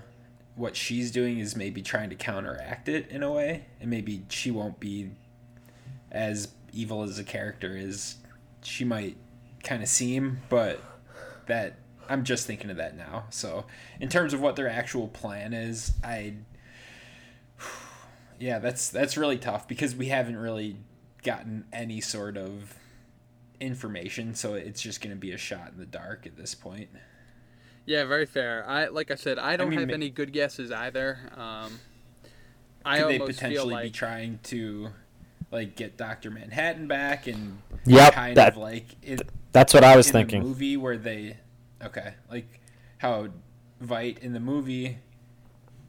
what 0.56 0.76
she's 0.76 1.12
doing 1.12 1.38
is 1.38 1.56
maybe 1.56 1.84
trying 1.84 2.10
to 2.10 2.16
counteract 2.16 2.90
it 2.90 3.08
in 3.10 3.22
a 3.22 3.32
way, 3.32 3.66
and 3.80 3.92
maybe 3.92 4.24
she 4.30 4.50
won't 4.50 4.80
be 4.80 5.12
as 6.12 6.48
evil 6.74 7.04
as 7.04 7.20
a 7.20 7.24
character 7.24 7.78
as 7.78 8.16
she 8.64 8.84
might 8.84 9.18
kind 9.64 9.84
of 9.84 9.88
seem, 9.88 10.40
but 10.50 10.82
that 11.46 11.76
I'm 12.10 12.24
just 12.24 12.48
thinking 12.48 12.72
of 12.72 12.78
that 12.78 12.98
now. 12.98 13.26
So, 13.30 13.66
in 14.00 14.10
terms 14.10 14.34
of 14.34 14.42
what 14.42 14.56
their 14.56 14.70
actual 14.70 15.08
plan 15.08 15.54
is, 15.54 15.94
I 16.04 16.36
yeah, 18.40 18.58
that's 18.58 18.90
that's 18.90 19.16
really 19.16 19.38
tough 19.38 19.68
because 19.68 19.96
we 19.96 20.08
haven't 20.08 20.38
really 20.38 20.78
gotten 21.24 21.66
any 21.72 22.02
sort 22.02 22.38
of 22.38 22.76
information, 23.60 24.36
so 24.36 24.54
it's 24.54 24.82
just 24.82 25.02
going 25.02 25.16
to 25.16 25.20
be 25.20 25.32
a 25.32 25.38
shot 25.38 25.72
in 25.72 25.78
the 25.78 25.86
dark 25.86 26.26
at 26.26 26.36
this 26.38 26.56
point. 26.56 26.90
Yeah, 27.86 28.06
very 28.06 28.26
fair. 28.26 28.66
I 28.68 28.88
like 28.88 29.12
I 29.12 29.16
said, 29.16 29.38
I 29.38 29.58
don't 29.58 29.70
mean, 29.70 29.80
have 29.80 29.88
ma- 29.90 29.94
any 29.94 30.10
good 30.10 30.34
guesses 30.34 30.72
either. 30.72 31.20
Um, 31.38 31.80
I 32.84 33.00
Could 33.00 33.10
they 33.10 33.20
almost 33.20 33.40
feel 33.40 33.48
potentially 33.50 33.74
like 33.74 33.84
be 33.84 33.90
trying 33.92 34.40
to 34.44 34.90
like 35.52 35.76
get 35.76 35.98
Doctor 35.98 36.32
Manhattan 36.32 36.88
back 36.88 37.28
and 37.28 37.60
Yep, 37.86 38.14
kind 38.14 38.38
that- 38.38 38.54
of 38.54 38.58
like 38.58 38.86
it, 39.04 39.22
That's 39.52 39.74
what 39.74 39.84
I 39.84 39.96
was 39.96 40.08
in 40.08 40.14
thinking. 40.14 40.42
the 40.42 40.48
movie 40.48 40.78
where 40.78 40.98
they 40.98 41.38
okay 41.84 42.16
like 42.32 42.48
how 42.98 43.28
Veidt 43.84 44.18
in 44.20 44.34
the 44.34 44.40
movie 44.40 44.98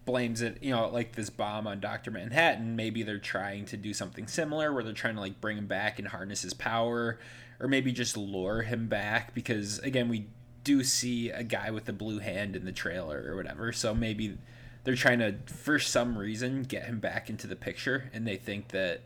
blames 0.05 0.41
it 0.43 0.62
you 0.62 0.71
know 0.71 0.89
like 0.89 1.14
this 1.17 1.31
bomb 1.31 1.67
on 1.67 1.81
Dr. 1.81 2.11
Manhattan 2.11 2.77
maybe 2.77 3.03
they're 3.03 3.19
trying 3.19 3.64
to 3.67 3.77
do 3.77 3.93
something 3.95 4.27
similar 4.27 4.73
where 4.73 4.85
they're 4.85 4.93
trying 4.93 5.14
to 5.17 5.21
like 5.21 5.41
bring 5.41 5.57
him 5.59 5.67
back 5.67 5.99
and 5.99 6.09
harness 6.09 6.43
his 6.43 6.55
power 6.55 7.19
or 7.61 7.69
maybe 7.69 7.93
just 7.93 8.17
lure 8.17 8.63
him 8.63 8.89
back 8.89 9.35
because 9.35 9.79
again 9.81 10.09
we 10.09 10.27
do 10.67 10.83
see 10.83 11.31
a 11.31 11.45
guy 11.45 11.71
with 11.71 11.89
a 11.89 11.93
blue 11.93 12.19
hand 12.19 12.57
in 12.57 12.65
the 12.65 12.73
trailer 12.73 13.25
or 13.29 13.37
whatever. 13.37 13.71
So 13.71 13.95
maybe 13.95 14.37
they're 14.83 14.97
trying 14.97 15.21
to 15.21 15.37
for 15.47 15.79
some 15.79 16.19
reason 16.19 16.65
get 16.65 16.85
him 16.87 16.99
back 16.99 17.31
into 17.31 17.47
the 17.47 17.55
picture. 17.55 18.11
And 18.13 18.27
they 18.27 18.37
think 18.37 18.69
that 18.69 19.03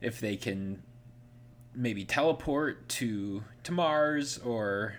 if 0.00 0.20
they 0.20 0.36
can 0.36 0.82
maybe 1.74 2.04
teleport 2.04 2.88
to 2.88 3.44
to 3.62 3.72
Mars 3.72 4.38
or 4.38 4.96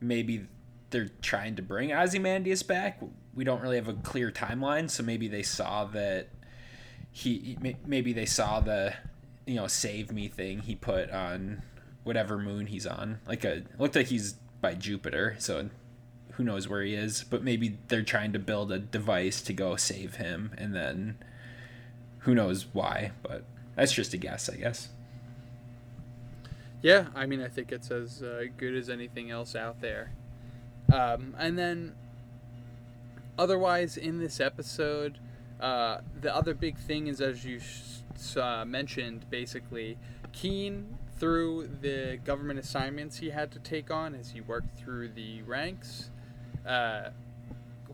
maybe 0.00 0.46
they're 0.90 1.10
trying 1.20 1.56
to 1.56 1.62
bring 1.62 1.92
Ozymandias 1.92 2.62
back. 2.62 3.00
We 3.34 3.44
don't 3.44 3.60
really 3.60 3.76
have 3.76 3.88
a 3.88 3.94
clear 3.94 4.30
timeline, 4.30 4.88
so 4.88 5.02
maybe 5.02 5.28
they 5.28 5.42
saw 5.42 5.84
that 5.86 6.28
he 7.10 7.58
maybe 7.84 8.12
they 8.14 8.24
saw 8.24 8.60
the 8.60 8.94
you 9.46 9.56
know 9.56 9.66
save 9.66 10.10
me 10.10 10.28
thing 10.28 10.60
he 10.60 10.74
put 10.74 11.10
on 11.10 11.62
whatever 12.06 12.38
moon 12.38 12.68
he's 12.68 12.86
on. 12.86 13.18
Like 13.26 13.44
a 13.44 13.64
looked 13.78 13.96
like 13.96 14.06
he's 14.06 14.34
by 14.60 14.74
Jupiter, 14.74 15.34
so 15.38 15.68
who 16.32 16.44
knows 16.44 16.68
where 16.68 16.82
he 16.82 16.94
is, 16.94 17.24
but 17.24 17.42
maybe 17.42 17.78
they're 17.88 18.02
trying 18.02 18.32
to 18.32 18.38
build 18.38 18.70
a 18.70 18.78
device 18.78 19.40
to 19.42 19.52
go 19.52 19.74
save 19.74 20.16
him 20.16 20.52
and 20.56 20.74
then 20.74 21.18
who 22.20 22.34
knows 22.34 22.66
why, 22.72 23.10
but 23.22 23.44
that's 23.74 23.92
just 23.92 24.14
a 24.14 24.16
guess, 24.16 24.48
I 24.48 24.56
guess. 24.56 24.88
Yeah, 26.82 27.06
I 27.14 27.26
mean, 27.26 27.42
I 27.42 27.48
think 27.48 27.72
it's 27.72 27.90
as 27.90 28.22
uh, 28.22 28.44
good 28.56 28.74
as 28.74 28.88
anything 28.88 29.30
else 29.30 29.56
out 29.56 29.80
there. 29.80 30.12
Um, 30.92 31.34
and 31.38 31.58
then, 31.58 31.94
otherwise, 33.38 33.96
in 33.96 34.18
this 34.18 34.40
episode, 34.40 35.18
uh, 35.60 35.98
the 36.20 36.34
other 36.34 36.54
big 36.54 36.76
thing 36.78 37.06
is, 37.06 37.20
as 37.20 37.44
you 37.44 37.60
uh, 38.40 38.64
mentioned, 38.64 39.28
basically, 39.30 39.96
Keene, 40.32 40.96
through 41.18 41.68
the 41.80 42.18
government 42.24 42.58
assignments 42.58 43.18
he 43.18 43.30
had 43.30 43.50
to 43.52 43.58
take 43.58 43.90
on 43.90 44.14
as 44.14 44.30
he 44.30 44.40
worked 44.40 44.78
through 44.78 45.08
the 45.08 45.42
ranks, 45.42 46.10
uh, 46.66 47.10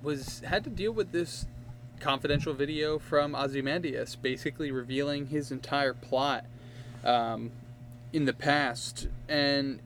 was 0.02 0.40
had 0.40 0.64
to 0.64 0.70
deal 0.70 0.92
with 0.92 1.12
this 1.12 1.46
confidential 2.00 2.52
video 2.52 2.98
from 2.98 3.34
Ozymandias, 3.34 4.16
basically 4.16 4.72
revealing 4.72 5.26
his 5.26 5.52
entire 5.52 5.94
plot. 5.94 6.44
Um, 7.04 7.52
in 8.12 8.26
the 8.26 8.32
past 8.32 9.08
and 9.28 9.80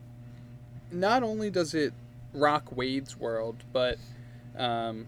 not 0.91 1.23
only 1.23 1.51
does 1.51 1.75
it 1.75 1.93
rock 2.33 2.77
wade's 2.77 3.17
world 3.17 3.63
but 3.73 3.99
um, 4.57 5.07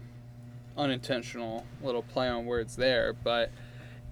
unintentional 0.77 1.65
little 1.83 2.01
play 2.01 2.27
on 2.29 2.45
words 2.45 2.75
there 2.77 3.13
but 3.13 3.51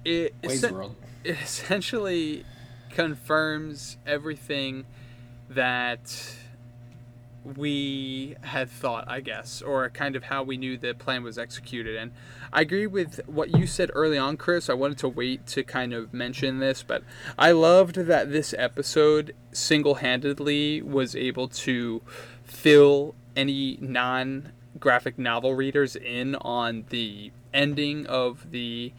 it, 0.04 0.36
Wade's 0.44 0.64
essen- 0.64 0.76
World. 0.76 0.96
it 1.24 1.38
essentially 1.42 2.46
confirms 2.90 3.98
everything 4.06 4.86
that 5.50 6.36
we 7.56 8.36
had 8.42 8.70
thought, 8.70 9.06
I 9.08 9.22
guess, 9.22 9.62
or 9.62 9.90
kind 9.90 10.16
of 10.16 10.24
how 10.24 10.44
we 10.44 10.58
knew 10.58 10.78
the 10.78 10.94
plan 10.94 11.24
was 11.24 11.38
executed. 11.38 11.96
And 11.96 12.12
I 12.52 12.62
agree 12.62 12.88
with 12.88 13.22
what 13.28 13.56
you 13.56 13.68
said 13.68 13.90
early 13.94 14.18
on, 14.18 14.38
Chris. 14.38 14.70
I 14.70 14.74
wanted 14.74 14.98
to 15.00 15.10
wait 15.10 15.46
to 15.48 15.64
kind 15.64 15.94
of 15.94 16.14
mention 16.14 16.60
this, 16.60 16.84
but 16.84 17.04
I 17.38 17.52
loved 17.52 17.96
that 17.96 18.32
this 18.32 18.54
episode 18.58 19.34
single 19.52 19.96
handedly 19.96 20.82
was 20.82 21.16
able 21.16 21.48
to 21.50 22.02
fill 22.44 23.16
any 23.36 23.78
non 23.80 24.52
graphic 24.80 25.18
novel 25.18 25.56
readers 25.56 25.96
in 25.96 26.36
on 26.36 26.86
the 26.90 27.32
ending 27.54 28.06
of 28.08 28.52
the 28.52 28.94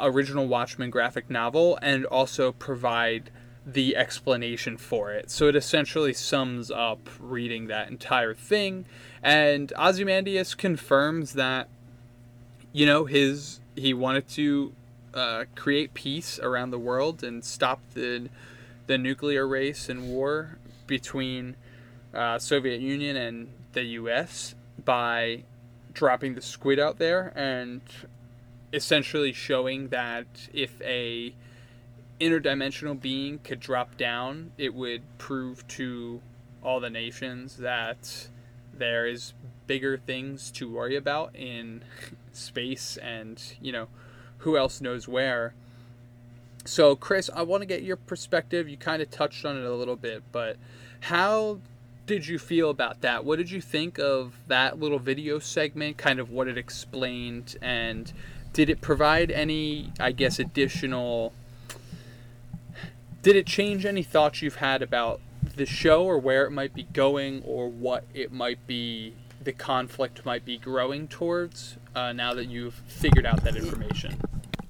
original 0.00 0.46
Watchmen 0.46 0.90
graphic 0.90 1.30
novel 1.30 1.78
and 1.82 2.04
also 2.06 2.52
provide 2.52 3.30
the 3.66 3.96
explanation 3.96 4.76
for 4.76 5.12
it. 5.12 5.30
So 5.30 5.48
it 5.48 5.56
essentially 5.56 6.12
sums 6.12 6.70
up 6.70 7.08
reading 7.18 7.66
that 7.66 7.88
entire 7.90 8.32
thing. 8.32 8.86
And 9.22 9.72
Ozymandias 9.76 10.54
confirms 10.54 11.32
that, 11.32 11.68
you 12.72 12.86
know, 12.86 13.06
his 13.06 13.60
he 13.74 13.92
wanted 13.92 14.28
to 14.28 14.72
uh, 15.12 15.44
create 15.54 15.94
peace 15.94 16.38
around 16.38 16.70
the 16.70 16.78
world 16.78 17.24
and 17.24 17.44
stop 17.44 17.80
the 17.94 18.28
the 18.86 18.96
nuclear 18.96 19.46
race 19.46 19.88
and 19.88 20.08
war 20.08 20.58
between 20.86 21.56
uh, 22.14 22.38
Soviet 22.38 22.80
Union 22.80 23.16
and 23.16 23.48
the 23.72 23.82
U.S. 23.82 24.54
by 24.84 25.42
dropping 25.92 26.34
the 26.34 26.42
squid 26.42 26.78
out 26.78 26.98
there 26.98 27.32
and 27.34 27.80
essentially 28.72 29.32
showing 29.32 29.88
that 29.88 30.26
if 30.52 30.80
a 30.82 31.34
interdimensional 32.20 33.00
being 33.00 33.38
could 33.38 33.60
drop 33.60 33.96
down, 33.96 34.52
it 34.56 34.74
would 34.74 35.02
prove 35.18 35.66
to 35.68 36.20
all 36.62 36.80
the 36.80 36.90
nations 36.90 37.58
that 37.58 38.28
there 38.72 39.06
is 39.06 39.34
bigger 39.66 39.96
things 39.96 40.50
to 40.50 40.70
worry 40.70 40.96
about 40.96 41.34
in 41.34 41.82
space 42.32 42.96
and, 42.98 43.42
you 43.60 43.72
know, 43.72 43.88
who 44.38 44.56
else 44.56 44.80
knows 44.80 45.08
where. 45.08 45.54
So, 46.64 46.96
Chris, 46.96 47.30
I 47.34 47.42
want 47.42 47.62
to 47.62 47.66
get 47.66 47.82
your 47.82 47.96
perspective. 47.96 48.68
You 48.68 48.76
kind 48.76 49.00
of 49.00 49.10
touched 49.10 49.44
on 49.44 49.56
it 49.56 49.64
a 49.64 49.74
little 49.74 49.96
bit, 49.96 50.22
but 50.32 50.56
how 51.00 51.60
did 52.06 52.26
you 52.26 52.38
feel 52.38 52.70
about 52.70 53.02
that? 53.02 53.24
What 53.24 53.38
did 53.38 53.50
you 53.50 53.60
think 53.60 53.98
of 53.98 54.34
that 54.48 54.78
little 54.78 54.98
video 54.98 55.38
segment, 55.38 55.96
kind 55.96 56.18
of 56.18 56.30
what 56.30 56.48
it 56.48 56.58
explained, 56.58 57.56
and 57.62 58.12
did 58.56 58.70
it 58.70 58.80
provide 58.80 59.30
any, 59.30 59.92
I 60.00 60.12
guess, 60.12 60.38
additional 60.38 61.34
did 63.20 63.36
it 63.36 63.46
change 63.46 63.84
any 63.84 64.02
thoughts 64.02 64.40
you've 64.40 64.56
had 64.56 64.80
about 64.80 65.20
the 65.56 65.66
show 65.66 66.04
or 66.04 66.18
where 66.18 66.46
it 66.46 66.50
might 66.50 66.72
be 66.72 66.84
going 66.84 67.42
or 67.44 67.68
what 67.68 68.04
it 68.14 68.32
might 68.32 68.66
be 68.66 69.12
the 69.44 69.52
conflict 69.52 70.24
might 70.24 70.46
be 70.46 70.56
growing 70.56 71.06
towards 71.06 71.76
uh, 71.94 72.12
now 72.12 72.32
that 72.32 72.46
you've 72.46 72.74
figured 72.86 73.26
out 73.26 73.44
that 73.44 73.56
information 73.56 74.18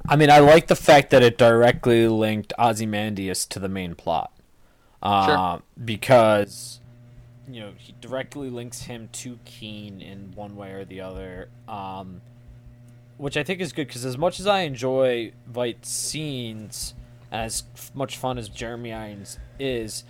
I 0.08 0.14
mean, 0.14 0.30
I 0.30 0.38
like 0.38 0.68
the 0.68 0.76
fact 0.76 1.10
that 1.10 1.24
it 1.24 1.36
directly 1.36 2.06
linked 2.06 2.52
Ozymandias 2.60 3.44
to 3.46 3.58
the 3.58 3.68
main 3.68 3.96
plot. 3.96 4.32
Uh, 5.02 5.26
Sure. 5.26 5.62
Because, 5.84 6.78
you 7.50 7.58
know, 7.60 7.72
he 7.76 7.92
directly 8.00 8.48
links 8.48 8.82
him 8.82 9.08
to 9.14 9.40
Keene 9.44 10.00
in 10.00 10.30
one 10.36 10.54
way 10.54 10.74
or 10.74 10.84
the 10.84 11.00
other. 11.00 11.48
Um, 11.66 12.20
which 13.18 13.36
I 13.36 13.42
think 13.42 13.60
is 13.60 13.72
good 13.72 13.86
because 13.86 14.04
as 14.04 14.18
much 14.18 14.40
as 14.40 14.46
I 14.46 14.60
enjoy 14.60 15.32
Veidt's 15.50 15.88
scenes, 15.88 16.94
as 17.32 17.64
much 17.94 18.16
fun 18.16 18.38
as 18.38 18.48
Jeremy 18.48 18.92
Irons 18.92 19.38
is, 19.58 20.04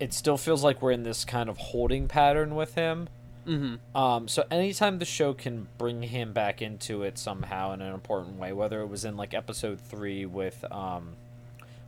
it 0.00 0.12
still 0.12 0.36
feels 0.36 0.62
like 0.62 0.82
we're 0.82 0.92
in 0.92 1.02
this 1.02 1.24
kind 1.24 1.48
of 1.48 1.56
holding 1.58 2.08
pattern 2.08 2.54
with 2.54 2.74
him. 2.74 3.08
mm-hmm. 3.46 3.96
Um, 3.96 4.28
so 4.28 4.44
anytime 4.50 4.98
the 4.98 5.04
show 5.04 5.34
can 5.34 5.68
bring 5.78 6.02
him 6.02 6.32
back 6.32 6.62
into 6.62 7.02
it 7.02 7.18
somehow 7.18 7.72
in 7.72 7.80
an 7.82 7.94
important 7.94 8.38
way, 8.38 8.52
whether 8.52 8.80
it 8.80 8.86
was 8.86 9.04
in 9.04 9.16
like 9.16 9.34
episode 9.34 9.80
three 9.80 10.26
with 10.26 10.64
um, 10.70 11.16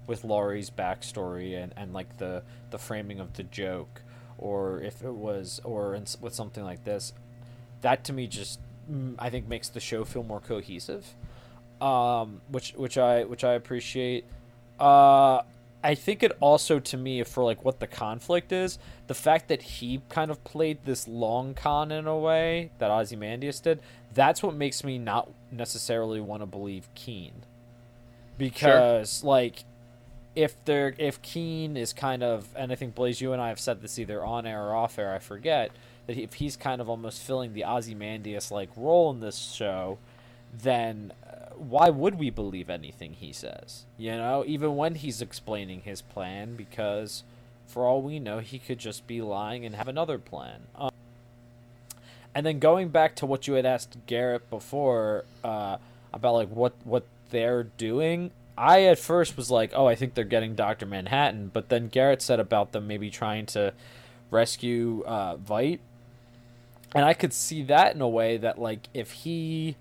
with 0.07 0.25
Laurie's 0.25 0.71
backstory 0.71 1.61
and, 1.61 1.73
and 1.77 1.93
like 1.93 2.19
the 2.19 2.43
the 2.71 2.79
framing 2.79 3.21
of 3.21 3.35
the 3.35 3.45
joke, 3.45 4.03
or 4.39 4.81
if 4.83 5.03
it 5.03 5.15
was 5.15 5.61
or 5.65 5.95
in, 5.95 6.05
with 6.21 6.35
something 6.35 6.65
like 6.65 6.85
this, 6.85 7.13
that 7.83 8.05
to 8.05 8.13
me 8.13 8.27
just 8.27 8.59
I 9.19 9.31
think 9.31 9.49
makes 9.49 9.69
the 9.69 9.81
show 9.81 10.05
feel 10.05 10.23
more 10.23 10.41
cohesive, 10.41 11.15
um, 11.81 12.41
which 12.51 12.73
which 12.73 12.99
I 12.99 13.25
which 13.25 13.45
I 13.45 13.55
appreciate. 13.55 14.25
Uh, 14.79 15.43
I 15.83 15.95
think 15.95 16.23
it 16.23 16.33
also 16.41 16.79
to 16.79 16.97
me 16.97 17.23
for 17.23 17.43
like 17.43 17.65
what 17.65 17.81
the 17.81 17.87
conflict 17.87 18.53
is, 18.53 18.79
the 19.07 19.15
fact 19.15 19.49
that 19.49 19.63
he 19.63 20.03
kind 20.09 20.31
of 20.31 20.43
played 20.45 20.85
this 20.85 21.09
long 21.09 21.55
con 21.55 21.91
in 21.91 22.07
a 22.07 22.19
way 22.19 22.71
that 22.79 22.91
Ozymandias 22.91 23.61
did, 23.61 23.81
that's 24.13 24.43
what 24.43 24.55
makes 24.55 24.85
me 24.85 24.99
not 24.99 25.31
necessarily 25.51 26.21
want 26.21 26.43
to 26.43 26.47
believe 26.47 26.89
Keene. 26.95 27.45
Because 28.37 29.25
like 29.25 29.65
if 30.35 30.63
they're 30.65 30.95
if 30.99 31.23
Keene 31.23 31.77
is 31.77 31.93
kind 31.93 32.23
of, 32.23 32.49
and 32.57 32.73
I 32.73 32.75
think 32.75 32.95
Blaise, 32.95 33.21
you 33.21 33.33
and 33.33 33.41
I 33.41 33.49
have 33.49 33.61
said 33.61 33.81
this 33.81 33.99
either 33.99 34.25
on 34.25 34.47
air 34.47 34.63
or 34.63 34.75
off 34.75 34.99
air, 34.99 35.13
I 35.13 35.19
forget 35.19 35.71
that 36.11 36.19
if 36.19 36.35
he's 36.35 36.57
kind 36.57 36.81
of 36.81 36.89
almost 36.89 37.23
filling 37.23 37.55
the 37.55 37.65
Ozymandias 37.65 38.51
like 38.51 38.69
role 38.77 39.13
in 39.13 39.21
this 39.21 39.39
show, 39.39 39.99
then 40.53 41.13
uh, 41.25 41.55
why 41.55 41.89
would 41.89 42.19
we 42.19 42.31
believe 42.31 42.69
anything 42.69 43.13
he 43.13 43.33
says? 43.33 43.85
You 43.97 44.17
know, 44.17 44.43
even 44.45 44.75
when 44.75 44.97
he's 44.97 45.23
explaining 45.23 45.83
his 45.83 46.03
plan, 46.03 46.57
because 46.57 47.23
for 47.69 47.87
all 47.87 48.03
we 48.03 48.19
know, 48.19 48.41
he 48.41 48.59
could 48.59 48.81
just 48.81 49.07
be 49.07 49.23
lying 49.23 49.65
and 49.65 49.77
have 49.77 49.87
another 49.87 50.19
plan. 50.19 50.63
Um, 50.75 50.91
and 52.35 52.45
then 52.45 52.59
going 52.59 52.89
back 52.89 53.15
to 53.17 53.27
what 53.27 53.47
you 53.47 53.55
had 53.55 53.65
asked 53.65 53.97
Garrett 54.07 54.51
before 54.51 55.25
uh, 55.45 55.77
about 56.13 56.35
like 56.35 56.49
what 56.49 56.73
what 56.83 57.05
they're 57.31 57.63
doing, 57.63 58.33
I 58.59 58.83
at 58.83 58.99
first 58.99 59.37
was 59.37 59.49
like, 59.49 59.71
oh, 59.77 59.87
I 59.87 59.95
think 59.95 60.15
they're 60.15 60.25
getting 60.25 60.57
Doctor 60.57 60.87
Manhattan, 60.87 61.53
but 61.53 61.69
then 61.69 61.87
Garrett 61.87 62.21
said 62.21 62.41
about 62.41 62.73
them 62.73 62.89
maybe 62.89 63.11
trying 63.11 63.47
to 63.47 63.73
rescue 64.31 65.05
uh, 65.07 65.37
Veidt, 65.37 65.79
and 66.95 67.05
I 67.05 67.15
could 67.15 67.33
see 67.33 67.63
that 67.65 67.95
in 67.95 68.01
a 68.01 68.09
way 68.09 68.37
that 68.37 68.59
like 68.59 68.89
if 68.93 69.13
he 69.13 69.77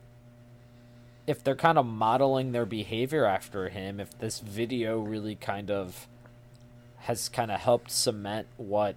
if 1.25 1.43
they're 1.43 1.55
kind 1.55 1.77
of 1.77 1.85
modeling 1.85 2.51
their 2.51 2.65
behavior 2.65 3.25
after 3.25 3.69
him, 3.69 3.99
if 3.99 4.17
this 4.17 4.39
video 4.39 4.99
really 4.99 5.35
kind 5.35 5.69
of 5.69 6.07
has 7.01 7.29
kind 7.29 7.51
of 7.51 7.59
helped 7.59 7.91
cement 7.91 8.47
what 8.57 8.95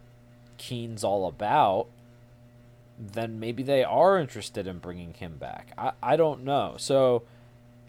Keene's 0.57 1.05
all 1.05 1.27
about, 1.27 1.89
then 2.99 3.39
maybe 3.39 3.63
they 3.63 3.85
are 3.85 4.19
interested 4.19 4.67
in 4.67 4.79
bringing 4.79 5.13
him 5.15 5.37
back. 5.37 5.73
I, 5.77 5.93
I 6.03 6.17
don't 6.17 6.43
know. 6.43 6.77
So 6.79 7.23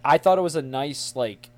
I 0.04 0.18
thought 0.18 0.38
it 0.38 0.42
was 0.42 0.58
a 0.58 0.62
nice 0.62 1.16
like 1.16 1.50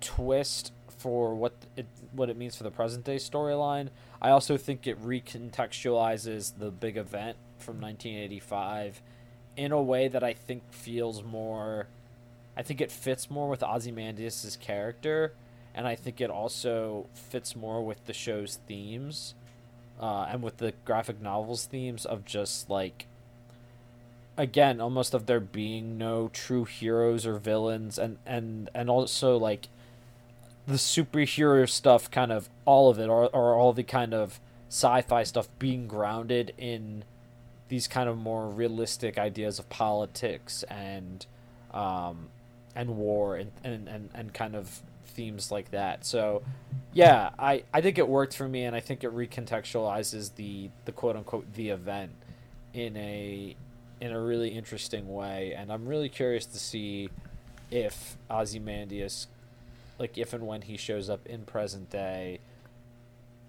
twist 0.00 0.72
for 0.98 1.34
what 1.34 1.52
it 1.76 1.86
what 2.12 2.30
it 2.30 2.36
means 2.36 2.56
for 2.56 2.64
the 2.64 2.70
present 2.70 3.04
day 3.04 3.16
storyline. 3.16 3.88
I 4.20 4.30
also 4.30 4.56
think 4.56 4.86
it 4.86 5.02
recontextualizes 5.02 6.58
the 6.58 6.70
big 6.70 6.96
event 6.96 7.36
from 7.66 7.80
1985 7.80 9.02
in 9.56 9.72
a 9.72 9.82
way 9.82 10.06
that 10.06 10.22
I 10.22 10.32
think 10.32 10.62
feels 10.70 11.22
more 11.22 11.88
I 12.56 12.62
think 12.62 12.80
it 12.80 12.90
fits 12.90 13.30
more 13.30 13.50
with 13.50 13.62
Ozymandias' 13.62 14.56
character 14.60 15.32
and 15.74 15.86
I 15.86 15.94
think 15.94 16.20
it 16.20 16.30
also 16.30 17.06
fits 17.12 17.54
more 17.54 17.84
with 17.84 18.06
the 18.06 18.14
show's 18.14 18.60
themes 18.66 19.34
uh, 20.00 20.26
and 20.30 20.42
with 20.42 20.58
the 20.58 20.72
graphic 20.84 21.20
novels 21.20 21.66
themes 21.66 22.06
of 22.06 22.24
just 22.24 22.70
like 22.70 23.06
again 24.36 24.80
almost 24.80 25.12
of 25.12 25.26
there 25.26 25.40
being 25.40 25.98
no 25.98 26.28
true 26.32 26.64
heroes 26.64 27.26
or 27.26 27.38
villains 27.38 27.98
and 27.98 28.18
and 28.24 28.70
and 28.74 28.88
also 28.88 29.36
like 29.36 29.68
the 30.66 30.74
superhero 30.74 31.68
stuff 31.68 32.10
kind 32.10 32.32
of 32.32 32.48
all 32.64 32.90
of 32.90 32.98
it 32.98 33.08
or, 33.08 33.28
or 33.34 33.54
all 33.54 33.72
the 33.72 33.82
kind 33.82 34.12
of 34.12 34.40
sci-fi 34.68 35.22
stuff 35.22 35.48
being 35.58 35.86
grounded 35.86 36.52
in 36.58 37.04
these 37.68 37.88
kind 37.88 38.08
of 38.08 38.16
more 38.16 38.48
realistic 38.48 39.18
ideas 39.18 39.58
of 39.58 39.68
politics 39.68 40.62
and 40.64 41.26
um, 41.72 42.28
and 42.74 42.96
war 42.96 43.36
and, 43.36 43.50
and, 43.64 43.88
and, 43.88 44.10
and 44.14 44.34
kind 44.34 44.54
of 44.54 44.82
themes 45.06 45.50
like 45.50 45.70
that. 45.70 46.04
So 46.04 46.42
yeah, 46.92 47.30
I, 47.38 47.64
I 47.72 47.80
think 47.80 47.98
it 47.98 48.08
worked 48.08 48.36
for 48.36 48.48
me 48.48 48.64
and 48.64 48.76
I 48.76 48.80
think 48.80 49.02
it 49.02 49.12
recontextualizes 49.14 50.34
the, 50.36 50.70
the 50.84 50.92
quote 50.92 51.16
unquote 51.16 51.52
the 51.54 51.70
event 51.70 52.12
in 52.72 52.96
a 52.96 53.56
in 53.98 54.12
a 54.12 54.20
really 54.20 54.50
interesting 54.50 55.08
way 55.08 55.54
and 55.56 55.72
I'm 55.72 55.86
really 55.86 56.10
curious 56.10 56.44
to 56.44 56.58
see 56.58 57.08
if 57.70 58.18
Ozymandias 58.30 59.26
like 59.98 60.18
if 60.18 60.34
and 60.34 60.46
when 60.46 60.60
he 60.62 60.76
shows 60.76 61.08
up 61.08 61.26
in 61.26 61.46
present 61.46 61.88
day 61.88 62.40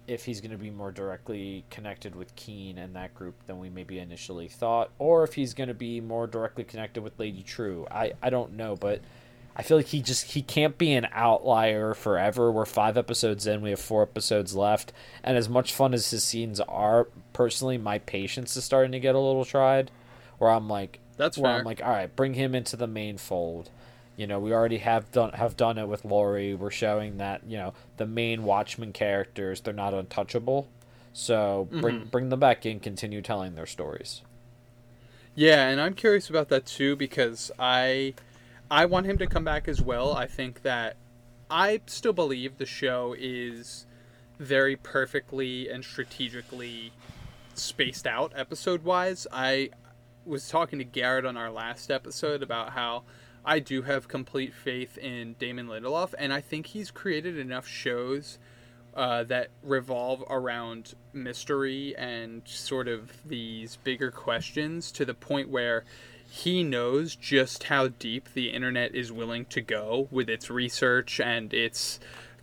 if 0.08 0.24
he's 0.24 0.40
going 0.40 0.50
to 0.50 0.58
be 0.58 0.70
more 0.70 0.90
directly 0.90 1.64
connected 1.70 2.16
with 2.16 2.34
Keene 2.34 2.78
and 2.78 2.96
that 2.96 3.14
group 3.14 3.34
than 3.46 3.58
we 3.58 3.68
maybe 3.68 3.98
initially 3.98 4.48
thought, 4.48 4.90
or 4.98 5.22
if 5.22 5.34
he's 5.34 5.54
going 5.54 5.68
to 5.68 5.74
be 5.74 6.00
more 6.00 6.26
directly 6.26 6.64
connected 6.64 7.02
with 7.02 7.18
Lady 7.18 7.42
Trieu. 7.42 7.86
I, 7.90 8.12
I 8.22 8.30
don't 8.30 8.54
know, 8.54 8.74
but 8.74 9.00
I 9.54 9.62
feel 9.62 9.76
like 9.76 9.86
he 9.86 10.00
just 10.02 10.32
he 10.32 10.42
can't 10.42 10.78
be 10.78 10.92
an 10.94 11.08
outlier 11.12 11.92
forever. 11.92 12.50
We're 12.50 12.64
five 12.64 12.96
episodes 12.96 13.46
in, 13.46 13.60
we 13.60 13.70
have 13.70 13.80
four 13.80 14.02
episodes 14.02 14.54
left, 14.54 14.92
and 15.22 15.36
as 15.36 15.48
much 15.48 15.74
fun 15.74 15.92
as 15.92 16.10
his 16.10 16.22
scenes 16.22 16.60
are, 16.60 17.08
personally, 17.32 17.76
my 17.76 17.98
patience 17.98 18.56
is 18.56 18.64
starting 18.64 18.92
to 18.92 19.00
get 19.00 19.14
a 19.14 19.20
little 19.20 19.44
tried. 19.44 19.90
Where 20.38 20.50
I'm 20.50 20.68
like, 20.68 21.00
That's 21.16 21.36
where 21.36 21.50
fair. 21.50 21.58
I'm 21.58 21.64
like, 21.64 21.82
all 21.82 21.90
right, 21.90 22.14
bring 22.14 22.34
him 22.34 22.54
into 22.54 22.76
the 22.76 22.86
main 22.86 23.18
fold. 23.18 23.70
You 24.18 24.26
know, 24.26 24.40
we 24.40 24.52
already 24.52 24.78
have 24.78 25.12
done 25.12 25.32
have 25.34 25.56
done 25.56 25.78
it 25.78 25.86
with 25.86 26.04
Laurie. 26.04 26.52
We're 26.52 26.72
showing 26.72 27.18
that 27.18 27.42
you 27.46 27.56
know 27.56 27.72
the 27.98 28.04
main 28.06 28.42
Watchmen 28.42 28.92
characters 28.92 29.60
they're 29.60 29.72
not 29.72 29.94
untouchable. 29.94 30.68
So 31.12 31.68
bring 31.70 32.00
Mhm. 32.00 32.10
bring 32.10 32.28
them 32.28 32.40
back 32.40 32.66
in, 32.66 32.80
continue 32.80 33.22
telling 33.22 33.54
their 33.54 33.64
stories. 33.64 34.22
Yeah, 35.36 35.68
and 35.68 35.80
I'm 35.80 35.94
curious 35.94 36.28
about 36.28 36.48
that 36.48 36.66
too 36.66 36.96
because 36.96 37.52
I 37.60 38.14
I 38.70 38.86
want 38.86 39.06
him 39.06 39.18
to 39.18 39.26
come 39.28 39.44
back 39.44 39.68
as 39.68 39.80
well. 39.80 40.12
I 40.14 40.26
think 40.26 40.62
that 40.62 40.96
I 41.48 41.80
still 41.86 42.12
believe 42.12 42.58
the 42.58 42.66
show 42.66 43.14
is 43.16 43.86
very 44.40 44.74
perfectly 44.76 45.68
and 45.70 45.84
strategically 45.84 46.92
spaced 47.54 48.06
out 48.06 48.32
episode 48.34 48.82
wise. 48.82 49.28
I 49.32 49.70
was 50.26 50.48
talking 50.48 50.78
to 50.80 50.84
Garrett 50.84 51.24
on 51.24 51.36
our 51.36 51.50
last 51.50 51.90
episode 51.90 52.42
about 52.42 52.70
how 52.70 53.04
I 53.48 53.60
do 53.60 53.80
have 53.80 54.08
complete 54.08 54.52
faith 54.52 54.98
in 54.98 55.34
Damon 55.38 55.68
Lindelof, 55.68 56.12
and 56.18 56.34
I 56.34 56.42
think 56.42 56.66
he's 56.66 56.90
created 56.90 57.38
enough 57.38 57.66
shows 57.66 58.38
uh, 58.92 59.24
that 59.24 59.48
revolve 59.62 60.22
around 60.28 60.92
mystery 61.14 61.96
and 61.96 62.42
sort 62.44 62.88
of 62.88 63.10
these 63.26 63.76
bigger 63.76 64.10
questions 64.10 64.92
to 64.92 65.06
the 65.06 65.14
point 65.14 65.48
where 65.48 65.84
he 66.30 66.62
knows 66.62 67.16
just 67.16 67.64
how 67.64 67.88
deep 67.88 68.28
the 68.34 68.50
internet 68.50 68.94
is 68.94 69.10
willing 69.10 69.46
to 69.46 69.62
go 69.62 70.08
with 70.10 70.28
its 70.28 70.50
research 70.50 71.18
and 71.18 71.54
its 71.54 71.98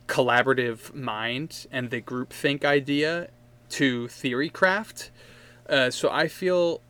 collaborative 0.07 0.91
mind 0.95 1.67
and 1.71 1.91
the 1.91 2.01
groupthink 2.01 2.65
idea 2.65 3.27
to 3.69 4.07
theory 4.07 4.49
craft. 4.49 5.11
Uh, 5.69 5.91
so 5.91 6.09
I 6.09 6.27
feel 6.27 6.81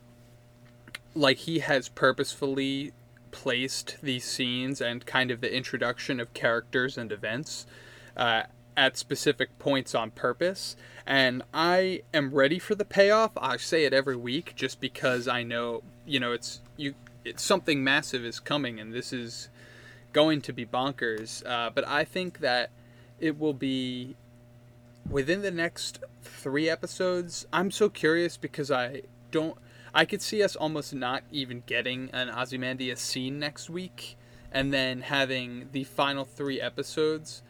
like 1.14 1.36
he 1.36 1.58
has 1.58 1.90
purposefully 1.90 2.92
placed 3.36 3.98
these 4.02 4.24
scenes 4.24 4.80
and 4.80 5.04
kind 5.04 5.30
of 5.30 5.42
the 5.42 5.54
introduction 5.54 6.18
of 6.20 6.32
characters 6.32 6.96
and 6.96 7.12
events 7.12 7.66
uh, 8.16 8.44
at 8.78 8.96
specific 8.96 9.58
points 9.58 9.94
on 9.94 10.10
purpose. 10.10 10.74
And 11.06 11.42
I 11.52 12.00
am 12.14 12.34
ready 12.34 12.58
for 12.58 12.74
the 12.74 12.86
payoff. 12.86 13.32
I 13.36 13.58
say 13.58 13.84
it 13.84 13.92
every 13.92 14.16
week 14.16 14.54
just 14.56 14.80
because 14.80 15.28
I 15.28 15.42
know, 15.42 15.82
you 16.06 16.18
know, 16.18 16.32
it's 16.32 16.62
you. 16.78 16.94
It's 17.26 17.42
something 17.42 17.84
massive 17.84 18.24
is 18.24 18.40
coming, 18.40 18.80
and 18.80 18.94
this 18.94 19.12
is 19.12 19.50
going 20.14 20.40
to 20.42 20.52
be 20.52 20.64
bonkers. 20.64 21.44
Uh, 21.44 21.70
but 21.74 21.86
I 21.86 22.04
think 22.04 22.38
that 22.38 22.70
it 23.20 23.38
will 23.38 23.52
be 23.52 24.16
within 25.10 25.42
the 25.42 25.50
next 25.50 25.98
three 26.22 26.70
episodes. 26.70 27.46
I'm 27.52 27.70
so 27.70 27.90
curious 27.90 28.38
because 28.38 28.70
I 28.70 29.02
don't. 29.30 29.58
I 29.96 30.04
could 30.04 30.20
see 30.20 30.42
us 30.42 30.54
almost 30.54 30.94
not 30.94 31.22
even 31.32 31.62
getting 31.64 32.10
an 32.12 32.28
Ozymandias 32.28 33.00
scene 33.00 33.38
next 33.38 33.70
week, 33.70 34.18
and 34.52 34.70
then 34.70 35.00
having 35.00 35.70
the 35.72 35.84
final 35.84 36.26
three 36.26 36.60
episodes 36.60 37.42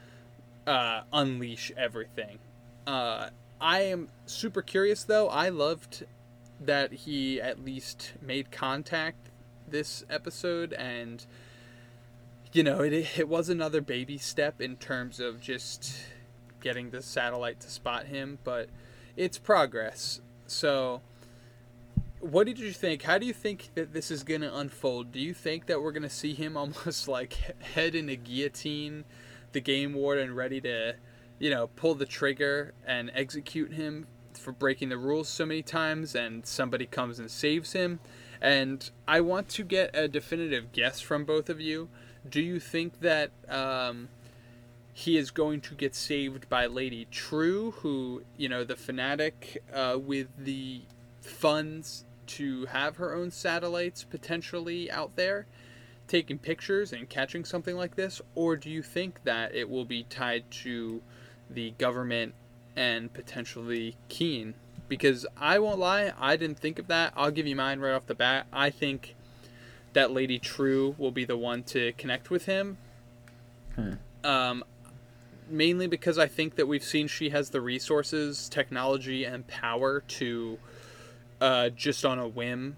uh, 0.64 1.01
unleash 1.12 1.72
everything. 1.76 2.38
Uh, 2.86 3.30
I 3.61 3.80
am 3.80 4.11
super 4.26 4.62
curious 4.62 5.03
though. 5.03 5.28
I 5.28 5.49
loved 5.49 6.05
that 6.61 6.92
he 6.92 7.40
at 7.40 7.64
least 7.64 8.12
made 8.22 8.53
contact 8.53 9.30
this 9.68 10.05
episode 10.09 10.72
and 10.74 11.26
you 12.53 12.62
know 12.62 12.80
it 12.80 12.92
it 13.18 13.28
was 13.28 13.49
another 13.49 13.80
baby 13.80 14.16
step 14.16 14.61
in 14.61 14.76
terms 14.76 15.18
of 15.18 15.40
just 15.40 15.99
getting 16.62 16.90
the 16.90 17.03
satellite 17.03 17.59
to 17.61 17.68
spot 17.68 18.07
him 18.07 18.38
but 18.44 18.68
it's 19.16 19.36
progress 19.36 20.20
so 20.47 21.03
what 22.20 22.46
did 22.46 22.58
you 22.58 22.72
think? 22.72 23.02
How 23.02 23.18
do 23.18 23.26
you 23.26 23.32
think 23.32 23.70
that 23.74 23.92
this 23.92 24.10
is 24.10 24.22
going 24.22 24.40
to 24.40 24.56
unfold? 24.56 25.12
Do 25.12 25.20
you 25.20 25.34
think 25.34 25.66
that 25.66 25.82
we're 25.82 25.92
going 25.92 26.02
to 26.02 26.08
see 26.08 26.34
him 26.34 26.56
almost 26.56 27.08
like 27.08 27.34
head 27.74 27.94
in 27.94 28.08
a 28.08 28.16
guillotine 28.16 29.04
the 29.52 29.60
game 29.60 29.94
warden 29.94 30.34
ready 30.34 30.60
to 30.60 30.94
you 31.38 31.50
know 31.50 31.68
pull 31.76 31.94
the 31.94 32.04
trigger 32.04 32.74
and 32.86 33.10
execute 33.14 33.72
him 33.72 34.06
for 34.34 34.52
breaking 34.52 34.90
the 34.90 34.98
rules 34.98 35.28
so 35.28 35.46
many 35.46 35.62
times 35.62 36.14
and 36.14 36.44
somebody 36.46 36.86
comes 36.86 37.18
and 37.18 37.30
saves 37.30 37.72
him? 37.72 38.00
And 38.40 38.90
i 39.08 39.20
want 39.20 39.48
to 39.50 39.62
get 39.62 39.90
a 39.94 40.08
definitive 40.08 40.72
guess 40.72 41.00
from 41.00 41.24
both 41.24 41.48
of 41.48 41.60
you. 41.60 41.88
Do 42.28 42.40
you 42.40 42.58
think 42.58 43.00
that 43.00 43.30
um, 43.48 44.08
he 44.92 45.16
is 45.16 45.30
going 45.30 45.60
to 45.60 45.74
get 45.74 45.94
saved 45.94 46.48
by 46.48 46.66
lady 46.66 47.06
Trieu 47.10 47.72
who 47.82 48.22
you 48.36 48.48
know 48.48 48.64
the 48.64 48.76
fanatic 48.76 49.62
uh, 49.72 49.98
with 50.00 50.28
the 50.38 50.82
funds 51.20 52.05
to 52.27 52.66
have 52.66 52.97
her 52.97 53.14
own 53.14 53.31
satellites 53.31 54.05
potentially 54.05 54.91
out 54.91 55.16
there 55.16 55.47
taking 56.09 56.39
pictures 56.39 56.93
and 56.93 57.09
catching 57.09 57.45
something 57.45 57.77
like 57.77 57.97
this, 57.97 58.20
or 58.35 58.57
do 58.57 58.70
you 58.70 58.83
think 58.83 59.22
that 59.24 59.55
it 59.55 59.68
will 59.68 59.85
be 59.85 60.05
tied 60.05 60.49
to 60.51 61.03
the 61.51 61.70
government 61.72 62.35
and 62.77 63.12
potentially 63.12 63.97
Keene? 64.09 64.55
Because 64.89 65.27
I 65.37 65.59
won't 65.59 65.79
lie, 65.79 66.12
I 66.18 66.37
didn't 66.37 66.59
think 66.61 66.79
of 66.79 66.87
that. 66.87 67.12
I'll 67.16 67.33
give 67.33 67.47
you 67.47 67.57
mine 67.57 67.81
right 67.81 67.93
off 67.93 68.07
the 68.07 68.14
bat. 68.14 68.47
I 68.53 68.70
think 68.70 69.16
that 69.95 70.12
Lady 70.12 70.39
Trieu 70.39 70.95
will 70.99 71.11
be 71.11 71.24
the 71.24 71.37
one 71.37 71.62
to 71.64 71.93
connect 71.95 72.31
with 72.31 72.47
him. 72.47 72.79
Um, 74.22 74.64
mainly 75.49 75.87
because 75.87 76.18
I 76.18 76.27
think 76.27 76.57
that 76.57 76.66
we've 76.66 76.85
seen 76.85 77.09
she 77.09 77.31
has 77.31 77.51
the 77.51 77.61
resources, 77.61 78.49
technology, 78.49 79.24
and 79.24 79.47
power 79.47 80.01
to 80.01 80.59
uh, 81.41 81.70
just 81.70 82.05
on 82.05 82.18
a 82.18 82.28
whim 82.28 82.76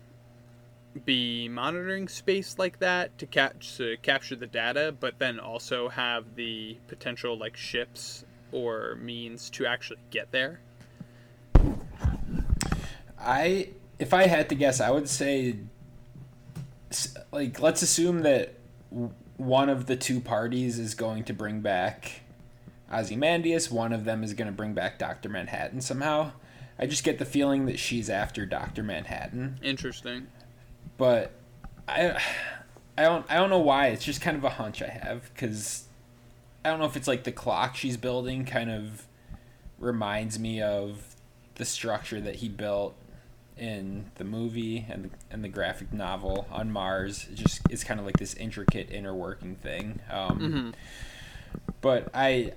be 1.05 1.49
monitoring 1.49 2.09
space 2.09 2.59
like 2.59 2.79
that 2.81 3.17
to 3.19 3.27
catch 3.27 3.77
to 3.77 3.97
capture 4.03 4.37
the 4.37 4.47
data, 4.47 4.95
but 4.99 5.19
then 5.19 5.39
also 5.39 5.89
have 5.89 6.35
the 6.35 6.77
potential 6.89 7.39
like 7.39 7.57
ships 7.57 8.25
or 8.53 8.97
means 8.97 9.51
to 9.51 9.67
actually 9.67 10.01
get 10.11 10.31
there. 10.33 10.61
I 13.19 13.71
if 13.99 14.15
I 14.15 14.27
had 14.27 14.49
to 14.49 14.55
guess, 14.55 14.81
I 14.81 14.91
would 14.91 15.09
say 15.09 15.57
like 17.33 17.61
let's 17.61 17.83
assume 17.83 18.23
that 18.23 18.55
one 19.37 19.69
of 19.69 19.87
the 19.87 19.97
two 19.97 20.21
parties 20.21 20.79
is 20.79 20.95
going 20.95 21.25
to 21.25 21.33
bring 21.33 21.61
back 21.61 22.23
Ozymandias, 22.93 23.71
one 23.71 23.93
of 23.93 24.05
them 24.05 24.25
is 24.25 24.35
going 24.35 24.47
to 24.47 24.53
bring 24.53 24.73
back 24.73 24.99
Dr. 24.99 25.29
Manhattan 25.29 25.81
somehow. 25.81 26.33
I 26.79 26.87
just 26.87 27.05
get 27.05 27.19
the 27.19 27.25
feeling 27.25 27.67
that 27.67 27.79
she's 27.79 28.09
after 28.09 28.47
Dr. 28.47 28.83
Manhattan, 28.83 29.59
Interesting. 29.63 30.29
but 30.97 31.33
I 31.89 32.21
I 32.97 33.03
don't 33.03 33.27
I 33.31 33.37
don't 33.37 33.51
know 33.51 33.59
why. 33.59 33.89
It's 33.89 34.05
just 34.05 34.21
kind 34.21 34.37
of 34.37 34.45
a 34.45 34.51
hunch 34.51 34.83
I 34.83 34.89
have 34.89 35.33
cuz 35.35 35.85
I 36.65 36.71
don't 36.71 36.79
know 36.81 36.87
if 36.87 36.97
it's 36.97 37.09
like 37.09 37.25
the 37.25 37.33
clock 37.33 37.77
she's 37.77 37.97
building 37.97 38.45
kind 38.45 38.71
of 38.71 39.07
reminds 39.79 40.39
me 40.39 40.61
of 40.61 41.15
the 41.55 41.65
structure 41.65 42.21
that 42.21 42.37
he 42.37 42.49
built 42.49 42.95
in 43.57 44.11
the 44.17 44.25
movie 44.25 44.87
and 44.89 45.05
the, 45.07 45.11
and 45.33 45.43
the 45.43 45.49
graphic 45.49 45.93
novel 45.93 46.47
on 46.51 46.71
Mars. 46.71 47.27
It 47.31 47.35
just 47.37 47.61
it's 47.71 47.83
kind 47.83 47.99
of 47.99 48.07
like 48.07 48.19
this 48.19 48.35
intricate 48.35 48.91
inner 48.91 49.15
working 49.15 49.57
thing. 49.57 50.01
Um, 50.11 50.39
Mhm. 50.41 50.75
But 51.81 52.09
I, 52.15 52.53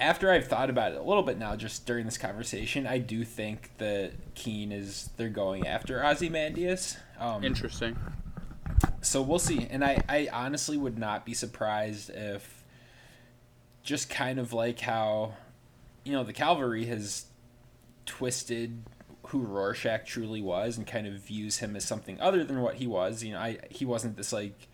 after 0.00 0.30
I've 0.30 0.46
thought 0.46 0.70
about 0.70 0.92
it 0.92 0.98
a 0.98 1.02
little 1.02 1.22
bit 1.22 1.38
now, 1.38 1.54
just 1.56 1.86
during 1.86 2.06
this 2.06 2.18
conversation, 2.18 2.86
I 2.86 2.98
do 2.98 3.24
think 3.24 3.70
that 3.78 4.12
Keene 4.34 4.72
is 4.72 5.10
they're 5.16 5.28
going 5.28 5.66
after 5.66 6.04
Ozymandias. 6.04 6.96
Um, 7.18 7.44
Interesting. 7.44 7.96
so 9.02 9.20
we'll 9.20 9.38
see. 9.38 9.66
And 9.70 9.84
I, 9.84 10.02
I 10.08 10.28
honestly 10.32 10.78
would 10.78 10.98
not 10.98 11.26
be 11.26 11.34
surprised 11.34 12.10
if 12.10 12.64
just 13.82 14.08
kind 14.08 14.38
of 14.38 14.52
like 14.52 14.80
how, 14.80 15.34
you 16.04 16.12
know, 16.12 16.24
the 16.24 16.32
cavalry 16.32 16.86
has 16.86 17.26
twisted 18.06 18.82
who 19.28 19.40
Rorschach 19.40 20.06
truly 20.06 20.40
was 20.40 20.76
and 20.76 20.86
kind 20.86 21.06
of 21.06 21.14
views 21.14 21.58
him 21.58 21.76
as 21.76 21.84
something 21.84 22.20
other 22.20 22.42
than 22.42 22.62
what 22.62 22.76
he 22.76 22.86
was. 22.86 23.22
You 23.22 23.34
know, 23.34 23.38
I 23.38 23.58
he 23.70 23.84
wasn't 23.84 24.16
this 24.16 24.32
like 24.32 24.68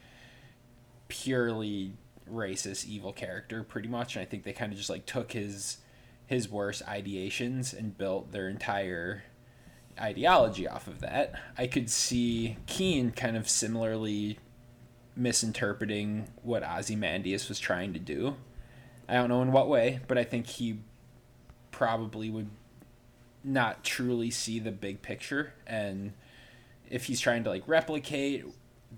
purely 1.08 1.92
racist 2.32 2.86
evil 2.86 3.12
character 3.12 3.62
pretty 3.62 3.88
much 3.88 4.16
and 4.16 4.22
I 4.22 4.26
think 4.26 4.42
they 4.44 4.52
kind 4.52 4.72
of 4.72 4.78
just 4.78 4.90
like 4.90 5.06
took 5.06 5.32
his 5.32 5.78
his 6.26 6.48
worst 6.48 6.84
ideations 6.86 7.76
and 7.76 7.96
built 7.96 8.32
their 8.32 8.48
entire 8.48 9.22
ideology 9.98 10.68
off 10.68 10.88
of 10.88 11.00
that. 11.00 11.34
I 11.56 11.66
could 11.66 11.88
see 11.88 12.56
Keene 12.66 13.12
kind 13.12 13.36
of 13.36 13.48
similarly 13.48 14.38
misinterpreting 15.14 16.28
what 16.42 16.62
Ozymandias 16.62 17.48
was 17.48 17.58
trying 17.58 17.92
to 17.94 17.98
do. 17.98 18.36
I 19.08 19.14
don't 19.14 19.28
know 19.28 19.40
in 19.40 19.52
what 19.52 19.68
way, 19.68 20.00
but 20.08 20.18
I 20.18 20.24
think 20.24 20.46
he 20.46 20.80
probably 21.70 22.28
would 22.28 22.50
not 23.44 23.84
truly 23.84 24.30
see 24.30 24.58
the 24.58 24.72
big 24.72 25.02
picture 25.02 25.52
and 25.66 26.12
if 26.90 27.04
he's 27.04 27.20
trying 27.20 27.44
to 27.44 27.50
like 27.50 27.62
replicate 27.66 28.44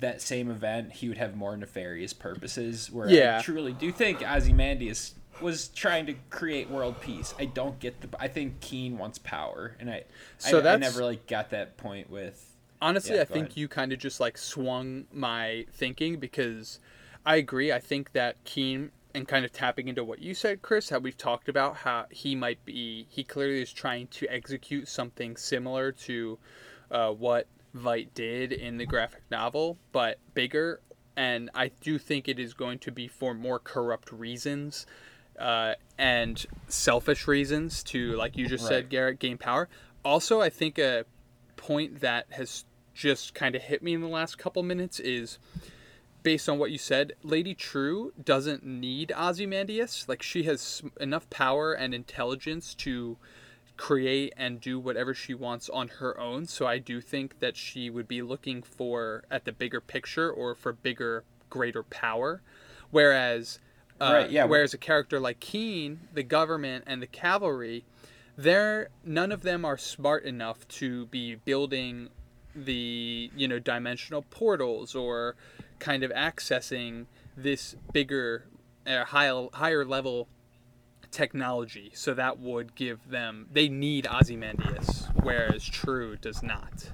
that 0.00 0.20
same 0.22 0.50
event, 0.50 0.92
he 0.94 1.08
would 1.08 1.18
have 1.18 1.36
more 1.36 1.56
nefarious 1.56 2.12
purposes. 2.12 2.90
Where 2.90 3.08
Yeah. 3.08 3.38
I 3.38 3.42
truly 3.42 3.72
do 3.72 3.90
think 3.92 4.22
Ozymandias 4.22 5.14
was 5.40 5.68
trying 5.68 6.06
to 6.06 6.14
create 6.30 6.68
world 6.70 7.00
peace. 7.00 7.34
I 7.38 7.44
don't 7.46 7.78
get 7.78 8.00
the. 8.00 8.08
I 8.20 8.28
think 8.28 8.60
Keene 8.60 8.98
wants 8.98 9.18
power, 9.18 9.76
and 9.78 9.90
I. 9.90 10.04
So 10.38 10.60
I, 10.60 10.74
I 10.74 10.76
never 10.76 11.04
like 11.04 11.26
got 11.26 11.50
that 11.50 11.76
point 11.76 12.10
with. 12.10 12.56
Honestly, 12.80 13.16
Yeah, 13.16 13.22
I 13.22 13.24
think 13.24 13.46
ahead. 13.48 13.56
you 13.56 13.68
kind 13.68 13.92
of 13.92 13.98
just 13.98 14.20
like 14.20 14.38
swung 14.38 15.06
my 15.12 15.66
thinking 15.72 16.18
because 16.20 16.78
I 17.26 17.36
agree. 17.36 17.72
I 17.72 17.80
think 17.80 18.12
that 18.12 18.42
Keene 18.44 18.92
and 19.14 19.26
kind 19.26 19.44
of 19.44 19.52
tapping 19.52 19.88
into 19.88 20.04
what 20.04 20.20
you 20.20 20.32
said, 20.34 20.62
Chris, 20.62 20.90
how 20.90 20.98
we've 20.98 21.16
talked 21.16 21.48
about 21.48 21.78
how 21.78 22.06
he 22.10 22.36
might 22.36 22.64
be, 22.64 23.06
he 23.08 23.24
clearly 23.24 23.62
is 23.62 23.72
trying 23.72 24.06
to 24.08 24.28
execute 24.28 24.86
something 24.86 25.36
similar 25.36 25.90
to 25.90 26.38
uh, 26.90 27.10
what 27.10 27.46
Veidt 27.76 28.08
did 28.14 28.52
in 28.52 28.78
the 28.78 28.86
graphic 28.86 29.22
novel, 29.30 29.78
but 29.92 30.18
bigger. 30.34 30.80
And 31.16 31.50
I 31.54 31.68
do 31.80 31.98
think 31.98 32.28
it 32.28 32.38
is 32.38 32.54
going 32.54 32.78
to 32.80 32.92
be 32.92 33.08
for 33.08 33.34
more 33.34 33.58
corrupt 33.58 34.12
reasons 34.12 34.86
uh, 35.38 35.74
and 35.96 36.44
selfish 36.68 37.26
reasons 37.26 37.82
to, 37.84 38.14
like 38.16 38.36
you 38.36 38.46
just 38.46 38.64
Right. 38.64 38.68
said, 38.68 38.88
Garrett, 38.88 39.18
gain 39.18 39.38
power. 39.38 39.68
Also, 40.04 40.40
I 40.40 40.48
think 40.48 40.78
a 40.78 41.04
point 41.56 42.00
that 42.00 42.26
has 42.30 42.64
just 42.94 43.34
kind 43.34 43.54
of 43.54 43.62
hit 43.62 43.82
me 43.82 43.94
in 43.94 44.00
the 44.00 44.08
last 44.08 44.38
couple 44.38 44.62
minutes 44.62 44.98
is 45.00 45.38
based 46.22 46.48
on 46.48 46.58
what 46.58 46.70
you 46.70 46.78
said, 46.78 47.12
Lady 47.22 47.54
Trieu 47.54 48.12
doesn't 48.22 48.64
need 48.64 49.12
Ozymandias. 49.16 50.04
Like 50.08 50.22
she 50.22 50.42
has 50.44 50.82
enough 51.00 51.28
power 51.30 51.72
and 51.72 51.94
intelligence 51.94 52.74
to 52.76 53.16
create 53.78 54.34
and 54.36 54.60
do 54.60 54.78
whatever 54.78 55.14
she 55.14 55.32
wants 55.32 55.70
on 55.70 55.88
her 55.88 56.20
own. 56.20 56.46
So 56.46 56.66
I 56.66 56.78
do 56.78 57.00
think 57.00 57.38
that 57.38 57.56
she 57.56 57.88
would 57.88 58.06
be 58.06 58.20
looking 58.20 58.60
for 58.62 59.24
at 59.30 59.46
the 59.46 59.52
bigger 59.52 59.80
picture 59.80 60.30
or 60.30 60.54
for 60.54 60.74
bigger, 60.74 61.24
greater 61.48 61.82
power. 61.84 62.42
Whereas, 62.90 63.60
uh, 64.00 64.10
Right, 64.12 64.30
yeah. 64.30 64.44
Whereas 64.44 64.74
a 64.74 64.78
character 64.78 65.18
like 65.18 65.40
Keene, 65.40 66.00
the 66.12 66.22
government 66.22 66.84
and 66.86 67.00
the 67.00 67.06
cavalry, 67.06 67.84
they're 68.36 68.90
none 69.04 69.32
of 69.32 69.42
them 69.42 69.64
are 69.64 69.78
smart 69.78 70.24
enough 70.24 70.68
to 70.68 71.06
be 71.06 71.36
building 71.36 72.08
the 72.54 73.30
you 73.36 73.46
know 73.46 73.58
dimensional 73.58 74.22
portals 74.22 74.94
or 74.94 75.36
kind 75.78 76.02
of 76.02 76.10
accessing 76.12 77.06
this 77.36 77.76
bigger 77.92 78.44
uh, 78.86 79.04
higher 79.04 79.48
higher 79.52 79.84
level 79.84 80.28
technology 81.10 81.90
so 81.94 82.14
that 82.14 82.38
would 82.38 82.74
give 82.74 83.08
them 83.10 83.46
they 83.52 83.68
need 83.68 84.06
Ozymandias 84.06 85.06
whereas 85.22 85.64
Trieu 85.64 86.16
does 86.16 86.42
not 86.42 86.90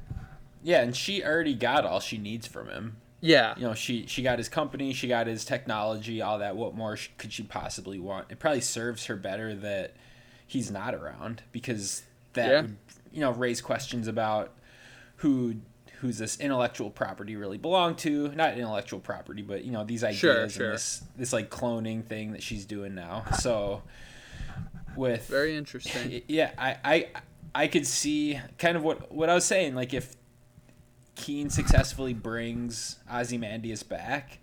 Yeah, 0.62 0.82
and 0.82 0.94
she 0.96 1.22
already 1.24 1.54
got 1.54 1.84
all 1.84 2.00
she 2.00 2.18
needs 2.18 2.46
from 2.46 2.68
him. 2.68 2.96
yeah 3.20 3.54
You 3.56 3.64
know, 3.68 3.74
she 3.74 4.06
she 4.06 4.22
got 4.22 4.38
his 4.38 4.48
company, 4.48 4.92
she 4.92 5.08
got 5.08 5.26
his 5.26 5.44
technology, 5.44 6.22
all 6.22 6.38
that. 6.38 6.56
What 6.56 6.74
more 6.74 6.96
could 7.18 7.32
she 7.32 7.42
possibly 7.42 7.98
want? 7.98 8.26
It 8.30 8.38
probably 8.38 8.60
serves 8.62 9.06
her 9.06 9.16
better 9.16 9.54
that 9.56 9.94
he's 10.46 10.70
not 10.70 10.94
around 10.94 11.42
because 11.52 12.02
that 12.34 12.48
Yeah. 12.50 12.60
would 12.62 12.76
you 13.12 13.20
know 13.20 13.30
raise 13.32 13.60
questions 13.60 14.08
about 14.08 14.52
who 15.16 15.56
who's 16.00 16.18
this 16.18 16.38
intellectual 16.38 16.90
property 16.90 17.36
really 17.36 17.58
belong 17.58 17.94
to. 17.96 18.28
Not 18.34 18.58
intellectual 18.58 19.00
property 19.00 19.42
but 19.42 19.64
you 19.64 19.72
know 19.72 19.84
these 19.84 20.04
ideas 20.04 20.18
Sure, 20.18 20.66
and 20.66 20.74
this 20.74 21.02
this 21.16 21.32
like 21.32 21.50
cloning 21.50 22.04
thing 22.04 22.32
that 22.32 22.42
she's 22.42 22.64
doing 22.64 22.94
now. 22.94 23.24
So 23.38 23.82
with 24.96 25.26
very 25.28 25.56
interesting. 25.56 26.22
Yeah 26.28 26.52
I, 26.58 26.76
I 26.84 27.08
i 27.54 27.66
could 27.68 27.86
see 27.86 28.40
kind 28.58 28.76
of 28.76 28.82
what 28.82 29.12
what 29.12 29.28
i 29.30 29.34
was 29.34 29.44
saying 29.44 29.74
like 29.74 29.94
if 29.94 30.16
Keene 31.14 31.50
successfully 31.50 32.12
brings 32.12 32.98
ozymandias 33.12 33.84
back 33.84 34.38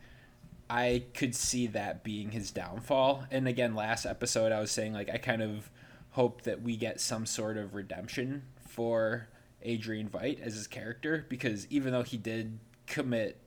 i 0.69 1.03
could 1.13 1.35
see 1.35 1.67
that 1.67 2.03
being 2.03 2.31
his 2.31 2.51
downfall. 2.51 3.25
And 3.29 3.47
again 3.47 3.75
last 3.75 4.05
episode 4.05 4.51
i 4.51 4.59
was 4.59 4.71
saying 4.71 4.93
like 4.93 5.09
i 5.09 5.17
kind 5.17 5.41
of 5.41 5.69
hope 6.11 6.43
that 6.43 6.61
we 6.61 6.77
get 6.77 6.99
some 7.01 7.25
sort 7.25 7.57
of 7.57 7.73
redemption 7.75 8.43
for 8.67 9.27
adrian 9.63 10.09
veidt 10.09 10.41
as 10.41 10.53
his 10.53 10.67
character 10.67 11.25
because 11.29 11.67
even 11.69 11.91
though 11.91 12.03
he 12.03 12.17
did 12.17 12.59
commit 12.87 13.37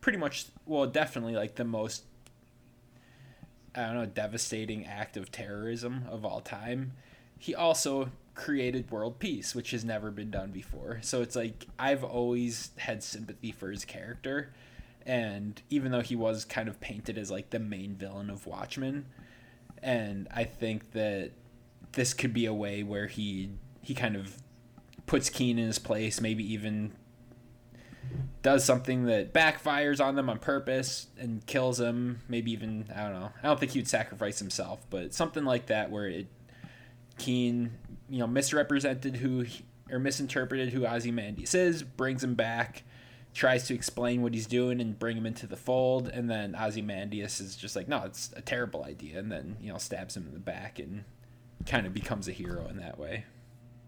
pretty 0.00 0.18
much 0.18 0.46
well 0.66 0.86
definitely 0.86 1.34
like 1.34 1.56
the 1.56 1.64
most 1.64 2.04
I 3.74 3.82
don't 3.86 3.94
know, 3.94 4.06
devastating 4.06 4.86
act 4.86 5.16
of 5.16 5.30
terrorism 5.30 6.04
of 6.10 6.24
all 6.24 6.40
time. 6.40 6.92
He 7.38 7.54
also 7.54 8.10
created 8.34 8.90
world 8.90 9.18
peace, 9.18 9.54
which 9.54 9.70
has 9.70 9.84
never 9.84 10.10
been 10.10 10.30
done 10.30 10.50
before. 10.50 10.98
So 11.02 11.22
it's 11.22 11.36
like 11.36 11.66
I've 11.78 12.02
always 12.02 12.70
had 12.78 13.02
sympathy 13.02 13.52
for 13.52 13.70
his 13.70 13.84
character. 13.84 14.52
And 15.06 15.60
even 15.70 15.92
though 15.92 16.00
he 16.00 16.16
was 16.16 16.44
kind 16.44 16.68
of 16.68 16.80
painted 16.80 17.16
as 17.16 17.30
like 17.30 17.50
the 17.50 17.58
main 17.58 17.94
villain 17.94 18.28
of 18.28 18.46
Watchmen, 18.46 19.06
and 19.82 20.28
I 20.30 20.44
think 20.44 20.92
that 20.92 21.30
this 21.92 22.12
could 22.12 22.34
be 22.34 22.46
a 22.46 22.54
way 22.54 22.82
where 22.82 23.06
he 23.06 23.50
he 23.82 23.94
kind 23.94 24.16
of 24.16 24.36
puts 25.10 25.28
Keene 25.28 25.58
in 25.58 25.66
his 25.66 25.80
place, 25.80 26.20
maybe 26.20 26.52
even 26.52 26.92
does 28.42 28.64
something 28.64 29.06
that 29.06 29.34
backfires 29.34 30.00
on 30.00 30.14
them 30.14 30.30
on 30.30 30.38
purpose 30.38 31.08
and 31.18 31.44
kills 31.46 31.80
him. 31.80 32.20
Maybe 32.28 32.52
even 32.52 32.86
I 32.94 33.02
don't 33.02 33.14
know. 33.14 33.32
I 33.42 33.48
don't 33.48 33.58
think 33.58 33.72
he'd 33.72 33.88
sacrifice 33.88 34.38
himself, 34.38 34.86
but 34.88 35.12
something 35.12 35.44
like 35.44 35.66
that 35.66 35.90
where 35.90 36.06
it 36.06 36.28
Keene, 37.18 37.72
you 38.08 38.20
know, 38.20 38.28
misrepresented 38.28 39.16
who 39.16 39.40
he, 39.40 39.64
or 39.90 39.98
misinterpreted 39.98 40.72
who 40.72 40.86
Ozymandias 40.86 41.56
is, 41.56 41.82
brings 41.82 42.22
him 42.22 42.36
back, 42.36 42.84
tries 43.34 43.66
to 43.66 43.74
explain 43.74 44.22
what 44.22 44.32
he's 44.32 44.46
doing 44.46 44.80
and 44.80 44.96
bring 44.96 45.16
him 45.16 45.26
into 45.26 45.48
the 45.48 45.56
fold, 45.56 46.06
and 46.06 46.30
then 46.30 46.54
Ozymandias 46.54 47.40
is 47.40 47.56
just 47.56 47.74
like, 47.74 47.88
no, 47.88 48.04
it's 48.04 48.30
a 48.36 48.42
terrible 48.42 48.84
idea, 48.84 49.18
and 49.18 49.32
then 49.32 49.56
you 49.60 49.72
know 49.72 49.78
stabs 49.78 50.16
him 50.16 50.28
in 50.28 50.34
the 50.34 50.38
back 50.38 50.78
and 50.78 51.02
kind 51.66 51.84
of 51.84 51.92
becomes 51.92 52.28
a 52.28 52.32
hero 52.32 52.68
in 52.68 52.76
that 52.76 52.96
way. 52.96 53.24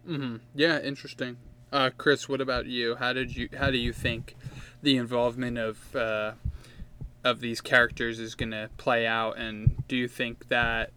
Mm-hmm. 0.07 0.37
Yeah, 0.55 0.79
interesting. 0.79 1.37
Uh, 1.71 1.89
Chris, 1.97 2.27
what 2.29 2.41
about 2.41 2.65
you? 2.65 2.95
How 2.95 3.13
did 3.13 3.35
you? 3.35 3.49
How 3.57 3.71
do 3.71 3.77
you 3.77 3.93
think 3.93 4.35
the 4.81 4.97
involvement 4.97 5.57
of 5.57 5.95
uh, 5.95 6.33
of 7.23 7.39
these 7.39 7.61
characters 7.61 8.19
is 8.19 8.35
going 8.35 8.51
to 8.51 8.69
play 8.77 9.07
out? 9.07 9.37
And 9.37 9.83
do 9.87 9.95
you 9.95 10.07
think 10.07 10.49
that 10.49 10.91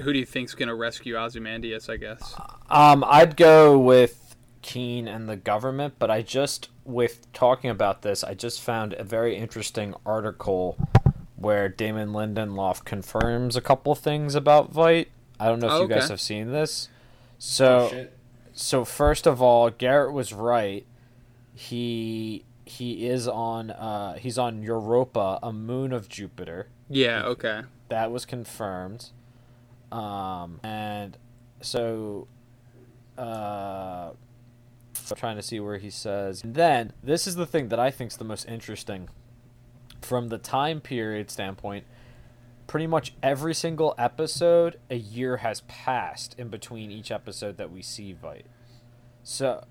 who 0.00 0.12
do 0.12 0.18
you 0.18 0.26
think's 0.26 0.54
going 0.54 0.68
to 0.68 0.74
rescue 0.74 1.16
Ozymandias? 1.16 1.88
I 1.88 1.96
guess. 1.96 2.34
Um, 2.68 3.04
I'd 3.06 3.36
go 3.36 3.78
with 3.78 4.36
Keene 4.62 5.08
and 5.08 5.28
the 5.28 5.36
government, 5.36 5.94
but 5.98 6.10
I 6.10 6.20
just 6.22 6.68
with 6.84 7.32
talking 7.32 7.70
about 7.70 8.02
this, 8.02 8.22
I 8.24 8.34
just 8.34 8.60
found 8.60 8.94
a 8.94 9.04
very 9.04 9.36
interesting 9.36 9.94
article 10.04 10.76
where 11.36 11.68
Damon 11.70 12.10
Lindelof 12.10 12.84
confirms 12.84 13.56
a 13.56 13.60
couple 13.62 13.92
of 13.92 13.98
things 14.00 14.34
about 14.34 14.74
Veidt. 14.74 15.06
I 15.38 15.46
don't 15.46 15.60
know 15.60 15.68
if 15.68 15.72
Oh, 15.72 15.82
you 15.82 15.88
guys 15.88 16.04
okay. 16.04 16.12
have 16.12 16.20
seen 16.20 16.52
this. 16.52 16.88
So 17.38 17.88
Shit. 17.90 18.18
So 18.60 18.84
first 18.84 19.26
of 19.26 19.40
all, 19.40 19.70
Garrett 19.70 20.12
was 20.12 20.32
right. 20.32 20.86
He 21.54 22.44
he 22.64 23.08
is 23.08 23.26
on 23.26 23.70
uh 23.70 24.14
he's 24.14 24.38
on 24.38 24.62
Europa, 24.62 25.38
a 25.42 25.52
moon 25.52 25.92
of 25.92 26.08
Jupiter. 26.08 26.68
Yeah. 26.88 27.24
Okay. 27.24 27.62
That 27.88 28.10
was 28.12 28.24
confirmed. 28.24 29.10
Um 29.90 30.60
and 30.62 31.16
so 31.60 32.28
uh 33.18 34.10
I'm 35.10 35.16
trying 35.16 35.36
to 35.36 35.42
see 35.42 35.58
where 35.58 35.78
he 35.78 35.90
says. 35.90 36.44
And 36.44 36.54
then 36.54 36.92
this 37.02 37.26
is 37.26 37.36
the 37.36 37.46
thing 37.46 37.68
that 37.68 37.80
I 37.80 37.90
think 37.90 38.12
is 38.12 38.18
the 38.18 38.24
most 38.24 38.46
interesting 38.46 39.08
from 40.02 40.28
the 40.28 40.38
time 40.38 40.80
period 40.80 41.30
standpoint. 41.30 41.84
Pretty 42.70 42.86
much 42.86 43.14
every 43.20 43.52
single 43.52 43.96
episode, 43.98 44.78
a 44.88 44.94
year 44.94 45.38
has 45.38 45.62
passed 45.62 46.36
in 46.38 46.50
between 46.50 46.92
each 46.92 47.10
episode 47.10 47.56
that 47.56 47.72
we 47.72 47.82
see 47.82 48.14
Veidt. 48.14 48.44
So, 49.24 49.64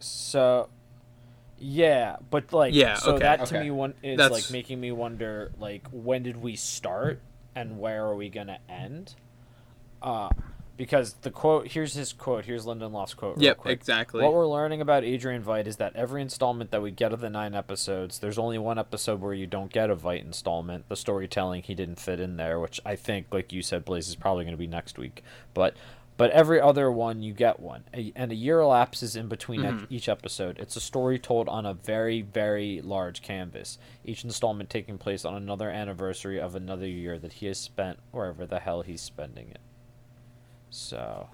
so, 0.00 0.68
yeah, 1.58 2.16
but 2.28 2.52
like, 2.52 2.74
Yeah, 2.74 2.96
So 2.96 3.12
okay. 3.14 3.22
that 3.22 3.46
to 3.46 3.56
Okay. 3.56 3.64
me 3.64 3.70
one 3.70 3.94
is 4.02 4.18
That's- 4.18 4.30
like 4.48 4.52
making 4.52 4.78
me 4.78 4.92
wonder, 4.92 5.50
like, 5.58 5.88
when 5.90 6.24
did 6.24 6.36
we 6.36 6.56
start 6.56 7.22
and 7.54 7.80
where 7.80 8.04
are 8.04 8.14
we 8.14 8.28
gonna 8.28 8.58
end? 8.68 9.14
Uh, 10.02 10.28
because 10.76 11.14
the 11.22 11.30
quote 11.30 11.68
here's 11.68 11.94
his 11.94 12.12
quote. 12.12 12.44
Here's 12.44 12.66
Lindelof's 12.66 13.14
quote. 13.14 13.38
Yep. 13.38 13.56
quick. 13.58 13.72
Exactly. 13.72 14.22
What 14.22 14.32
we're 14.34 14.46
learning 14.46 14.80
about 14.80 15.04
Adrian 15.04 15.42
Veidt 15.42 15.66
is 15.66 15.76
that 15.76 15.94
every 15.96 16.22
installment 16.22 16.70
that 16.70 16.82
we 16.82 16.90
get 16.90 17.12
of 17.12 17.20
the 17.20 17.30
nine 17.30 17.54
episodes, 17.54 18.18
there's 18.18 18.38
only 18.38 18.58
one 18.58 18.78
episode 18.78 19.20
where 19.20 19.34
you 19.34 19.46
don't 19.46 19.72
get 19.72 19.90
a 19.90 19.96
Veidt 19.96 20.22
installment. 20.24 20.88
The 20.88 20.96
storytelling 20.96 21.62
he 21.62 21.74
didn't 21.74 22.00
fit 22.00 22.20
in 22.20 22.36
there, 22.36 22.58
which 22.60 22.80
I 22.84 22.96
think, 22.96 23.26
like 23.32 23.52
you 23.52 23.62
said, 23.62 23.84
Blaise 23.84 24.08
is 24.08 24.16
probably 24.16 24.44
going 24.44 24.54
to 24.54 24.58
be 24.58 24.66
next 24.66 24.98
week. 24.98 25.22
But 25.54 25.74
but 26.18 26.30
every 26.30 26.58
other 26.58 26.90
one 26.90 27.22
you 27.22 27.34
get 27.34 27.60
one, 27.60 27.84
A- 27.92 28.10
and 28.16 28.32
a 28.32 28.34
year 28.34 28.60
elapses 28.60 29.16
in 29.16 29.28
between 29.28 29.60
Mhm. 29.60 29.86
each 29.90 30.08
episode. 30.08 30.58
It's 30.58 30.74
a 30.74 30.80
story 30.80 31.18
told 31.18 31.46
on 31.46 31.66
a 31.66 31.74
very 31.74 32.22
very 32.22 32.80
large 32.80 33.20
canvas. 33.20 33.76
Each 34.02 34.24
installment 34.24 34.70
taking 34.70 34.96
place 34.96 35.26
on 35.26 35.34
another 35.34 35.68
anniversary 35.68 36.40
of 36.40 36.54
another 36.54 36.86
year 36.86 37.18
that 37.18 37.34
he 37.34 37.46
has 37.46 37.58
spent 37.58 37.98
wherever 38.12 38.46
the 38.46 38.60
hell 38.60 38.80
he's 38.80 39.02
spending 39.02 39.48
it. 39.50 39.60
So 40.70 41.28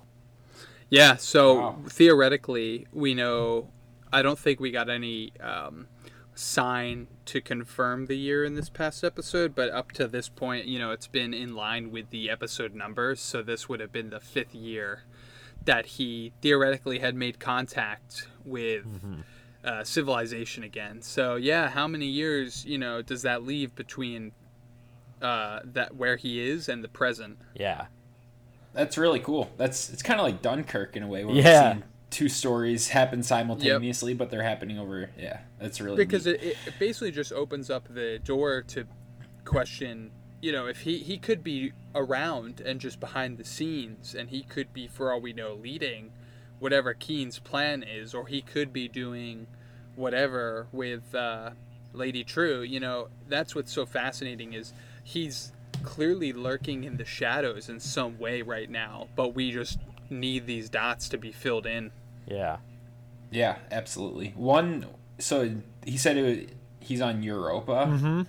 Yeah, 0.91 1.17
so 1.17 1.55
Wow. 1.55 1.79
theoretically, 1.89 2.87
we 2.93 3.15
know. 3.15 3.71
I 4.13 4.21
don't 4.21 4.39
think 4.39 4.61
we 4.61 4.71
got 4.71 4.91
any 4.91 5.33
um, 5.41 5.87
sign 6.35 7.07
to 7.25 7.41
confirm 7.41 8.07
the 8.07 8.17
year 8.17 8.45
in 8.45 8.55
this 8.55 8.69
past 8.69 9.03
episode, 9.03 9.55
but 9.55 9.71
up 9.71 9.93
to 9.93 10.07
this 10.07 10.29
point, 10.29 10.67
you 10.67 10.79
know, 10.79 10.91
it's 10.91 11.07
been 11.07 11.33
in 11.33 11.55
line 11.55 11.91
with 11.91 12.11
the 12.11 12.29
episode 12.29 12.75
numbers. 12.75 13.21
So 13.21 13.43
this 13.43 13.71
would 13.71 13.81
have 13.81 13.91
been 13.91 14.11
the 14.11 14.21
fifth 14.21 14.55
year 14.55 15.05
that 15.65 15.87
he 15.87 16.33
theoretically 16.43 16.99
had 16.99 17.15
made 17.15 17.39
contact 17.39 18.29
with 18.45 18.85
uh, 19.65 19.85
civilization 19.85 20.63
again. 20.63 21.01
So 21.01 21.37
yeah, 21.37 21.71
how 21.71 21.87
many 21.87 22.07
years, 22.07 22.67
you 22.67 22.77
know, 22.79 23.01
does 23.01 23.23
that 23.23 23.45
leave 23.45 23.75
between 23.75 24.33
uh, 25.23 25.61
that 25.65 25.95
where 25.97 26.17
he 26.17 26.41
is 26.41 26.69
and 26.69 26.83
the 26.85 26.89
present? 26.89 27.39
yeah, 27.55 27.87
That's 28.73 28.97
really 28.97 29.21
cool. 29.21 29.51
That's 29.57 29.91
it's 29.91 30.03
kind 30.03 30.19
of 30.21 30.25
like 30.25 30.43
Dunkirk 30.43 30.97
in 30.97 31.03
a 31.03 31.07
way, 31.09 31.25
where 31.25 31.35
Yeah. 31.35 31.43
we're 31.43 31.73
seeing 31.75 31.83
two 32.11 32.29
stories 32.29 32.89
happen 32.89 33.23
simultaneously, 33.23 34.15
but 34.15 34.31
they're 34.31 34.43
happening 34.43 34.79
over. 34.79 35.11
Yeah, 35.19 35.41
that's 35.59 35.81
really 35.81 35.97
because 35.97 36.27
neat. 36.27 36.43
it, 36.43 36.57
it 36.67 36.75
basically 36.79 37.11
just 37.11 37.33
opens 37.33 37.71
up 37.71 37.87
the 37.93 38.19
door 38.23 38.63
to 38.69 38.87
question 39.45 40.11
you 40.41 40.53
know 40.53 40.67
if 40.67 40.81
he 40.81 40.99
he 40.99 41.19
could 41.19 41.43
be 41.43 41.73
around 41.95 42.61
and 42.61 42.81
just 42.81 43.01
behind 43.01 43.39
the 43.39 43.45
scenes 43.45 44.15
and 44.15 44.31
he 44.31 44.43
could 44.43 44.73
be 44.73 44.87
for 44.87 45.13
all 45.13 45.21
we 45.21 45.33
know 45.33 45.55
leading 45.55 46.11
whatever 46.61 46.95
Keene's 46.95 47.39
plan 47.41 47.83
is 47.83 48.15
or 48.15 48.27
he 48.29 48.41
could 48.41 48.73
be 48.73 48.87
doing 48.89 49.47
whatever 49.97 50.69
with 50.73 51.15
uh, 51.15 51.51
lady 51.93 52.23
Trieu 52.25 52.61
you 52.63 52.79
know 52.81 53.09
that's 53.29 53.55
what's 53.55 53.73
so 53.73 53.85
fascinating 53.85 54.53
is 54.53 54.73
he's 55.03 55.53
clearly 55.83 56.33
lurking 56.33 56.85
in 56.85 56.97
the 56.97 57.05
shadows 57.05 57.69
in 57.69 57.81
some 57.81 58.19
way 58.19 58.43
right 58.43 58.71
now 58.71 59.09
but 59.17 59.35
we 59.35 59.51
just 59.51 59.79
need 60.11 60.47
these 60.47 60.69
dots 60.69 61.09
to 61.09 61.19
be 61.19 61.33
filled 61.33 61.67
in 61.67 61.91
yeah. 62.27 62.59
Yeah, 63.31 63.57
absolutely. 63.71 64.33
One. 64.37 64.87
So 65.19 65.57
he 65.85 65.97
said 65.97 66.17
it. 66.17 66.23
Was, 66.23 66.57
he's 66.81 67.01
on 67.01 67.23
Europa. 67.23 67.87
Mm-hmm. 67.89 68.23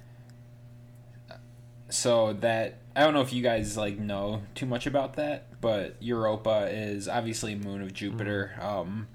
So 1.90 2.34
that 2.34 2.80
I 2.96 3.02
don't 3.02 3.14
know 3.14 3.22
if 3.22 3.34
you 3.34 3.44
guys 3.44 3.78
like 3.78 4.00
know 4.00 4.42
too 4.56 4.66
much 4.66 4.88
about 4.88 5.16
that, 5.16 5.62
but 5.62 5.96
Europa 6.00 6.70
is 6.72 7.08
obviously 7.08 7.54
a 7.54 7.58
moon 7.58 7.82
of 7.82 7.94
Jupiter. 7.94 8.54
Um, 8.60 9.08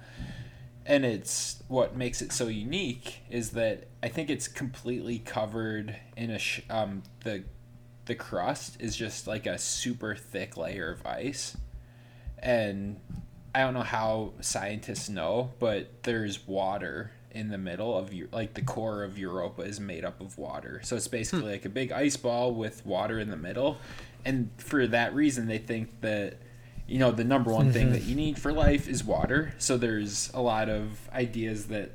and 0.86 1.04
it's 1.04 1.62
what 1.68 1.96
makes 1.96 2.22
it 2.22 2.32
so 2.32 2.46
unique 2.46 3.20
is 3.30 3.50
that 3.50 3.88
I 4.02 4.08
think 4.08 4.30
it's 4.30 4.48
completely 4.48 5.18
covered 5.18 5.96
in 6.16 6.30
a 6.30 6.38
sh- 6.38 6.62
um 6.70 7.02
the 7.24 7.44
the 8.08 8.14
crust 8.14 8.80
is 8.80 8.96
just 8.96 9.26
like 9.26 9.46
a 9.46 9.58
super 9.58 10.16
thick 10.16 10.56
layer 10.56 10.90
of 10.90 11.06
ice, 11.06 11.56
and 12.38 12.98
I 13.54 13.60
don't 13.60 13.74
know 13.74 13.82
how 13.82 14.32
scientists 14.40 15.10
know, 15.10 15.52
but 15.58 16.02
there's 16.04 16.46
water 16.46 17.12
in 17.30 17.50
the 17.50 17.58
middle 17.58 17.96
of 17.96 18.10
like 18.32 18.54
the 18.54 18.62
core 18.62 19.04
of 19.04 19.18
Europa 19.18 19.60
is 19.60 19.78
made 19.78 20.06
up 20.06 20.22
of 20.22 20.38
water. 20.38 20.80
So 20.82 20.96
it's 20.96 21.06
basically 21.06 21.44
hmm. 21.44 21.50
like 21.50 21.66
a 21.66 21.68
big 21.68 21.92
ice 21.92 22.16
ball 22.16 22.54
with 22.54 22.84
water 22.86 23.18
in 23.18 23.28
the 23.28 23.36
middle. 23.36 23.76
And 24.24 24.50
for 24.56 24.86
that 24.86 25.14
reason 25.14 25.46
they 25.46 25.58
think 25.58 26.00
that 26.00 26.38
you 26.86 26.98
know 26.98 27.10
the 27.10 27.24
number 27.24 27.52
one 27.52 27.72
thing 27.72 27.88
mm-hmm. 27.88 27.92
that 27.92 28.02
you 28.04 28.16
need 28.16 28.38
for 28.38 28.52
life 28.52 28.88
is 28.88 29.04
water. 29.04 29.54
So 29.58 29.76
there's 29.76 30.30
a 30.32 30.40
lot 30.40 30.70
of 30.70 31.10
ideas 31.12 31.66
that 31.66 31.90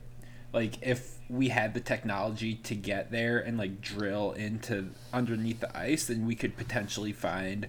like 0.54 0.76
if 0.84 1.13
we 1.34 1.50
had 1.50 1.74
the 1.74 1.80
technology 1.80 2.54
to 2.54 2.76
get 2.76 3.10
there 3.12 3.40
and 3.40 3.58
like 3.58 3.82
drill 3.82 4.34
into 4.34 4.90
underneath 5.12 5.60
the 5.62 5.78
ice, 5.78 6.06
then 6.06 6.28
we 6.28 6.36
could 6.36 6.56
potentially 6.56 7.12
find 7.12 7.68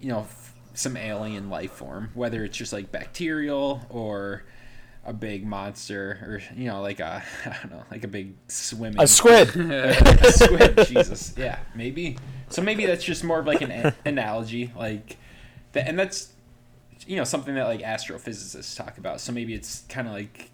you 0.00 0.08
know 0.08 0.20
f- 0.20 0.54
some 0.74 0.96
alien 0.96 1.48
life 1.48 1.70
form, 1.70 2.10
whether 2.14 2.44
it's 2.44 2.56
just 2.56 2.72
like 2.72 2.90
bacterial 2.90 3.86
or 3.90 4.42
a 5.06 5.12
big 5.12 5.46
monster 5.46 6.18
or 6.26 6.42
you 6.56 6.66
know 6.66 6.82
like 6.82 6.98
a 7.00 7.22
I 7.46 7.56
don't 7.62 7.70
know 7.70 7.84
like 7.92 8.02
a 8.02 8.08
big 8.08 8.34
swimming 8.48 9.00
A 9.00 9.06
squid. 9.06 9.54
a 9.56 10.32
squid 10.32 10.86
Jesus. 10.88 11.32
Yeah 11.38 11.60
maybe. 11.74 12.18
So 12.48 12.60
maybe 12.60 12.86
that's 12.86 13.04
just 13.04 13.22
more 13.22 13.38
of 13.38 13.46
like 13.46 13.62
an 13.62 13.70
a- 13.70 13.94
analogy 14.04 14.72
like 14.76 15.16
that 15.72 15.86
and 15.86 15.96
that's 15.96 16.32
you 17.06 17.16
know 17.16 17.24
something 17.24 17.54
that 17.54 17.64
like 17.64 17.80
astrophysicists 17.82 18.76
talk 18.76 18.98
about. 18.98 19.20
So 19.20 19.30
maybe 19.32 19.54
it's 19.54 19.84
kind 19.88 20.08
of 20.08 20.12
like 20.12 20.49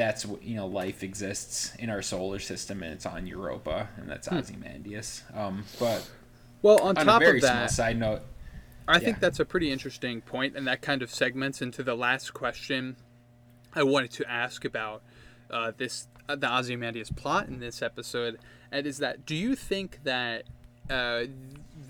that's 0.00 0.24
what 0.24 0.42
you 0.42 0.56
know 0.56 0.66
life 0.66 1.02
exists 1.02 1.74
in 1.78 1.90
our 1.90 2.02
solar 2.02 2.38
system 2.38 2.82
and 2.82 2.92
it's 2.92 3.06
on 3.06 3.26
Europa 3.26 3.88
and 3.96 4.08
that's 4.08 4.28
Ozymandias. 4.28 5.22
Um 5.34 5.64
but 5.78 6.08
well 6.62 6.80
on 6.80 6.96
on 6.98 7.06
top 7.06 7.22
a 7.22 7.24
very 7.24 7.38
of 7.38 7.42
that 7.42 7.70
side 7.70 7.98
note 7.98 8.22
I 8.88 8.98
think 8.98 9.20
that's 9.20 9.38
a 9.38 9.44
pretty 9.44 9.70
interesting 9.70 10.20
point, 10.20 10.56
and 10.56 10.66
that 10.66 10.82
kind 10.82 11.02
of 11.02 11.10
segments 11.10 11.62
into 11.62 11.82
the 11.82 11.94
last 11.94 12.34
question 12.34 12.96
I 13.72 13.82
wanted 13.82 14.10
to 14.12 14.28
ask 14.28 14.64
about 14.64 15.02
uh, 15.50 15.72
this 15.76 16.08
uh, 16.28 16.36
the 16.36 16.52
Ozymandias 16.52 17.10
plot 17.10 17.48
in 17.48 17.60
this 17.60 17.82
episode, 17.82 18.38
and 18.72 18.86
is 18.86 18.98
that 18.98 19.24
do 19.24 19.36
you 19.36 19.54
think 19.54 20.00
that 20.04 20.44
uh, 20.88 21.24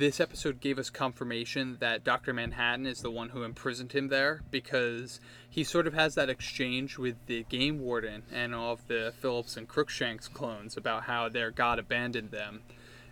this 0.01 0.19
episode 0.19 0.61
gave 0.61 0.79
us 0.79 0.89
confirmation 0.89 1.77
that 1.79 2.03
Dr. 2.03 2.33
Manhattan 2.33 2.87
is 2.87 3.03
the 3.03 3.11
one 3.11 3.29
who 3.29 3.43
imprisoned 3.43 3.93
him 3.93 4.09
there 4.09 4.41
because 4.51 5.21
he 5.49 5.63
sort 5.63 5.87
of 5.87 5.93
has 5.93 6.15
that 6.15 6.31
exchange 6.31 6.97
with 6.97 7.17
the 7.27 7.45
game 7.51 7.79
warden 7.79 8.23
and 8.33 8.55
all 8.55 8.73
of 8.73 8.87
the 8.89 9.13
Phillips 9.21 9.59
and 9.59 9.69
Crookshanks 9.69 10.27
clones 10.27 10.75
about 10.79 11.03
how 11.03 11.29
their 11.29 11.51
god 11.51 11.79
abandoned 11.79 12.31
them 12.31 12.63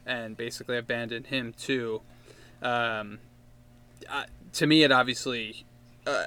and 0.06 0.34
basically 0.34 0.78
abandoned 0.78 1.26
him 1.26 1.52
too. 1.52 2.00
Um, 2.62 3.18
uh, 4.08 4.24
to 4.54 4.66
me, 4.66 4.82
it 4.82 4.90
obviously. 4.90 5.66
Uh, 6.06 6.26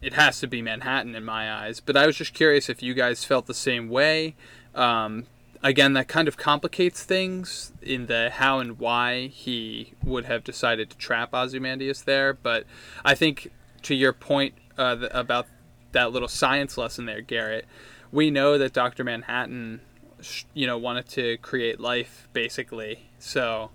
it 0.00 0.14
has 0.14 0.40
to 0.40 0.46
be 0.46 0.62
Manhattan 0.62 1.14
in 1.14 1.24
my 1.24 1.52
eyes, 1.52 1.80
but 1.80 1.96
I 1.96 2.06
was 2.06 2.16
just 2.16 2.32
curious 2.32 2.68
if 2.68 2.82
you 2.82 2.94
guys 2.94 3.24
felt 3.24 3.46
the 3.46 3.52
same 3.52 3.88
way. 3.88 4.36
Um, 4.74 5.26
again, 5.62 5.92
that 5.94 6.08
kind 6.08 6.28
of 6.28 6.36
complicates 6.36 7.02
things 7.02 7.72
in 7.82 8.06
the 8.06 8.30
how 8.30 8.58
and 8.58 8.78
why 8.78 9.26
he 9.28 9.94
would 10.02 10.24
have 10.26 10.44
decided 10.44 10.90
to 10.90 10.96
trap 10.96 11.34
Ozymandias 11.34 12.02
there. 12.02 12.32
But 12.32 12.64
I 13.04 13.14
think 13.14 13.50
to 13.82 13.94
your 13.94 14.12
point 14.12 14.54
uh, 14.76 14.96
th- 14.96 15.10
about 15.14 15.46
that 15.92 16.12
little 16.12 16.28
science 16.28 16.78
lesson 16.78 17.06
there, 17.06 17.20
Garrett, 17.20 17.66
we 18.12 18.30
know 18.30 18.58
that 18.58 18.72
Doctor 18.72 19.04
Manhattan, 19.04 19.80
sh- 20.20 20.44
you 20.54 20.66
know, 20.66 20.78
wanted 20.78 21.08
to 21.10 21.36
create 21.38 21.80
life 21.80 22.28
basically. 22.32 23.08
So 23.18 23.70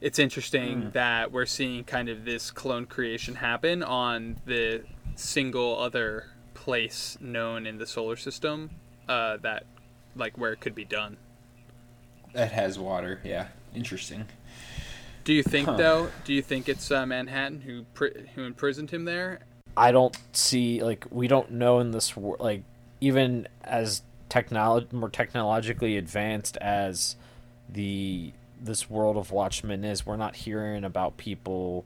it's 0.00 0.18
interesting 0.18 0.90
that 0.92 1.30
we're 1.32 1.46
seeing 1.46 1.84
kind 1.84 2.08
of 2.08 2.24
this 2.24 2.50
clone 2.50 2.86
creation 2.86 3.36
happen 3.36 3.82
on 3.82 4.40
the 4.46 4.84
single 5.16 5.78
other 5.78 6.26
place 6.54 7.18
known 7.20 7.66
in 7.66 7.78
the 7.78 7.86
solar 7.86 8.16
system 8.16 8.70
uh, 9.08 9.36
that 9.38 9.64
like 10.16 10.36
where 10.38 10.52
it 10.52 10.60
could 10.60 10.74
be 10.74 10.84
done. 10.84 11.16
That 12.32 12.52
has 12.52 12.78
water. 12.78 13.20
Yeah, 13.24 13.48
interesting. 13.74 14.26
Do 15.24 15.32
you 15.32 15.42
think 15.42 15.68
Huh. 15.68 15.76
though? 15.76 16.10
Do 16.24 16.32
you 16.32 16.42
think 16.42 16.68
it's 16.68 16.90
uh, 16.90 17.04
Manhattan 17.06 17.60
who 17.62 17.84
pri- 17.94 18.26
who 18.34 18.44
imprisoned 18.44 18.90
him 18.90 19.04
there? 19.04 19.40
I 19.76 19.92
don't 19.92 20.16
see 20.32 20.82
like 20.82 21.06
we 21.10 21.28
don't 21.28 21.52
know 21.52 21.80
in 21.80 21.90
this 21.92 22.16
world 22.16 22.40
like 22.40 22.62
even 23.00 23.46
as 23.62 24.02
technology 24.28 24.86
more 24.92 25.08
technologically 25.08 25.96
advanced 25.96 26.56
as 26.58 27.16
the 27.68 28.32
this 28.62 28.90
world 28.90 29.16
of 29.16 29.30
Watchmen 29.32 29.84
is, 29.84 30.04
we're 30.04 30.16
not 30.16 30.36
hearing 30.36 30.84
about 30.84 31.16
people, 31.16 31.84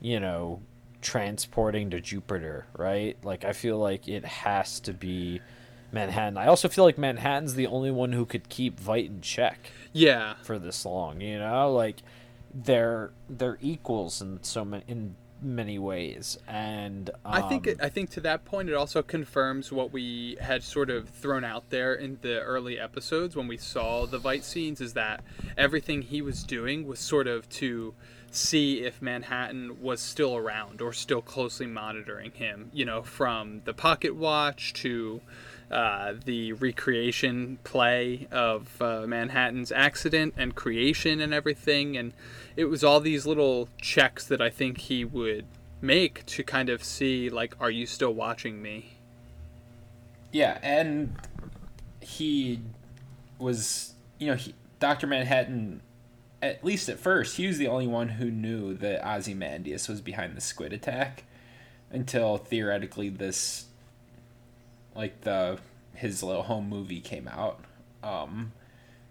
you 0.00 0.18
know, 0.18 0.60
transporting 1.02 1.90
to 1.90 2.00
Jupiter, 2.00 2.66
right? 2.76 3.16
Like 3.22 3.44
I 3.44 3.52
feel 3.52 3.78
like 3.78 4.08
it 4.08 4.24
has 4.24 4.80
to 4.80 4.92
be 4.94 5.40
Manhattan. 5.92 6.36
I 6.36 6.46
also 6.46 6.68
feel 6.68 6.84
like 6.84 6.98
Manhattan's 6.98 7.54
the 7.54 7.66
only 7.66 7.90
one 7.90 8.12
who 8.12 8.24
could 8.24 8.48
keep 8.48 8.80
Veidt 8.80 9.06
in 9.06 9.20
check 9.20 9.70
Yeah, 9.92 10.34
for 10.42 10.58
this 10.58 10.84
long. 10.84 11.20
You 11.20 11.38
know, 11.38 11.72
like 11.72 12.02
they're 12.54 13.12
they're 13.28 13.58
equals 13.60 14.20
in 14.20 14.42
so 14.42 14.64
many 14.64 14.84
in 14.88 15.16
many 15.40 15.78
ways, 15.78 16.38
and 16.46 17.10
um, 17.10 17.32
I 17.32 17.42
think 17.42 17.66
it, 17.66 17.78
I 17.82 17.88
think 17.88 18.10
to 18.10 18.20
that 18.20 18.44
point 18.44 18.68
it 18.68 18.74
also 18.74 19.02
confirms 19.02 19.72
what 19.72 19.92
we 19.92 20.36
had 20.40 20.62
sort 20.62 20.88
of 20.88 21.08
thrown 21.08 21.44
out 21.44 21.70
there 21.70 21.94
in 21.94 22.18
the 22.22 22.40
early 22.40 22.78
episodes 22.78 23.34
when 23.34 23.48
we 23.48 23.56
saw 23.56 24.06
the 24.06 24.18
Veidt 24.18 24.44
scenes 24.44 24.80
is 24.80 24.94
that 24.94 25.22
everything 25.58 26.02
he 26.02 26.22
was 26.22 26.42
doing 26.44 26.86
was 26.86 27.00
sort 27.00 27.26
of 27.26 27.48
to 27.50 27.94
see 28.30 28.82
if 28.82 29.02
Manhattan 29.02 29.82
was 29.82 30.00
still 30.00 30.36
around 30.36 30.80
or 30.80 30.92
still 30.92 31.20
closely 31.20 31.66
monitoring 31.66 32.30
him. 32.32 32.70
You 32.72 32.84
know, 32.84 33.02
from 33.02 33.62
the 33.64 33.74
pocket 33.74 34.16
watch 34.16 34.72
to 34.74 35.20
uh, 35.72 36.14
the 36.24 36.52
recreation 36.52 37.58
play 37.64 38.28
of 38.30 38.80
uh, 38.80 39.06
Manhattan's 39.06 39.72
accident 39.72 40.34
and 40.36 40.54
creation 40.54 41.20
and 41.20 41.32
everything. 41.32 41.96
And 41.96 42.12
it 42.56 42.66
was 42.66 42.84
all 42.84 43.00
these 43.00 43.26
little 43.26 43.68
checks 43.80 44.26
that 44.26 44.40
I 44.40 44.50
think 44.50 44.78
he 44.78 45.04
would 45.04 45.46
make 45.80 46.24
to 46.26 46.44
kind 46.44 46.68
of 46.68 46.84
see, 46.84 47.28
like, 47.28 47.54
are 47.58 47.70
you 47.70 47.86
still 47.86 48.12
watching 48.12 48.62
me? 48.62 48.98
Yeah, 50.30 50.58
and 50.62 51.16
he 52.00 52.60
was, 53.38 53.94
you 54.18 54.28
know, 54.28 54.36
he, 54.36 54.54
Dr. 54.78 55.06
Manhattan, 55.06 55.82
at 56.40 56.64
least 56.64 56.88
at 56.88 56.98
first, 56.98 57.36
he 57.36 57.46
was 57.46 57.58
the 57.58 57.68
only 57.68 57.86
one 57.86 58.10
who 58.10 58.30
knew 58.30 58.74
that 58.74 59.06
Ozymandias 59.06 59.88
was 59.88 60.00
behind 60.00 60.36
the 60.36 60.40
squid 60.40 60.72
attack 60.72 61.24
until 61.90 62.38
theoretically 62.38 63.08
this, 63.08 63.66
like 64.94 65.22
the 65.22 65.58
his 65.94 66.22
little 66.22 66.42
home 66.42 66.68
movie 66.68 67.00
came 67.00 67.28
out. 67.28 67.64
Um, 68.02 68.52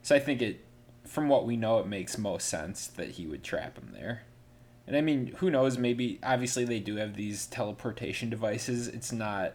so 0.01 0.15
I 0.15 0.19
think 0.19 0.41
it, 0.41 0.65
from 1.05 1.29
what 1.29 1.45
we 1.45 1.55
know, 1.55 1.79
it 1.79 1.87
makes 1.87 2.17
most 2.17 2.49
sense 2.49 2.87
that 2.87 3.11
he 3.11 3.27
would 3.27 3.43
trap 3.43 3.77
him 3.77 3.91
there. 3.93 4.23
And 4.87 4.97
I 4.97 5.01
mean, 5.01 5.35
who 5.37 5.49
knows? 5.49 5.77
Maybe 5.77 6.19
obviously 6.23 6.65
they 6.65 6.79
do 6.79 6.95
have 6.97 7.15
these 7.15 7.45
teleportation 7.45 8.29
devices. 8.29 8.87
It's 8.87 9.11
not 9.11 9.53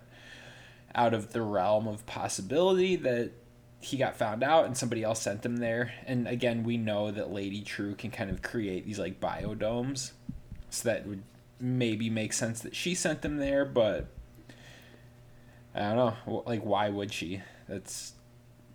out 0.94 1.12
of 1.12 1.32
the 1.32 1.42
realm 1.42 1.86
of 1.86 2.06
possibility 2.06 2.96
that 2.96 3.32
he 3.80 3.96
got 3.96 4.16
found 4.16 4.42
out 4.42 4.64
and 4.64 4.76
somebody 4.76 5.02
else 5.02 5.20
sent 5.20 5.44
him 5.44 5.58
there. 5.58 5.92
And 6.06 6.26
again, 6.26 6.64
we 6.64 6.76
know 6.76 7.10
that 7.10 7.30
Lady 7.30 7.60
Trieu 7.60 7.94
can 7.94 8.10
kind 8.10 8.30
of 8.30 8.40
create 8.40 8.86
these 8.86 8.98
like 8.98 9.20
biodomes. 9.20 10.12
So 10.70 10.88
that 10.88 11.06
would 11.06 11.22
maybe 11.60 12.08
make 12.08 12.32
sense 12.32 12.60
that 12.60 12.74
she 12.74 12.94
sent 12.94 13.22
them 13.22 13.36
there, 13.36 13.64
but 13.64 14.08
I 15.76 15.94
don't 15.94 15.96
know. 16.26 16.42
Like, 16.46 16.62
why 16.62 16.88
would 16.88 17.12
she? 17.12 17.42
That's 17.68 18.14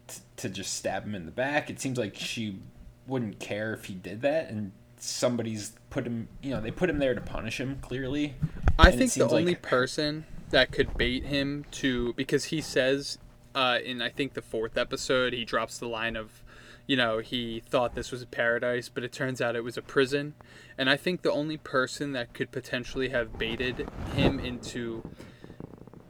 t- 0.08 0.22
to 0.38 0.50
just 0.50 0.76
stab 0.76 1.06
him 1.06 1.16
in 1.16 1.26
the 1.26 1.32
back. 1.32 1.70
It 1.70 1.80
seems 1.80 1.98
like 1.98 2.16
she 2.16 2.60
wouldn't 3.08 3.40
care 3.40 3.74
if 3.74 3.86
he 3.86 3.94
did 3.94 4.22
that, 4.22 4.50
and 4.50 4.72
somebody's 4.98 5.74
put 5.90 6.06
him. 6.06 6.28
You 6.42 6.52
know, 6.52 6.62
they 6.62 6.72
put 6.72 6.90
him 6.90 7.00
there 7.00 7.16
to 7.16 7.22
punish 7.22 7.60
him. 7.60 7.80
Clearly, 7.82 8.36
I 8.78 8.92
think 8.92 9.02
the 9.02 9.08
seems 9.08 9.32
like- 9.32 9.42
only 9.42 9.56
person 9.56 10.26
that 10.52 10.72
could 10.72 10.98
bait 10.98 11.24
him 11.26 11.66
to 11.72 12.14
because 12.14 12.46
he 12.46 12.62
says 12.62 13.18
uh, 13.56 13.80
in 13.84 14.02
I 14.02 14.10
think 14.10 14.34
the 14.34 14.42
fourth 14.42 14.78
episode 14.78 15.32
he 15.34 15.46
drops 15.46 15.78
the 15.80 15.88
line 15.88 16.16
of 16.18 16.44
you 16.88 16.98
know 16.98 17.20
he 17.20 17.62
thought 17.70 17.96
this 17.96 18.12
was 18.12 18.22
a 18.22 18.26
paradise 18.28 18.90
but 18.90 19.02
it 19.06 19.14
turns 19.14 19.40
out 19.40 19.56
it 19.56 19.64
was 19.64 19.78
a 19.78 19.82
prison 19.82 20.34
and 20.78 20.90
I 20.90 20.98
think 20.98 21.22
the 21.22 21.32
only 21.32 21.56
person 21.56 22.12
that 22.14 22.34
could 22.34 22.52
potentially 22.52 23.08
have 23.10 23.38
baited 23.38 23.88
him 24.14 24.42
into 24.42 25.10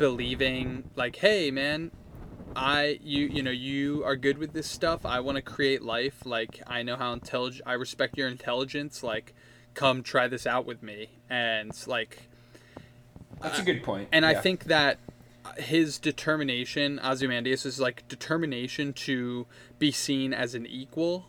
believing 0.01 0.89
like 0.95 1.17
hey 1.17 1.51
man 1.51 1.91
I 2.55 2.99
you 3.03 3.27
you 3.27 3.43
know 3.43 3.51
you 3.51 4.03
are 4.03 4.15
good 4.15 4.39
with 4.39 4.51
this 4.51 4.65
stuff. 4.65 5.05
I 5.05 5.19
want 5.19 5.35
to 5.35 5.43
create 5.43 5.83
life. 5.83 6.25
Like 6.25 6.59
I 6.65 6.81
know 6.81 6.95
how 6.95 7.13
intelligent 7.13 7.63
I 7.67 7.73
respect 7.73 8.17
your 8.17 8.27
intelligence. 8.27 9.03
Like 9.03 9.35
come 9.75 10.01
try 10.01 10.27
this 10.27 10.47
out 10.47 10.65
with 10.65 10.81
me. 10.81 11.09
And 11.29 11.71
like 11.85 12.29
that's 13.41 13.59
a 13.59 13.63
good 13.63 13.83
point. 13.83 14.09
and 14.11 14.25
I 14.25 14.33
think 14.33 14.65
that 14.65 14.97
his 15.57 15.99
determination, 15.99 16.99
Ozymandias, 16.99 17.65
is 17.65 17.79
like 17.79 18.07
determination 18.07 18.93
to 18.93 19.45
be 19.77 19.91
seen 19.91 20.33
as 20.33 20.55
an 20.55 20.65
equal 20.65 21.27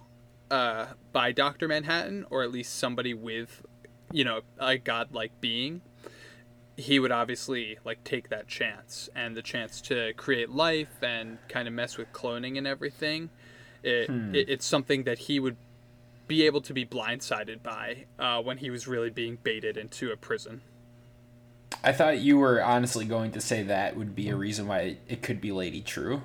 uh, 0.51 0.87
by 1.13 1.31
Doctor 1.31 1.69
Manhattan, 1.69 2.25
or 2.31 2.43
at 2.43 2.51
least 2.51 2.79
somebody 2.79 3.13
with, 3.13 3.67
you 4.11 4.25
know, 4.25 4.41
a 4.59 4.79
godlike 4.79 5.41
being. 5.43 5.83
He 6.77 6.99
would 6.99 7.13
obviously 7.13 7.79
like 7.85 8.03
take 8.05 8.31
that 8.31 8.49
chance, 8.49 9.09
and 9.15 9.37
the 9.37 9.43
chance 9.43 9.81
to 9.83 10.13
create 10.15 10.51
life 10.51 11.03
and 11.03 11.39
kind 11.49 11.69
of 11.69 11.75
mess 11.75 11.97
with 11.97 12.13
cloning 12.13 12.59
and 12.59 12.67
everything. 12.67 13.31
It, 13.83 14.09
it 14.35 14.49
it's 14.49 14.67
something 14.67 15.05
that 15.05 15.19
he 15.19 15.41
would 15.41 15.57
be 16.29 16.47
able 16.47 16.61
to 16.63 16.73
be 16.73 16.87
blindsided 16.87 17.63
by 17.63 18.05
uh, 18.19 18.41
when 18.41 18.59
he 18.59 18.71
was 18.71 18.87
really 18.87 19.11
being 19.11 19.39
baited 19.43 19.77
into 19.77 20.11
a 20.11 20.17
prison. 20.17 20.63
I 21.85 21.93
thought 21.93 22.21
you 22.21 22.39
were 22.39 22.63
honestly 22.63 23.05
going 23.05 23.33
to 23.33 23.41
say 23.41 23.63
that 23.65 23.97
would 23.97 24.15
be 24.15 24.29
a 24.29 24.37
reason 24.37 24.67
why 24.67 24.99
it 25.09 25.23
could 25.23 25.41
be 25.41 25.53
Lady 25.53 25.81
Trieu. 25.81 26.23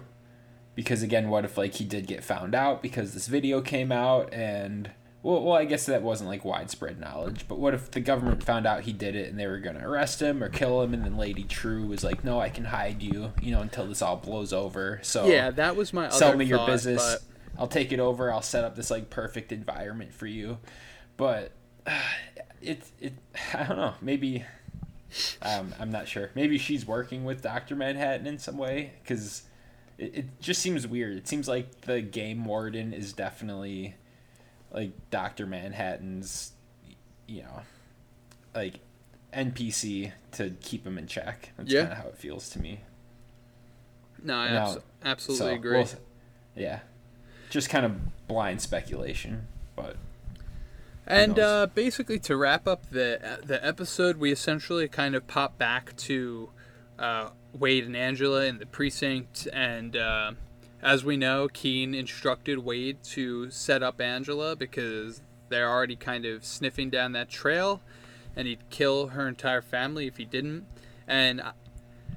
Because 0.76 1.02
again, 1.02 1.30
what 1.30 1.44
if 1.44 1.58
like 1.58 1.74
he 1.74 1.84
did 1.84 2.06
get 2.06 2.24
found 2.24 2.54
out 2.54 2.84
because 2.84 3.14
this 3.14 3.28
video 3.28 3.62
came 3.62 3.92
out 3.92 4.32
and 4.32 4.92
well, 5.28 5.44
well, 5.44 5.58
I 5.58 5.66
guess 5.66 5.88
that 5.88 6.04
wasn't 6.04 6.30
like 6.30 6.46
widespread 6.46 7.02
knowledge, 7.02 7.50
but 7.50 7.60
what 7.60 7.74
if 7.74 7.92
the 7.92 8.00
government 8.00 8.44
found 8.44 8.66
out 8.66 8.84
he 8.84 8.94
did 8.94 9.14
it 9.14 9.30
and 9.30 9.38
they 9.38 9.46
were 9.46 9.60
going 9.60 9.76
to 9.76 9.84
arrest 9.84 10.22
him 10.22 10.42
or 10.42 10.48
kill 10.48 10.82
him 10.82 10.94
and 10.94 11.04
then 11.04 11.18
Lady 11.18 11.44
Trieu 11.44 11.86
was 11.86 12.02
like, 12.02 12.24
"No, 12.24 12.40
I 12.40 12.48
can 12.48 12.64
hide 12.64 13.04
you, 13.04 13.34
you 13.42 13.52
know, 13.52 13.60
until 13.60 13.86
this 13.88 14.02
all 14.02 14.16
blows 14.16 14.54
over." 14.54 15.02
So 15.04 15.28
Yeah, 15.28 15.52
that 15.52 15.76
was 15.76 15.92
my 15.92 16.08
other 16.08 16.16
sell 16.16 16.38
me 16.38 16.46
your 16.46 16.66
business. 16.66 17.04
but- 17.04 17.60
I'll 17.60 17.68
take 17.68 17.92
it 17.92 18.00
over. 18.00 18.32
I'll 18.32 18.42
set 18.42 18.64
up 18.64 18.78
this 18.78 18.90
like 18.90 19.10
perfect 19.10 19.52
environment 19.52 20.14
for 20.14 20.28
you. 20.28 20.60
But 21.18 21.52
it 22.62 22.84
it 23.02 23.12
I 23.54 23.66
don't 23.66 23.78
know. 23.78 23.96
Maybe 24.02 24.46
um, 25.42 25.76
I'm 25.78 25.92
not 25.92 26.08
sure. 26.08 26.32
Maybe 26.36 26.58
she's 26.58 26.88
working 26.88 27.26
with 27.26 27.42
Doctor 27.42 27.76
Manhattan 27.76 28.28
in 28.28 28.40
some 28.40 28.58
way 28.58 28.94
because 29.04 29.44
it, 29.98 30.20
it 30.20 30.40
just 30.40 30.62
seems 30.62 30.88
weird. 30.88 31.18
It 31.18 31.28
seems 31.28 31.50
like 31.50 31.82
the 31.82 32.00
game 32.00 32.46
warden 32.46 32.94
is 32.94 33.12
definitely 33.12 33.96
like 34.72 34.92
Doctor 35.10 35.46
Manhattan's, 35.46 36.52
you 37.28 37.44
know, 37.44 37.62
like 38.56 38.80
NPC 39.34 40.12
to 40.34 40.52
keep 40.62 40.86
him 40.86 40.98
in 40.98 41.08
check. 41.08 41.52
That's 41.58 41.72
Yeah. 41.72 41.82
kind 41.82 41.92
of 41.94 41.98
how 42.00 42.08
it 42.10 42.18
feels 42.18 42.50
to 42.52 42.60
me. 42.60 42.82
No, 44.24 44.36
I 44.36 44.78
absolutely 45.04 45.46
So, 45.48 45.54
agree. 45.54 45.78
we'll- 45.78 45.90
yeah, 46.56 46.80
just 47.50 47.70
kind 47.70 47.86
of 47.86 48.28
blind 48.28 48.62
speculation, 48.62 49.48
but 49.76 49.96
And 51.06 51.40
uh, 51.40 51.68
basically, 51.74 52.20
to 52.20 52.36
wrap 52.36 52.68
up 52.68 52.90
the 52.90 53.40
the 53.44 53.64
episode, 53.66 54.18
we 54.18 54.32
essentially 54.32 54.88
kind 54.90 55.16
of 55.16 55.26
pop 55.28 55.58
back 55.58 55.96
to 55.98 56.50
uh, 57.00 57.30
Wade 57.54 57.86
and 57.86 57.96
Angela 57.96 58.44
in 58.46 58.58
the 58.58 58.66
precinct, 58.66 59.48
and 59.54 59.96
uh, 59.96 60.32
as 60.88 61.04
we 61.04 61.18
know, 61.18 61.50
Keene 61.52 61.94
instructed 61.94 62.60
Wade 62.60 63.04
to 63.04 63.52
set 63.52 63.84
up 63.84 64.00
Angela 64.00 64.56
because 64.56 65.22
they're 65.50 65.70
already 65.70 65.98
kind 65.98 66.24
of 66.24 66.46
sniffing 66.46 66.90
down 66.90 67.12
that 67.12 67.28
trail, 67.28 67.82
and 68.38 68.48
he'd 68.48 68.70
kill 68.70 69.08
her 69.08 69.28
entire 69.28 69.62
family 69.62 70.08
if 70.08 70.16
he 70.16 70.24
didn't. 70.24 70.64
And 71.06 71.42
uh, 71.42 71.52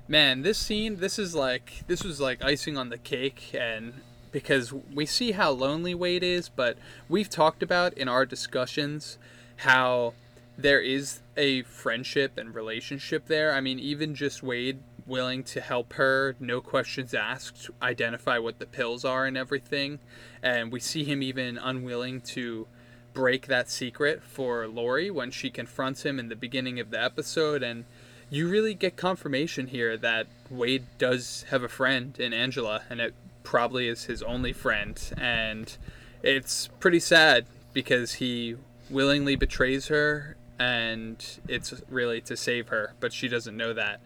man, 0.07 0.43
this 0.43 0.57
scene, 0.57 0.99
this 0.99 1.19
is 1.19 1.35
like 1.35 1.83
this 1.89 2.05
was 2.05 2.21
like 2.21 2.45
icing 2.45 2.77
on 2.77 2.91
the 2.91 2.99
cake, 2.99 3.51
and 3.59 3.93
because 4.31 4.73
we 4.73 5.05
see 5.05 5.33
how 5.33 5.51
lonely 5.51 5.93
Wade 5.93 6.23
is, 6.23 6.49
but 6.49 6.79
we've 7.09 7.29
talked 7.29 7.65
about 7.65 7.93
in 7.95 8.07
our 8.07 8.25
discussions 8.25 9.19
how 9.57 10.15
there 10.57 10.81
is 10.81 11.23
a 11.37 11.63
friendship 11.63 12.39
and 12.39 12.55
relationship 12.55 13.27
there. 13.27 13.53
I 13.53 13.61
mean, 13.61 13.81
even 13.81 14.15
just 14.15 14.45
Wade 14.45 14.79
willing 15.11 15.43
to 15.43 15.61
help 15.61 15.93
her, 15.95 16.37
no 16.41 16.63
questions 16.63 17.13
asked, 17.13 17.69
identify 17.83 18.39
what 18.39 18.59
the 18.59 18.67
pills 18.67 19.05
are 19.05 19.27
and 19.27 19.37
everything. 19.37 19.99
And 20.43 20.73
we 20.73 20.81
see 20.81 21.05
him 21.05 21.23
even 21.23 21.59
unwilling 21.59 22.23
to 22.23 22.67
break 23.13 23.49
that 23.49 23.69
secret 23.69 24.23
for 24.23 24.67
Lori 24.69 25.11
when 25.11 25.31
she 25.31 25.51
confronts 25.51 26.05
him 26.05 26.19
in 26.19 26.29
the 26.29 26.37
beginning 26.37 26.81
of 26.81 26.91
the 26.91 27.03
episode. 27.03 27.63
And 27.63 27.85
you 28.31 28.49
really 28.49 28.73
get 28.73 28.97
confirmation 28.97 29.67
here 29.67 29.97
that 29.97 30.29
Wade 30.49 30.87
does 30.97 31.45
have 31.51 31.63
a 31.63 31.69
friend 31.69 32.19
in 32.19 32.33
Angela, 32.33 32.83
and 32.89 33.01
it 33.01 33.13
probably 33.43 33.89
is 33.89 34.05
his 34.05 34.23
only 34.23 34.53
friend. 34.53 34.99
And 35.19 35.77
it's 36.23 36.69
pretty 36.79 37.01
sad 37.01 37.47
because 37.73 38.15
he 38.15 38.57
willingly 38.89 39.35
betrays 39.37 39.89
her, 39.89 40.37
and 40.59 41.25
it's 41.49 41.75
really 41.89 42.21
to 42.21 42.37
save 42.37 42.69
her, 42.69 42.95
but 43.01 43.13
she 43.13 43.29
doesn't 43.29 43.57
know 43.57 43.73
that. 43.73 44.01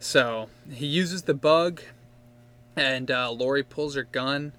So 0.00 0.48
he 0.70 0.86
uses 0.86 1.22
the 1.22 1.34
bug, 1.34 1.82
and 2.76 3.10
uh, 3.10 3.30
Lori 3.30 3.62
pulls 3.62 3.94
her 3.94 4.04
gun. 4.04 4.52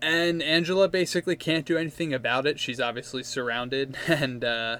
And 0.00 0.42
Angela 0.42 0.88
basically 0.88 1.34
can't 1.34 1.66
do 1.66 1.76
anything 1.76 2.14
about 2.14 2.46
it. 2.46 2.60
She's 2.60 2.80
obviously 2.80 3.24
surrounded, 3.24 3.96
and 4.06 4.44
uh, 4.44 4.78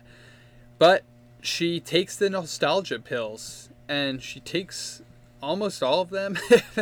but 0.78 1.02
she 1.40 1.80
takes 1.80 2.16
the 2.16 2.30
nostalgia 2.30 3.00
pills, 3.00 3.68
and 3.88 4.22
she 4.22 4.38
takes 4.38 5.02
almost 5.42 5.82
all 5.82 6.00
of 6.00 6.10
them. 6.10 6.38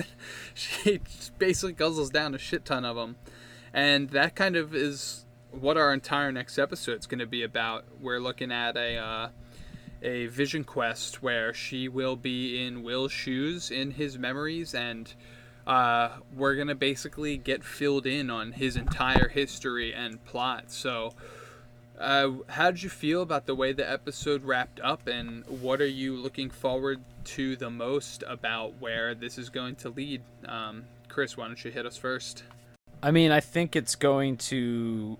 she 0.54 1.00
basically 1.38 1.74
guzzles 1.74 2.12
down 2.12 2.34
a 2.34 2.38
shit 2.38 2.66
ton 2.66 2.84
of 2.84 2.96
them, 2.96 3.16
and 3.72 4.10
that 4.10 4.34
kind 4.34 4.54
of 4.54 4.74
is 4.74 5.24
what 5.50 5.78
our 5.78 5.92
entire 5.94 6.30
next 6.30 6.58
episode 6.58 6.98
is 6.98 7.06
going 7.06 7.20
to 7.20 7.26
be 7.26 7.42
about. 7.42 7.84
We're 8.00 8.20
looking 8.20 8.52
at 8.52 8.76
a 8.76 8.96
uh, 8.98 9.28
a 10.02 10.26
vision 10.26 10.64
quest 10.64 11.22
where 11.22 11.52
she 11.52 11.88
will 11.88 12.16
be 12.16 12.64
in 12.64 12.82
Will's 12.82 13.12
shoes 13.12 13.70
in 13.70 13.92
his 13.92 14.18
memories, 14.18 14.74
and 14.74 15.12
uh, 15.66 16.10
we're 16.34 16.54
gonna 16.54 16.74
basically 16.74 17.36
get 17.36 17.64
filled 17.64 18.06
in 18.06 18.30
on 18.30 18.52
his 18.52 18.76
entire 18.76 19.28
history 19.28 19.94
and 19.94 20.24
plot. 20.24 20.70
So. 20.70 21.12
Uh, 21.98 22.32
how 22.48 22.70
did 22.70 22.82
you 22.82 22.90
feel 22.90 23.22
about 23.22 23.46
the 23.46 23.54
way 23.54 23.72
the 23.72 23.90
episode 23.90 24.44
wrapped 24.44 24.78
up, 24.80 25.06
and 25.06 25.46
what 25.46 25.80
are 25.80 25.86
you 25.86 26.14
looking 26.14 26.50
forward 26.50 27.00
to 27.24 27.56
the 27.56 27.70
most 27.70 28.22
about 28.26 28.74
where 28.80 29.14
this 29.14 29.38
is 29.38 29.48
going 29.48 29.74
to 29.74 29.88
lead? 29.88 30.20
Um, 30.46 30.84
Chris, 31.08 31.38
why 31.38 31.46
don't 31.46 31.64
you 31.64 31.70
hit 31.70 31.86
us 31.86 31.96
first? 31.96 32.44
I 33.02 33.10
mean, 33.10 33.30
I 33.30 33.40
think 33.40 33.76
it's 33.76 33.94
going 33.94 34.36
to 34.38 35.16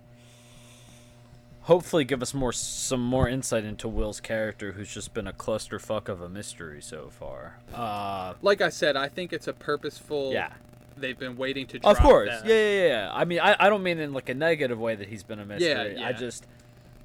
hopefully 1.67 2.05
give 2.05 2.23
us 2.23 2.33
more 2.33 2.53
some 2.53 3.01
more 3.05 3.29
insight 3.29 3.65
into 3.65 3.89
Will's 3.89 4.21
character, 4.21 4.73
who's 4.73 4.93
just 4.93 5.13
been 5.15 5.27
a 5.27 5.33
clusterfuck 5.33 6.09
of 6.09 6.21
a 6.21 6.29
mystery 6.29 6.81
so 6.81 7.09
far. 7.11 7.59
Uh, 7.75 8.35
Like 8.43 8.61
I 8.61 8.69
said, 8.71 8.97
I 8.97 9.09
think 9.09 9.33
it's 9.33 9.49
a 9.49 9.53
purposeful. 9.53 10.33
yeah, 10.33 10.53
They've 10.97 11.19
been 11.19 11.37
waiting 11.37 11.67
to. 11.69 11.79
Drop 11.79 11.97
of 11.97 12.03
course, 12.03 12.31
yeah, 12.45 12.55
yeah, 12.55 12.87
yeah. 12.89 13.11
I 13.13 13.25
mean, 13.25 13.41
I, 13.41 13.57
I 13.59 13.69
don't 13.69 13.83
mean 13.83 13.99
in 13.99 14.13
like 14.13 14.29
a 14.29 14.35
negative 14.35 14.79
way 14.79 14.95
that 14.95 15.09
he's 15.09 15.23
been 15.23 15.41
a 15.41 15.45
mystery. 15.45 15.97
yeah. 15.99 16.07
I 16.09 16.13
just, 16.13 16.47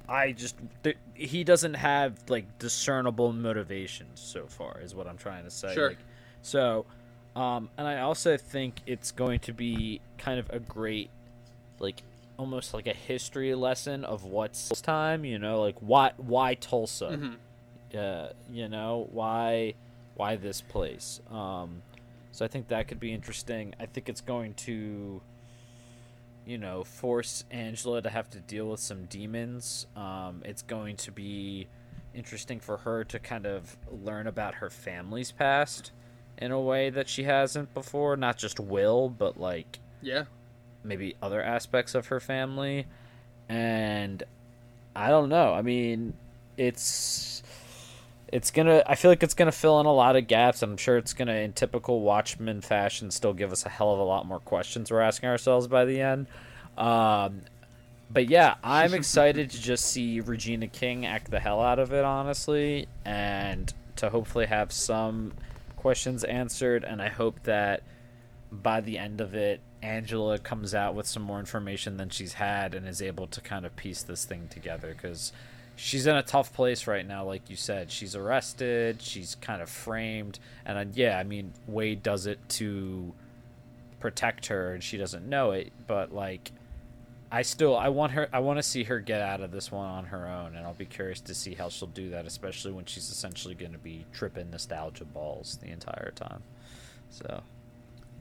I 0.08 0.32
just, 0.32 0.56
th- 0.84 0.96
he 1.14 1.44
doesn't 1.44 1.74
have 1.74 2.14
like 2.28 2.46
discernible 2.58 3.32
motivations 3.32 4.20
so 4.20 4.46
far, 4.46 4.80
is 4.80 4.94
what 4.94 5.06
I'm 5.06 5.18
trying 5.18 5.44
to 5.44 5.50
say. 5.50 5.74
Sure. 5.74 5.88
Like, 5.88 5.98
so, 6.42 6.86
um, 7.36 7.68
and 7.76 7.86
I 7.88 8.00
also 8.00 8.36
think 8.36 8.76
it's 8.86 9.10
going 9.10 9.40
to 9.40 9.52
be 9.52 10.00
kind 10.18 10.38
of 10.38 10.48
a 10.50 10.58
great, 10.60 11.10
like, 11.80 12.02
almost 12.42 12.74
like 12.74 12.88
a 12.88 12.92
history 12.92 13.54
lesson 13.54 14.04
of 14.04 14.24
what's 14.24 14.80
time. 14.82 15.24
You 15.24 15.38
know, 15.38 15.60
like 15.60 15.76
why 15.80 16.12
why 16.16 16.54
Tulsa. 16.54 17.10
Mhm. 17.10 17.36
uh, 17.96 18.32
you 18.50 18.68
know 18.68 19.06
why 19.12 19.74
why 20.14 20.36
this 20.36 20.60
place 20.62 21.20
um 21.30 21.82
so 22.32 22.42
i 22.44 22.48
think 22.48 22.68
that 22.68 22.88
could 22.88 22.98
be 23.00 23.12
interesting 23.12 23.74
i 23.78 23.84
think 23.86 24.08
it's 24.08 24.22
going 24.22 24.54
to 24.54 25.20
you 26.46 26.56
know 26.58 26.82
force 26.84 27.44
angela 27.50 28.00
to 28.00 28.08
have 28.08 28.28
to 28.30 28.38
deal 28.40 28.66
with 28.70 28.80
some 28.80 29.04
demons 29.06 29.86
um 29.94 30.40
it's 30.44 30.62
going 30.62 30.96
to 30.96 31.10
be 31.12 31.66
interesting 32.14 32.58
for 32.60 32.78
her 32.78 33.04
to 33.04 33.18
kind 33.18 33.46
of 33.46 33.76
learn 33.90 34.26
about 34.26 34.54
her 34.54 34.70
family's 34.70 35.30
past 35.32 35.92
in 36.38 36.50
a 36.50 36.60
way 36.60 36.88
that 36.90 37.08
she 37.10 37.24
hasn't 37.24 37.72
before 37.74 38.16
not 38.16 38.36
just 38.38 38.58
will 38.58 39.08
but 39.10 39.38
like 39.38 39.80
Yeah. 40.00 40.24
Maybe 40.84 41.16
other 41.22 41.42
aspects 41.42 41.94
of 41.94 42.06
her 42.08 42.20
family. 42.20 42.86
And 43.48 44.22
i 44.94 45.08
don't 45.08 45.28
know. 45.28 45.52
I 45.54 45.62
mean 45.62 46.14
it's 46.56 47.42
it's 48.28 48.50
gonna 48.50 48.82
i 48.86 48.94
feel 48.94 49.10
like 49.10 49.22
it's 49.22 49.34
gonna 49.34 49.52
fill 49.52 49.78
in 49.80 49.86
a 49.86 49.92
lot 49.92 50.16
of 50.16 50.26
gaps 50.26 50.62
i'm 50.62 50.76
sure 50.76 50.96
it's 50.96 51.12
gonna 51.12 51.34
in 51.34 51.52
typical 51.52 52.00
watchmen 52.00 52.60
fashion 52.60 53.10
still 53.10 53.32
give 53.34 53.52
us 53.52 53.66
a 53.66 53.68
hell 53.68 53.92
of 53.92 53.98
a 53.98 54.02
lot 54.02 54.26
more 54.26 54.40
questions 54.40 54.90
we're 54.90 55.00
asking 55.00 55.28
ourselves 55.28 55.66
by 55.66 55.84
the 55.84 56.00
end. 56.00 56.26
Um, 56.78 57.42
but 58.10 58.28
yeah 58.28 58.54
i'm 58.64 58.94
excited 58.94 59.50
to 59.50 59.60
just 59.60 59.84
see 59.84 60.20
regina 60.20 60.66
king 60.66 61.04
act 61.06 61.30
the 61.30 61.40
hell 61.40 61.60
out 61.60 61.78
of 61.78 61.92
it 61.92 62.04
honestly 62.04 62.86
and 63.04 63.72
to 63.96 64.08
hopefully 64.08 64.46
have 64.46 64.72
some 64.72 65.32
questions 65.76 66.24
answered 66.24 66.84
and 66.84 67.02
i 67.02 67.08
hope 67.08 67.42
that 67.42 67.82
by 68.52 68.80
the 68.80 68.98
end 68.98 69.20
of 69.20 69.34
it, 69.34 69.60
Angela 69.82 70.38
comes 70.38 70.74
out 70.74 70.94
with 70.94 71.06
some 71.06 71.22
more 71.22 71.40
information 71.40 71.96
than 71.96 72.10
she's 72.10 72.34
had 72.34 72.74
and 72.74 72.86
is 72.86 73.00
able 73.00 73.26
to 73.28 73.40
kind 73.40 73.64
of 73.64 73.74
piece 73.76 74.02
this 74.02 74.24
thing 74.24 74.48
together 74.48 74.94
because 74.94 75.32
she's 75.74 76.06
in 76.06 76.14
a 76.14 76.22
tough 76.22 76.52
place 76.52 76.86
right 76.86 77.06
now. 77.06 77.24
Like 77.24 77.48
you 77.48 77.56
said, 77.56 77.90
she's 77.90 78.14
arrested, 78.14 79.00
she's 79.00 79.36
kind 79.36 79.62
of 79.62 79.70
framed, 79.70 80.38
and 80.66 80.78
uh, 80.78 80.84
yeah, 80.92 81.18
I 81.18 81.24
mean 81.24 81.54
Wade 81.66 82.02
does 82.02 82.26
it 82.26 82.38
to 82.50 83.14
protect 84.00 84.46
her, 84.46 84.74
and 84.74 84.82
she 84.82 84.98
doesn't 84.98 85.26
know 85.26 85.52
it. 85.52 85.72
But 85.86 86.12
like, 86.12 86.52
I 87.30 87.42
still 87.42 87.74
I 87.74 87.88
want 87.88 88.12
her 88.12 88.28
I 88.32 88.40
want 88.40 88.58
to 88.58 88.62
see 88.62 88.84
her 88.84 89.00
get 89.00 89.22
out 89.22 89.40
of 89.40 89.50
this 89.50 89.72
one 89.72 89.88
on 89.88 90.04
her 90.06 90.28
own, 90.28 90.56
and 90.56 90.66
I'll 90.66 90.74
be 90.74 90.84
curious 90.84 91.20
to 91.22 91.34
see 91.34 91.54
how 91.54 91.70
she'll 91.70 91.88
do 91.88 92.10
that, 92.10 92.26
especially 92.26 92.72
when 92.72 92.84
she's 92.84 93.08
essentially 93.08 93.54
going 93.54 93.72
to 93.72 93.78
be 93.78 94.04
tripping 94.12 94.50
nostalgia 94.50 95.06
balls 95.06 95.58
the 95.62 95.70
entire 95.70 96.12
time. 96.14 96.42
So. 97.08 97.42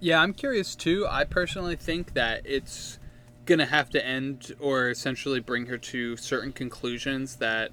Yeah, 0.04 0.20
I'm 0.20 0.34
curious 0.34 0.74
too. 0.74 1.06
I 1.08 1.26
personally 1.26 1.76
think 1.76 2.16
that 2.16 2.42
it's 2.44 2.98
gonna 3.46 3.68
have 3.68 3.92
to 3.92 4.04
end 4.04 4.56
or 4.60 4.90
essentially 4.90 5.40
bring 5.40 5.68
her 5.68 5.78
to 5.78 6.18
certain 6.18 6.52
conclusions 6.52 7.36
that 7.36 7.70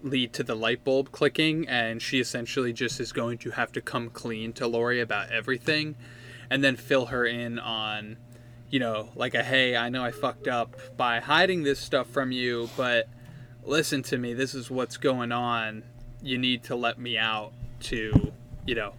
lead 0.00 0.32
to 0.34 0.44
the 0.44 0.54
light 0.54 0.84
bulb 0.84 1.10
clicking, 1.10 1.66
and 1.68 2.00
she 2.00 2.20
essentially 2.20 2.72
just 2.72 3.00
is 3.00 3.10
going 3.10 3.38
to 3.38 3.50
have 3.50 3.72
to 3.72 3.80
come 3.80 4.10
clean 4.10 4.52
to 4.52 4.68
Lori 4.68 5.00
about 5.00 5.32
everything, 5.32 5.96
and 6.50 6.62
then 6.62 6.76
fill 6.76 7.06
her 7.06 7.26
in 7.26 7.58
on, 7.58 8.16
you 8.70 8.78
know, 8.78 9.08
like 9.16 9.34
a 9.34 9.42
hey, 9.42 9.76
I 9.76 9.88
know 9.88 10.04
I 10.04 10.12
fucked 10.12 10.46
up 10.46 10.76
by 10.96 11.18
hiding 11.18 11.64
this 11.64 11.80
stuff 11.80 12.06
from 12.06 12.30
you, 12.30 12.70
but 12.76 13.08
listen 13.64 14.04
to 14.04 14.18
me, 14.18 14.34
this 14.34 14.54
is 14.54 14.70
what's 14.70 14.98
going 14.98 15.32
on. 15.32 15.82
You 16.22 16.38
need 16.38 16.62
to 16.64 16.76
let 16.76 16.96
me 16.96 17.18
out 17.18 17.52
to, 17.80 18.32
you 18.64 18.76
know, 18.76 18.92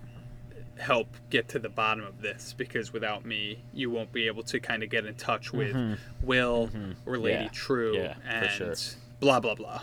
help 0.80 1.08
get 1.30 1.48
to 1.50 1.60
the 1.60 1.70
bottom 1.70 2.04
of 2.04 2.22
this 2.22 2.54
because 2.58 2.94
without 2.94 3.26
me 3.26 3.60
you 3.74 3.90
won't 3.90 4.12
be 4.12 4.28
able 4.28 4.44
to 4.44 4.60
kind 4.60 4.84
of 4.84 4.90
get 4.90 5.06
in 5.06 5.16
touch 5.16 5.52
with 5.52 5.74
mm-hmm. 5.74 6.26
will 6.26 6.68
mm-hmm. 6.68 6.92
or 7.06 7.18
lady 7.18 7.44
Yeah. 7.44 7.50
Trieu 7.52 7.96
Yeah, 7.96 8.14
for 8.14 8.28
and 8.28 8.52
sure. 8.52 8.76
blah 9.20 9.40
blah 9.40 9.56
blah. 9.56 9.82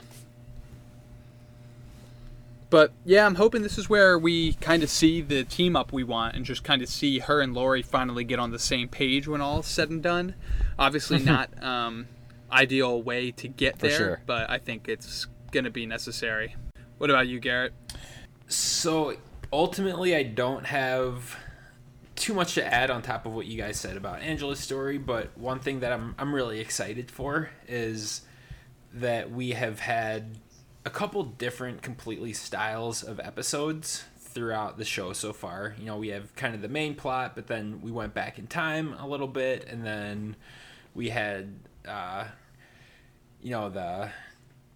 But 2.70 2.92
yeah 3.05 3.24
i'm 3.26 3.36
hoping 3.36 3.62
this 3.62 3.78
is 3.78 3.88
where 3.88 4.18
we 4.18 4.55
kind 4.55 4.82
of 4.82 4.90
see 4.90 5.20
the 5.20 5.45
team 5.45 5.76
up 5.76 5.92
we 5.92 6.03
want 6.05 6.34
and 6.34 6.45
just 6.45 6.64
kind 6.64 6.82
of 6.82 6.88
see 6.88 7.20
her 7.20 7.40
and 7.40 7.55
lori 7.55 7.82
finally 7.82 8.24
get 8.24 8.38
on 8.38 8.51
the 8.51 8.59
same 8.59 8.88
page 8.88 9.28
when 9.28 9.40
all 9.40 9.61
is 9.61 9.66
said 9.66 9.90
and 9.90 10.03
done. 10.03 10.34
Obviously 10.78 11.18
mm-hmm. 11.18 11.26
not 11.26 11.62
um, 11.62 12.09
ideal 12.51 13.03
way 13.03 13.30
to 13.30 13.49
get 13.49 13.78
For 13.78 13.88
there 13.88 13.99
sure. 13.99 14.20
but 14.26 14.51
i 14.51 14.59
think 14.59 14.88
it's 14.88 15.26
gonna 15.55 15.70
be 15.70 15.86
necessary. 15.86 16.57
What 16.99 17.11
about 17.11 17.28
you 17.28 17.40
garrett? 17.40 17.72
So 18.49 19.16
ultimately, 19.55 20.15
I 20.17 20.25
don't 20.25 20.67
have 20.67 21.37
too 22.17 22.35
much 22.35 22.55
to 22.55 22.65
add 22.65 22.91
on 22.91 23.03
top 23.03 23.27
of 23.27 23.33
what 23.33 23.47
you 23.47 23.57
guys 23.57 23.79
said 23.79 23.97
about 23.97 24.21
Angela's 24.21 24.61
story. 24.61 24.99
But 24.99 25.37
one 25.39 25.61
thing 25.61 25.81
that 25.81 25.93
I'm 25.93 26.15
I'm 26.19 26.35
really 26.35 26.61
excited 26.61 27.11
for 27.11 27.51
is 27.69 28.23
that 28.93 29.31
we 29.31 29.51
have 29.51 29.81
had 29.81 30.39
a 30.85 30.91
couple 30.91 31.23
different 31.25 31.83
completely 31.83 32.33
styles 32.33 33.03
of 33.03 33.19
episodes 33.21 34.05
throughout 34.19 34.77
the 34.79 34.85
show 34.85 35.13
so 35.13 35.33
far. 35.33 35.75
You 35.79 35.87
know, 35.87 35.97
we 35.97 36.09
have 36.09 36.35
kind 36.35 36.55
of 36.55 36.63
the 36.63 36.69
main 36.69 36.95
plot, 36.95 37.35
but 37.35 37.47
then 37.47 37.81
we 37.81 37.91
went 37.91 38.15
back 38.15 38.39
in 38.39 38.47
time 38.47 38.95
a 38.99 39.07
little 39.07 39.29
bit, 39.29 39.67
and 39.69 39.85
then 39.85 40.37
we 40.95 41.09
had, 41.09 41.55
uh, 41.87 42.25
you 43.41 43.51
know, 43.51 43.71
the 43.71 44.11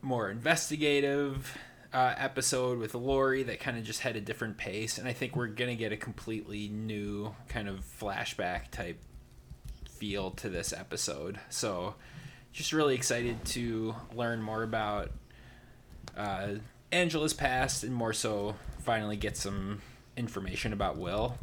more 0.00 0.30
investigative 0.30 1.56
uh, 1.92 2.14
episode 2.16 2.78
with 2.78 2.94
Lori 2.94 3.42
that 3.44 3.60
kind 3.60 3.78
of 3.78 3.84
just 3.84 4.00
had 4.00 4.16
a 4.16 4.20
different 4.20 4.56
pace, 4.56 4.98
and 4.98 5.08
I 5.08 5.12
think 5.12 5.36
we're 5.36 5.46
gonna 5.46 5.74
get 5.74 5.92
a 5.92 5.96
completely 5.96 6.68
new 6.68 7.34
kind 7.48 7.68
of 7.68 7.80
flashback 7.80 8.70
type 8.70 9.00
feel 9.88 10.30
to 10.32 10.48
this 10.48 10.72
episode. 10.72 11.40
So, 11.48 11.94
just 12.52 12.72
really 12.72 12.94
excited 12.94 13.44
to 13.46 13.94
learn 14.14 14.42
more 14.42 14.62
about 14.62 15.10
uh, 16.16 16.54
Angela's 16.92 17.34
past 17.34 17.84
and 17.84 17.94
more 17.94 18.12
so 18.12 18.56
finally 18.80 19.16
get 19.16 19.36
some 19.36 19.80
information 20.16 20.72
about 20.72 20.96
Will. 20.96 21.38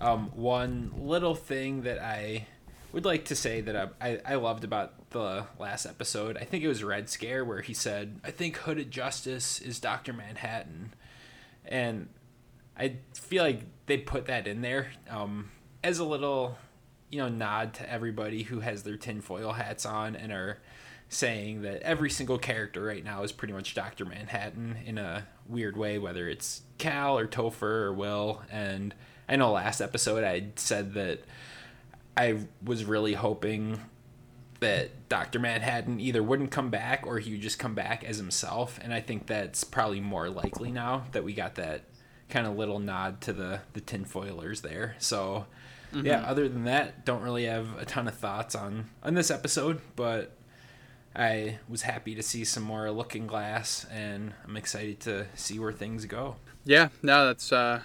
Um, 0.00 0.30
one 0.34 0.92
little 0.96 1.34
thing 1.34 1.82
that 1.82 1.98
I 1.98 2.46
would 2.92 3.04
like 3.04 3.26
to 3.26 3.36
say 3.36 3.60
that 3.60 3.94
I, 4.00 4.20
I, 4.24 4.34
loved 4.36 4.64
about 4.64 5.10
the 5.10 5.46
last 5.58 5.84
episode, 5.84 6.36
I 6.38 6.44
think 6.44 6.64
it 6.64 6.68
was 6.68 6.82
Red 6.82 7.08
Scare, 7.08 7.44
where 7.44 7.60
he 7.60 7.74
said, 7.74 8.20
I 8.24 8.30
think 8.30 8.56
Hooded 8.56 8.90
Justice 8.90 9.60
is 9.60 9.78
Dr. 9.78 10.12
Manhattan. 10.12 10.94
And 11.66 12.08
I 12.78 12.96
feel 13.14 13.44
like 13.44 13.62
they 13.86 13.98
put 13.98 14.26
that 14.26 14.46
in 14.46 14.62
there 14.62 14.90
um, 15.10 15.50
as 15.84 15.98
a 15.98 16.04
little, 16.04 16.56
you 17.10 17.18
know, 17.18 17.28
nod 17.28 17.74
to 17.74 17.90
everybody 17.90 18.42
who 18.44 18.60
has 18.60 18.84
their 18.84 18.96
tinfoil 18.96 19.52
hats 19.52 19.84
on 19.84 20.16
and 20.16 20.32
are 20.32 20.58
saying 21.10 21.62
that 21.62 21.82
every 21.82 22.10
single 22.10 22.38
character 22.38 22.82
right 22.82 23.04
now 23.04 23.22
is 23.22 23.32
pretty 23.32 23.54
much 23.54 23.74
Dr. 23.74 24.04
Manhattan 24.04 24.76
in 24.84 24.98
a 24.98 25.26
weird 25.46 25.76
way, 25.76 25.98
whether 25.98 26.28
it's 26.28 26.62
Cal 26.76 27.18
or 27.18 27.26
Topher 27.26 27.62
or 27.62 27.92
Will. 27.92 28.42
And 28.50 28.94
I 29.28 29.36
know 29.36 29.52
last 29.52 29.80
episode 29.80 30.24
I 30.24 30.48
said 30.56 30.94
that 30.94 31.20
I 32.18 32.36
was 32.64 32.84
really 32.84 33.14
hoping 33.14 33.80
that 34.58 35.08
Dr. 35.08 35.38
Manhattan 35.38 36.00
either 36.00 36.20
wouldn't 36.20 36.50
come 36.50 36.68
back 36.68 37.06
or 37.06 37.20
he 37.20 37.30
would 37.30 37.40
just 37.40 37.60
come 37.60 37.74
back 37.74 38.02
as 38.02 38.16
himself. 38.16 38.76
And 38.82 38.92
I 38.92 39.00
think 39.00 39.28
that's 39.28 39.62
probably 39.62 40.00
more 40.00 40.28
likely 40.28 40.72
now 40.72 41.04
that 41.12 41.22
we 41.22 41.32
got 41.32 41.54
that 41.54 41.84
kind 42.28 42.44
of 42.44 42.56
little 42.56 42.80
nod 42.80 43.20
to 43.20 43.32
the, 43.32 43.60
the 43.72 43.80
tinfoilers 43.80 44.62
there. 44.62 44.96
So, 44.98 45.46
mm-hmm. 45.92 46.06
yeah, 46.06 46.24
other 46.26 46.48
than 46.48 46.64
that, 46.64 47.04
don't 47.04 47.22
really 47.22 47.44
have 47.44 47.78
a 47.78 47.84
ton 47.84 48.08
of 48.08 48.16
thoughts 48.16 48.56
on, 48.56 48.90
on 49.04 49.14
this 49.14 49.30
episode, 49.30 49.80
but 49.94 50.36
I 51.14 51.58
was 51.68 51.82
happy 51.82 52.16
to 52.16 52.22
see 52.22 52.44
some 52.44 52.64
more 52.64 52.90
Looking 52.90 53.28
Glass, 53.28 53.86
and 53.92 54.34
I'm 54.44 54.56
excited 54.56 54.98
to 55.00 55.26
see 55.36 55.60
where 55.60 55.72
things 55.72 56.04
go. 56.04 56.34
Yeah, 56.64 56.88
no, 57.00 57.26
that's. 57.26 57.52
Uh, 57.52 57.82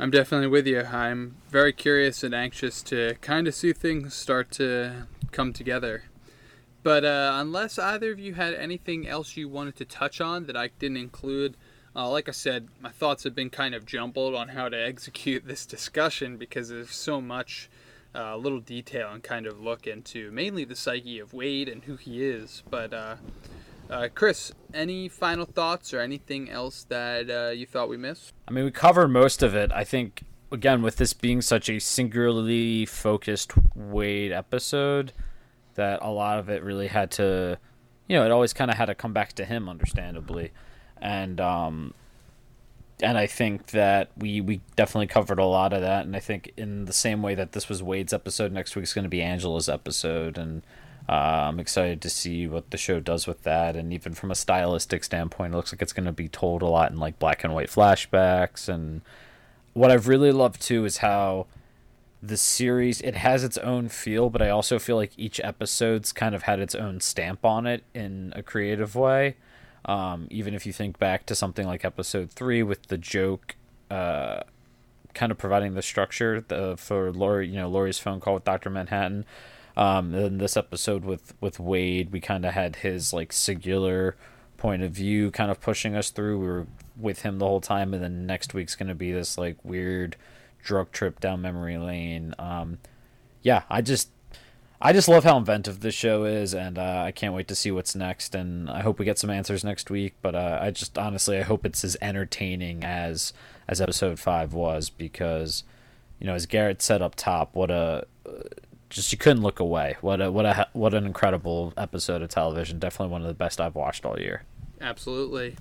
I'm 0.00 0.10
definitely 0.10 0.46
with 0.46 0.66
you. 0.66 0.80
I'm 0.80 1.36
very 1.50 1.74
curious 1.74 2.24
and 2.24 2.34
anxious 2.34 2.82
to 2.84 3.16
kind 3.20 3.46
of 3.46 3.54
see 3.54 3.74
things 3.74 4.14
start 4.14 4.50
to 4.52 5.06
come 5.30 5.52
together. 5.52 6.04
But 6.82 7.04
uh, 7.04 7.32
unless 7.34 7.78
either 7.78 8.10
of 8.10 8.18
you 8.18 8.32
had 8.32 8.54
anything 8.54 9.06
else 9.06 9.36
you 9.36 9.46
wanted 9.46 9.76
to 9.76 9.84
touch 9.84 10.18
on 10.18 10.46
that 10.46 10.56
I 10.56 10.70
didn't 10.78 10.96
include, 10.96 11.58
uh, 11.94 12.08
like 12.08 12.30
I 12.30 12.32
said, 12.32 12.68
my 12.80 12.88
thoughts 12.88 13.24
have 13.24 13.34
been 13.34 13.50
kind 13.50 13.74
of 13.74 13.84
jumbled 13.84 14.34
on 14.34 14.48
how 14.48 14.70
to 14.70 14.82
execute 14.86 15.46
this 15.46 15.66
discussion 15.66 16.38
because 16.38 16.70
there's 16.70 16.92
so 16.92 17.20
much 17.20 17.68
uh, 18.14 18.38
little 18.38 18.60
detail 18.60 19.10
and 19.12 19.22
kind 19.22 19.46
of 19.46 19.60
look 19.60 19.86
into 19.86 20.30
mainly 20.30 20.64
the 20.64 20.76
psyche 20.76 21.18
of 21.18 21.34
Wade 21.34 21.68
and 21.68 21.84
who 21.84 21.96
he 21.96 22.24
is. 22.24 22.62
But 22.70 22.94
uh, 23.90 24.08
Chris, 24.14 24.52
any 24.72 25.08
final 25.08 25.44
thoughts 25.44 25.92
or 25.92 26.00
anything 26.00 26.48
else 26.48 26.84
that 26.84 27.30
uh, 27.30 27.50
you 27.50 27.66
thought 27.66 27.88
we 27.88 27.96
missed? 27.96 28.32
I 28.48 28.52
mean, 28.52 28.64
we 28.64 28.70
covered 28.70 29.08
most 29.08 29.42
of 29.42 29.54
it. 29.54 29.72
I 29.72 29.84
think 29.84 30.22
again 30.52 30.82
with 30.82 30.96
this 30.96 31.12
being 31.12 31.40
such 31.40 31.68
a 31.68 31.78
singularly 31.78 32.86
focused 32.86 33.52
Wade 33.74 34.32
episode, 34.32 35.12
that 35.74 36.00
a 36.02 36.10
lot 36.10 36.38
of 36.38 36.48
it 36.48 36.62
really 36.62 36.88
had 36.88 37.10
to, 37.12 37.58
you 38.08 38.16
know, 38.16 38.24
it 38.24 38.30
always 38.30 38.52
kind 38.52 38.70
of 38.70 38.76
had 38.76 38.86
to 38.86 38.94
come 38.94 39.12
back 39.12 39.32
to 39.34 39.44
him, 39.44 39.68
understandably, 39.68 40.52
and 41.00 41.40
um, 41.40 41.94
and 43.02 43.16
I 43.18 43.26
think 43.26 43.68
that 43.68 44.10
we 44.16 44.40
we 44.40 44.60
definitely 44.76 45.06
covered 45.06 45.38
a 45.38 45.44
lot 45.44 45.72
of 45.72 45.80
that. 45.80 46.04
And 46.04 46.14
I 46.14 46.20
think 46.20 46.52
in 46.56 46.84
the 46.84 46.92
same 46.92 47.22
way 47.22 47.34
that 47.34 47.52
this 47.52 47.68
was 47.68 47.82
Wade's 47.82 48.12
episode, 48.12 48.52
next 48.52 48.76
week's 48.76 48.92
going 48.92 49.04
to 49.04 49.08
be 49.08 49.22
Angela's 49.22 49.68
episode, 49.68 50.38
and 50.38 50.62
uh, 51.10 51.48
I'm 51.48 51.58
excited 51.58 52.00
to 52.02 52.08
see 52.08 52.46
what 52.46 52.70
the 52.70 52.76
show 52.76 53.00
does 53.00 53.26
with 53.26 53.42
that. 53.42 53.74
And 53.74 53.92
even 53.92 54.14
from 54.14 54.30
a 54.30 54.36
stylistic 54.36 55.02
standpoint, 55.02 55.52
it 55.52 55.56
looks 55.56 55.72
like 55.72 55.82
it's 55.82 55.92
going 55.92 56.06
to 56.06 56.12
be 56.12 56.28
told 56.28 56.62
a 56.62 56.66
lot 56.66 56.92
in 56.92 57.00
like 57.00 57.18
black 57.18 57.42
and 57.42 57.52
white 57.52 57.68
flashbacks. 57.68 58.68
And 58.68 59.00
what 59.72 59.90
I've 59.90 60.06
really 60.06 60.30
loved 60.30 60.62
too 60.62 60.84
is 60.84 60.98
how 60.98 61.48
the 62.22 62.36
series 62.36 63.00
it 63.00 63.16
has 63.16 63.42
its 63.42 63.58
own 63.58 63.88
feel, 63.88 64.30
but 64.30 64.40
I 64.40 64.50
also 64.50 64.78
feel 64.78 64.94
like 64.94 65.10
each 65.16 65.40
episode's 65.40 66.12
kind 66.12 66.32
of 66.32 66.44
had 66.44 66.60
its 66.60 66.76
own 66.76 67.00
stamp 67.00 67.44
on 67.44 67.66
it 67.66 67.82
in 67.92 68.32
a 68.36 68.42
creative 68.44 68.94
way. 68.94 69.34
Um, 69.86 70.28
even 70.30 70.54
if 70.54 70.64
you 70.64 70.72
think 70.72 71.00
back 71.00 71.26
to 71.26 71.34
something 71.34 71.66
like 71.66 71.84
episode 71.84 72.30
three 72.30 72.62
with 72.62 72.86
the 72.86 72.98
joke, 72.98 73.56
uh, 73.90 74.42
kind 75.14 75.32
of 75.32 75.38
providing 75.38 75.74
the 75.74 75.82
structure 75.82 76.40
the, 76.46 76.76
for 76.76 77.10
Lori, 77.10 77.48
you 77.48 77.56
know, 77.56 77.68
Lori's 77.68 77.98
phone 77.98 78.20
call 78.20 78.34
with 78.34 78.44
Doctor 78.44 78.70
Manhattan. 78.70 79.24
Um, 79.80 80.12
then 80.12 80.36
this 80.36 80.58
episode 80.58 81.06
with 81.06 81.32
with 81.40 81.58
Wade, 81.58 82.12
we 82.12 82.20
kind 82.20 82.44
of 82.44 82.52
had 82.52 82.76
his 82.76 83.14
like 83.14 83.32
singular 83.32 84.14
point 84.58 84.82
of 84.82 84.92
view, 84.92 85.30
kind 85.30 85.50
of 85.50 85.58
pushing 85.62 85.96
us 85.96 86.10
through. 86.10 86.38
We 86.38 86.46
were 86.46 86.66
with 86.98 87.22
him 87.22 87.38
the 87.38 87.46
whole 87.46 87.62
time, 87.62 87.94
and 87.94 88.02
then 88.02 88.26
next 88.26 88.52
week's 88.52 88.76
gonna 88.76 88.94
be 88.94 89.10
this 89.10 89.38
like 89.38 89.56
weird 89.64 90.16
drug 90.62 90.92
trip 90.92 91.18
down 91.18 91.40
memory 91.40 91.78
lane. 91.78 92.34
Um, 92.38 92.76
yeah, 93.40 93.62
I 93.70 93.80
just 93.80 94.10
I 94.82 94.92
just 94.92 95.08
love 95.08 95.24
how 95.24 95.38
inventive 95.38 95.80
this 95.80 95.94
show 95.94 96.24
is, 96.24 96.52
and 96.52 96.76
uh, 96.78 97.04
I 97.06 97.10
can't 97.10 97.32
wait 97.32 97.48
to 97.48 97.54
see 97.54 97.70
what's 97.70 97.94
next. 97.94 98.34
And 98.34 98.68
I 98.68 98.82
hope 98.82 98.98
we 98.98 99.06
get 99.06 99.18
some 99.18 99.30
answers 99.30 99.64
next 99.64 99.88
week. 99.88 100.12
But 100.20 100.34
uh, 100.34 100.58
I 100.60 100.72
just 100.72 100.98
honestly, 100.98 101.38
I 101.38 101.42
hope 101.42 101.64
it's 101.64 101.84
as 101.84 101.96
entertaining 102.02 102.84
as 102.84 103.32
as 103.66 103.80
episode 103.80 104.18
five 104.20 104.52
was, 104.52 104.90
because 104.90 105.64
you 106.18 106.26
know, 106.26 106.34
as 106.34 106.44
Garrett 106.44 106.82
said 106.82 107.00
up 107.00 107.14
top, 107.14 107.54
what 107.54 107.70
a 107.70 108.04
just 108.90 109.12
you 109.12 109.18
couldn't 109.18 109.42
look 109.42 109.60
away. 109.60 109.96
What 110.00 110.20
a 110.20 110.30
what 110.30 110.44
a 110.44 110.68
what 110.72 110.92
an 110.92 111.06
incredible 111.06 111.72
episode 111.76 112.22
of 112.22 112.28
television. 112.28 112.78
Definitely 112.78 113.12
one 113.12 113.22
of 113.22 113.28
the 113.28 113.34
best 113.34 113.60
I've 113.60 113.76
watched 113.76 114.04
all 114.04 114.18
year. 114.18 114.42
Absolutely. 114.80 115.56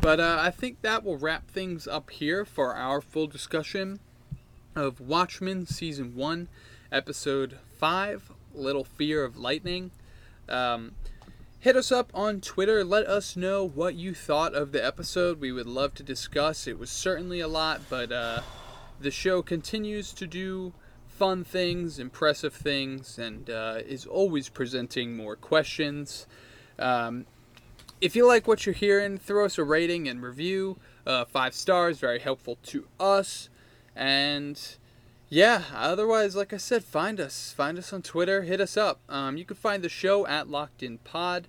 But 0.00 0.20
uh, 0.20 0.38
I 0.40 0.50
think 0.50 0.82
that 0.82 1.04
will 1.04 1.16
wrap 1.16 1.50
things 1.50 1.88
up 1.88 2.10
here 2.10 2.44
for 2.44 2.74
our 2.74 3.00
full 3.00 3.26
discussion 3.26 4.00
of 4.76 5.00
Watchmen 5.00 5.66
season 5.66 6.14
one, 6.14 6.48
episode 6.90 7.58
five, 7.78 8.30
Little 8.54 8.84
Fear 8.84 9.24
of 9.24 9.36
Lightning. 9.36 9.90
Um, 10.48 10.92
hit 11.60 11.76
us 11.76 11.90
up 11.90 12.10
on 12.14 12.40
Twitter. 12.40 12.84
Let 12.84 13.06
us 13.06 13.36
know 13.36 13.66
what 13.66 13.94
you 13.94 14.14
thought 14.14 14.54
of 14.54 14.72
the 14.72 14.84
episode. 14.84 15.40
We 15.40 15.52
would 15.52 15.66
love 15.66 15.94
to 15.94 16.02
discuss. 16.02 16.66
It 16.66 16.78
was 16.78 16.90
certainly 16.90 17.40
a 17.40 17.48
lot, 17.48 17.82
but 17.88 18.12
uh, 18.12 18.42
the 19.00 19.10
show 19.10 19.40
continues 19.40 20.12
to 20.14 20.26
do 20.26 20.72
fun 21.22 21.44
things, 21.44 22.00
impressive 22.00 22.52
things, 22.52 23.16
and 23.16 23.48
uh, 23.48 23.78
is 23.86 24.06
always 24.06 24.48
presenting 24.48 25.16
more 25.16 25.36
questions. 25.36 26.26
Um, 26.80 27.26
if 28.00 28.16
you 28.16 28.26
like 28.26 28.48
what 28.48 28.66
you're 28.66 28.74
hearing, 28.74 29.18
throw 29.18 29.44
us 29.44 29.56
a 29.56 29.62
rating 29.62 30.08
and 30.08 30.20
review. 30.20 30.80
Uh, 31.06 31.24
five 31.24 31.54
stars, 31.54 32.00
very 32.00 32.18
helpful 32.18 32.58
to 32.64 32.88
us. 32.98 33.48
And 33.94 34.60
yeah, 35.28 35.62
otherwise, 35.72 36.34
like 36.34 36.52
I 36.52 36.56
said, 36.56 36.82
find 36.82 37.20
us. 37.20 37.54
Find 37.56 37.78
us 37.78 37.92
on 37.92 38.02
Twitter. 38.02 38.42
Hit 38.42 38.60
us 38.60 38.76
up. 38.76 38.98
Um, 39.08 39.36
you 39.36 39.44
can 39.44 39.56
find 39.56 39.84
the 39.84 39.88
show 39.88 40.26
at 40.26 40.48
Locked 40.48 40.82
In 40.82 40.98
Pod. 40.98 41.46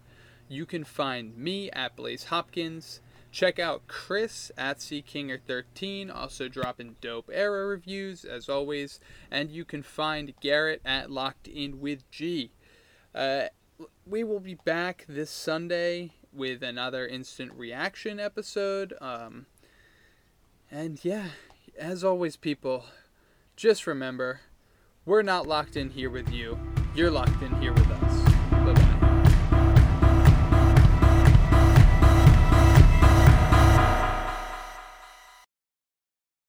You 0.47 0.67
can 0.67 0.83
find 0.83 1.35
me 1.35 1.71
at 1.71 1.95
Blaise 1.95 2.25
Hopkins. 2.25 3.01
Check 3.33 3.57
out 3.57 3.87
Chris 3.87 4.51
at 4.59 4.77
CKinger13, 4.77 6.15
also 6.15 6.47
dropping 6.47 6.97
dope 7.01 7.31
era 7.33 7.65
reviews 7.65 8.25
as 8.25 8.47
always. 8.47 8.99
And 9.31 9.49
you 9.49 9.65
can 9.65 9.81
find 9.81 10.35
Garrett 10.39 10.81
at 10.85 11.09
Locked 11.09 11.47
In 11.47 11.81
with 11.81 12.09
G. 12.11 12.51
Uh, 13.13 13.45
we 14.05 14.23
will 14.23 14.39
be 14.39 14.53
back 14.53 15.05
this 15.09 15.31
Sunday 15.31 16.11
with 16.31 16.61
another 16.61 17.07
instant 17.07 17.53
reaction 17.55 18.19
episode. 18.19 18.93
Um, 19.01 19.47
and 20.69 21.03
yeah, 21.03 21.29
as 21.75 22.03
always, 22.03 22.37
people 22.37 22.85
just 23.55 23.87
remember, 23.87 24.41
we're 25.07 25.23
not 25.23 25.47
locked 25.47 25.75
in 25.75 25.89
here 25.89 26.11
with 26.11 26.29
you. 26.31 26.59
You're 26.93 27.09
locked 27.09 27.41
in 27.41 27.59
here 27.59 27.73
with 27.73 27.89
us. 27.89 28.32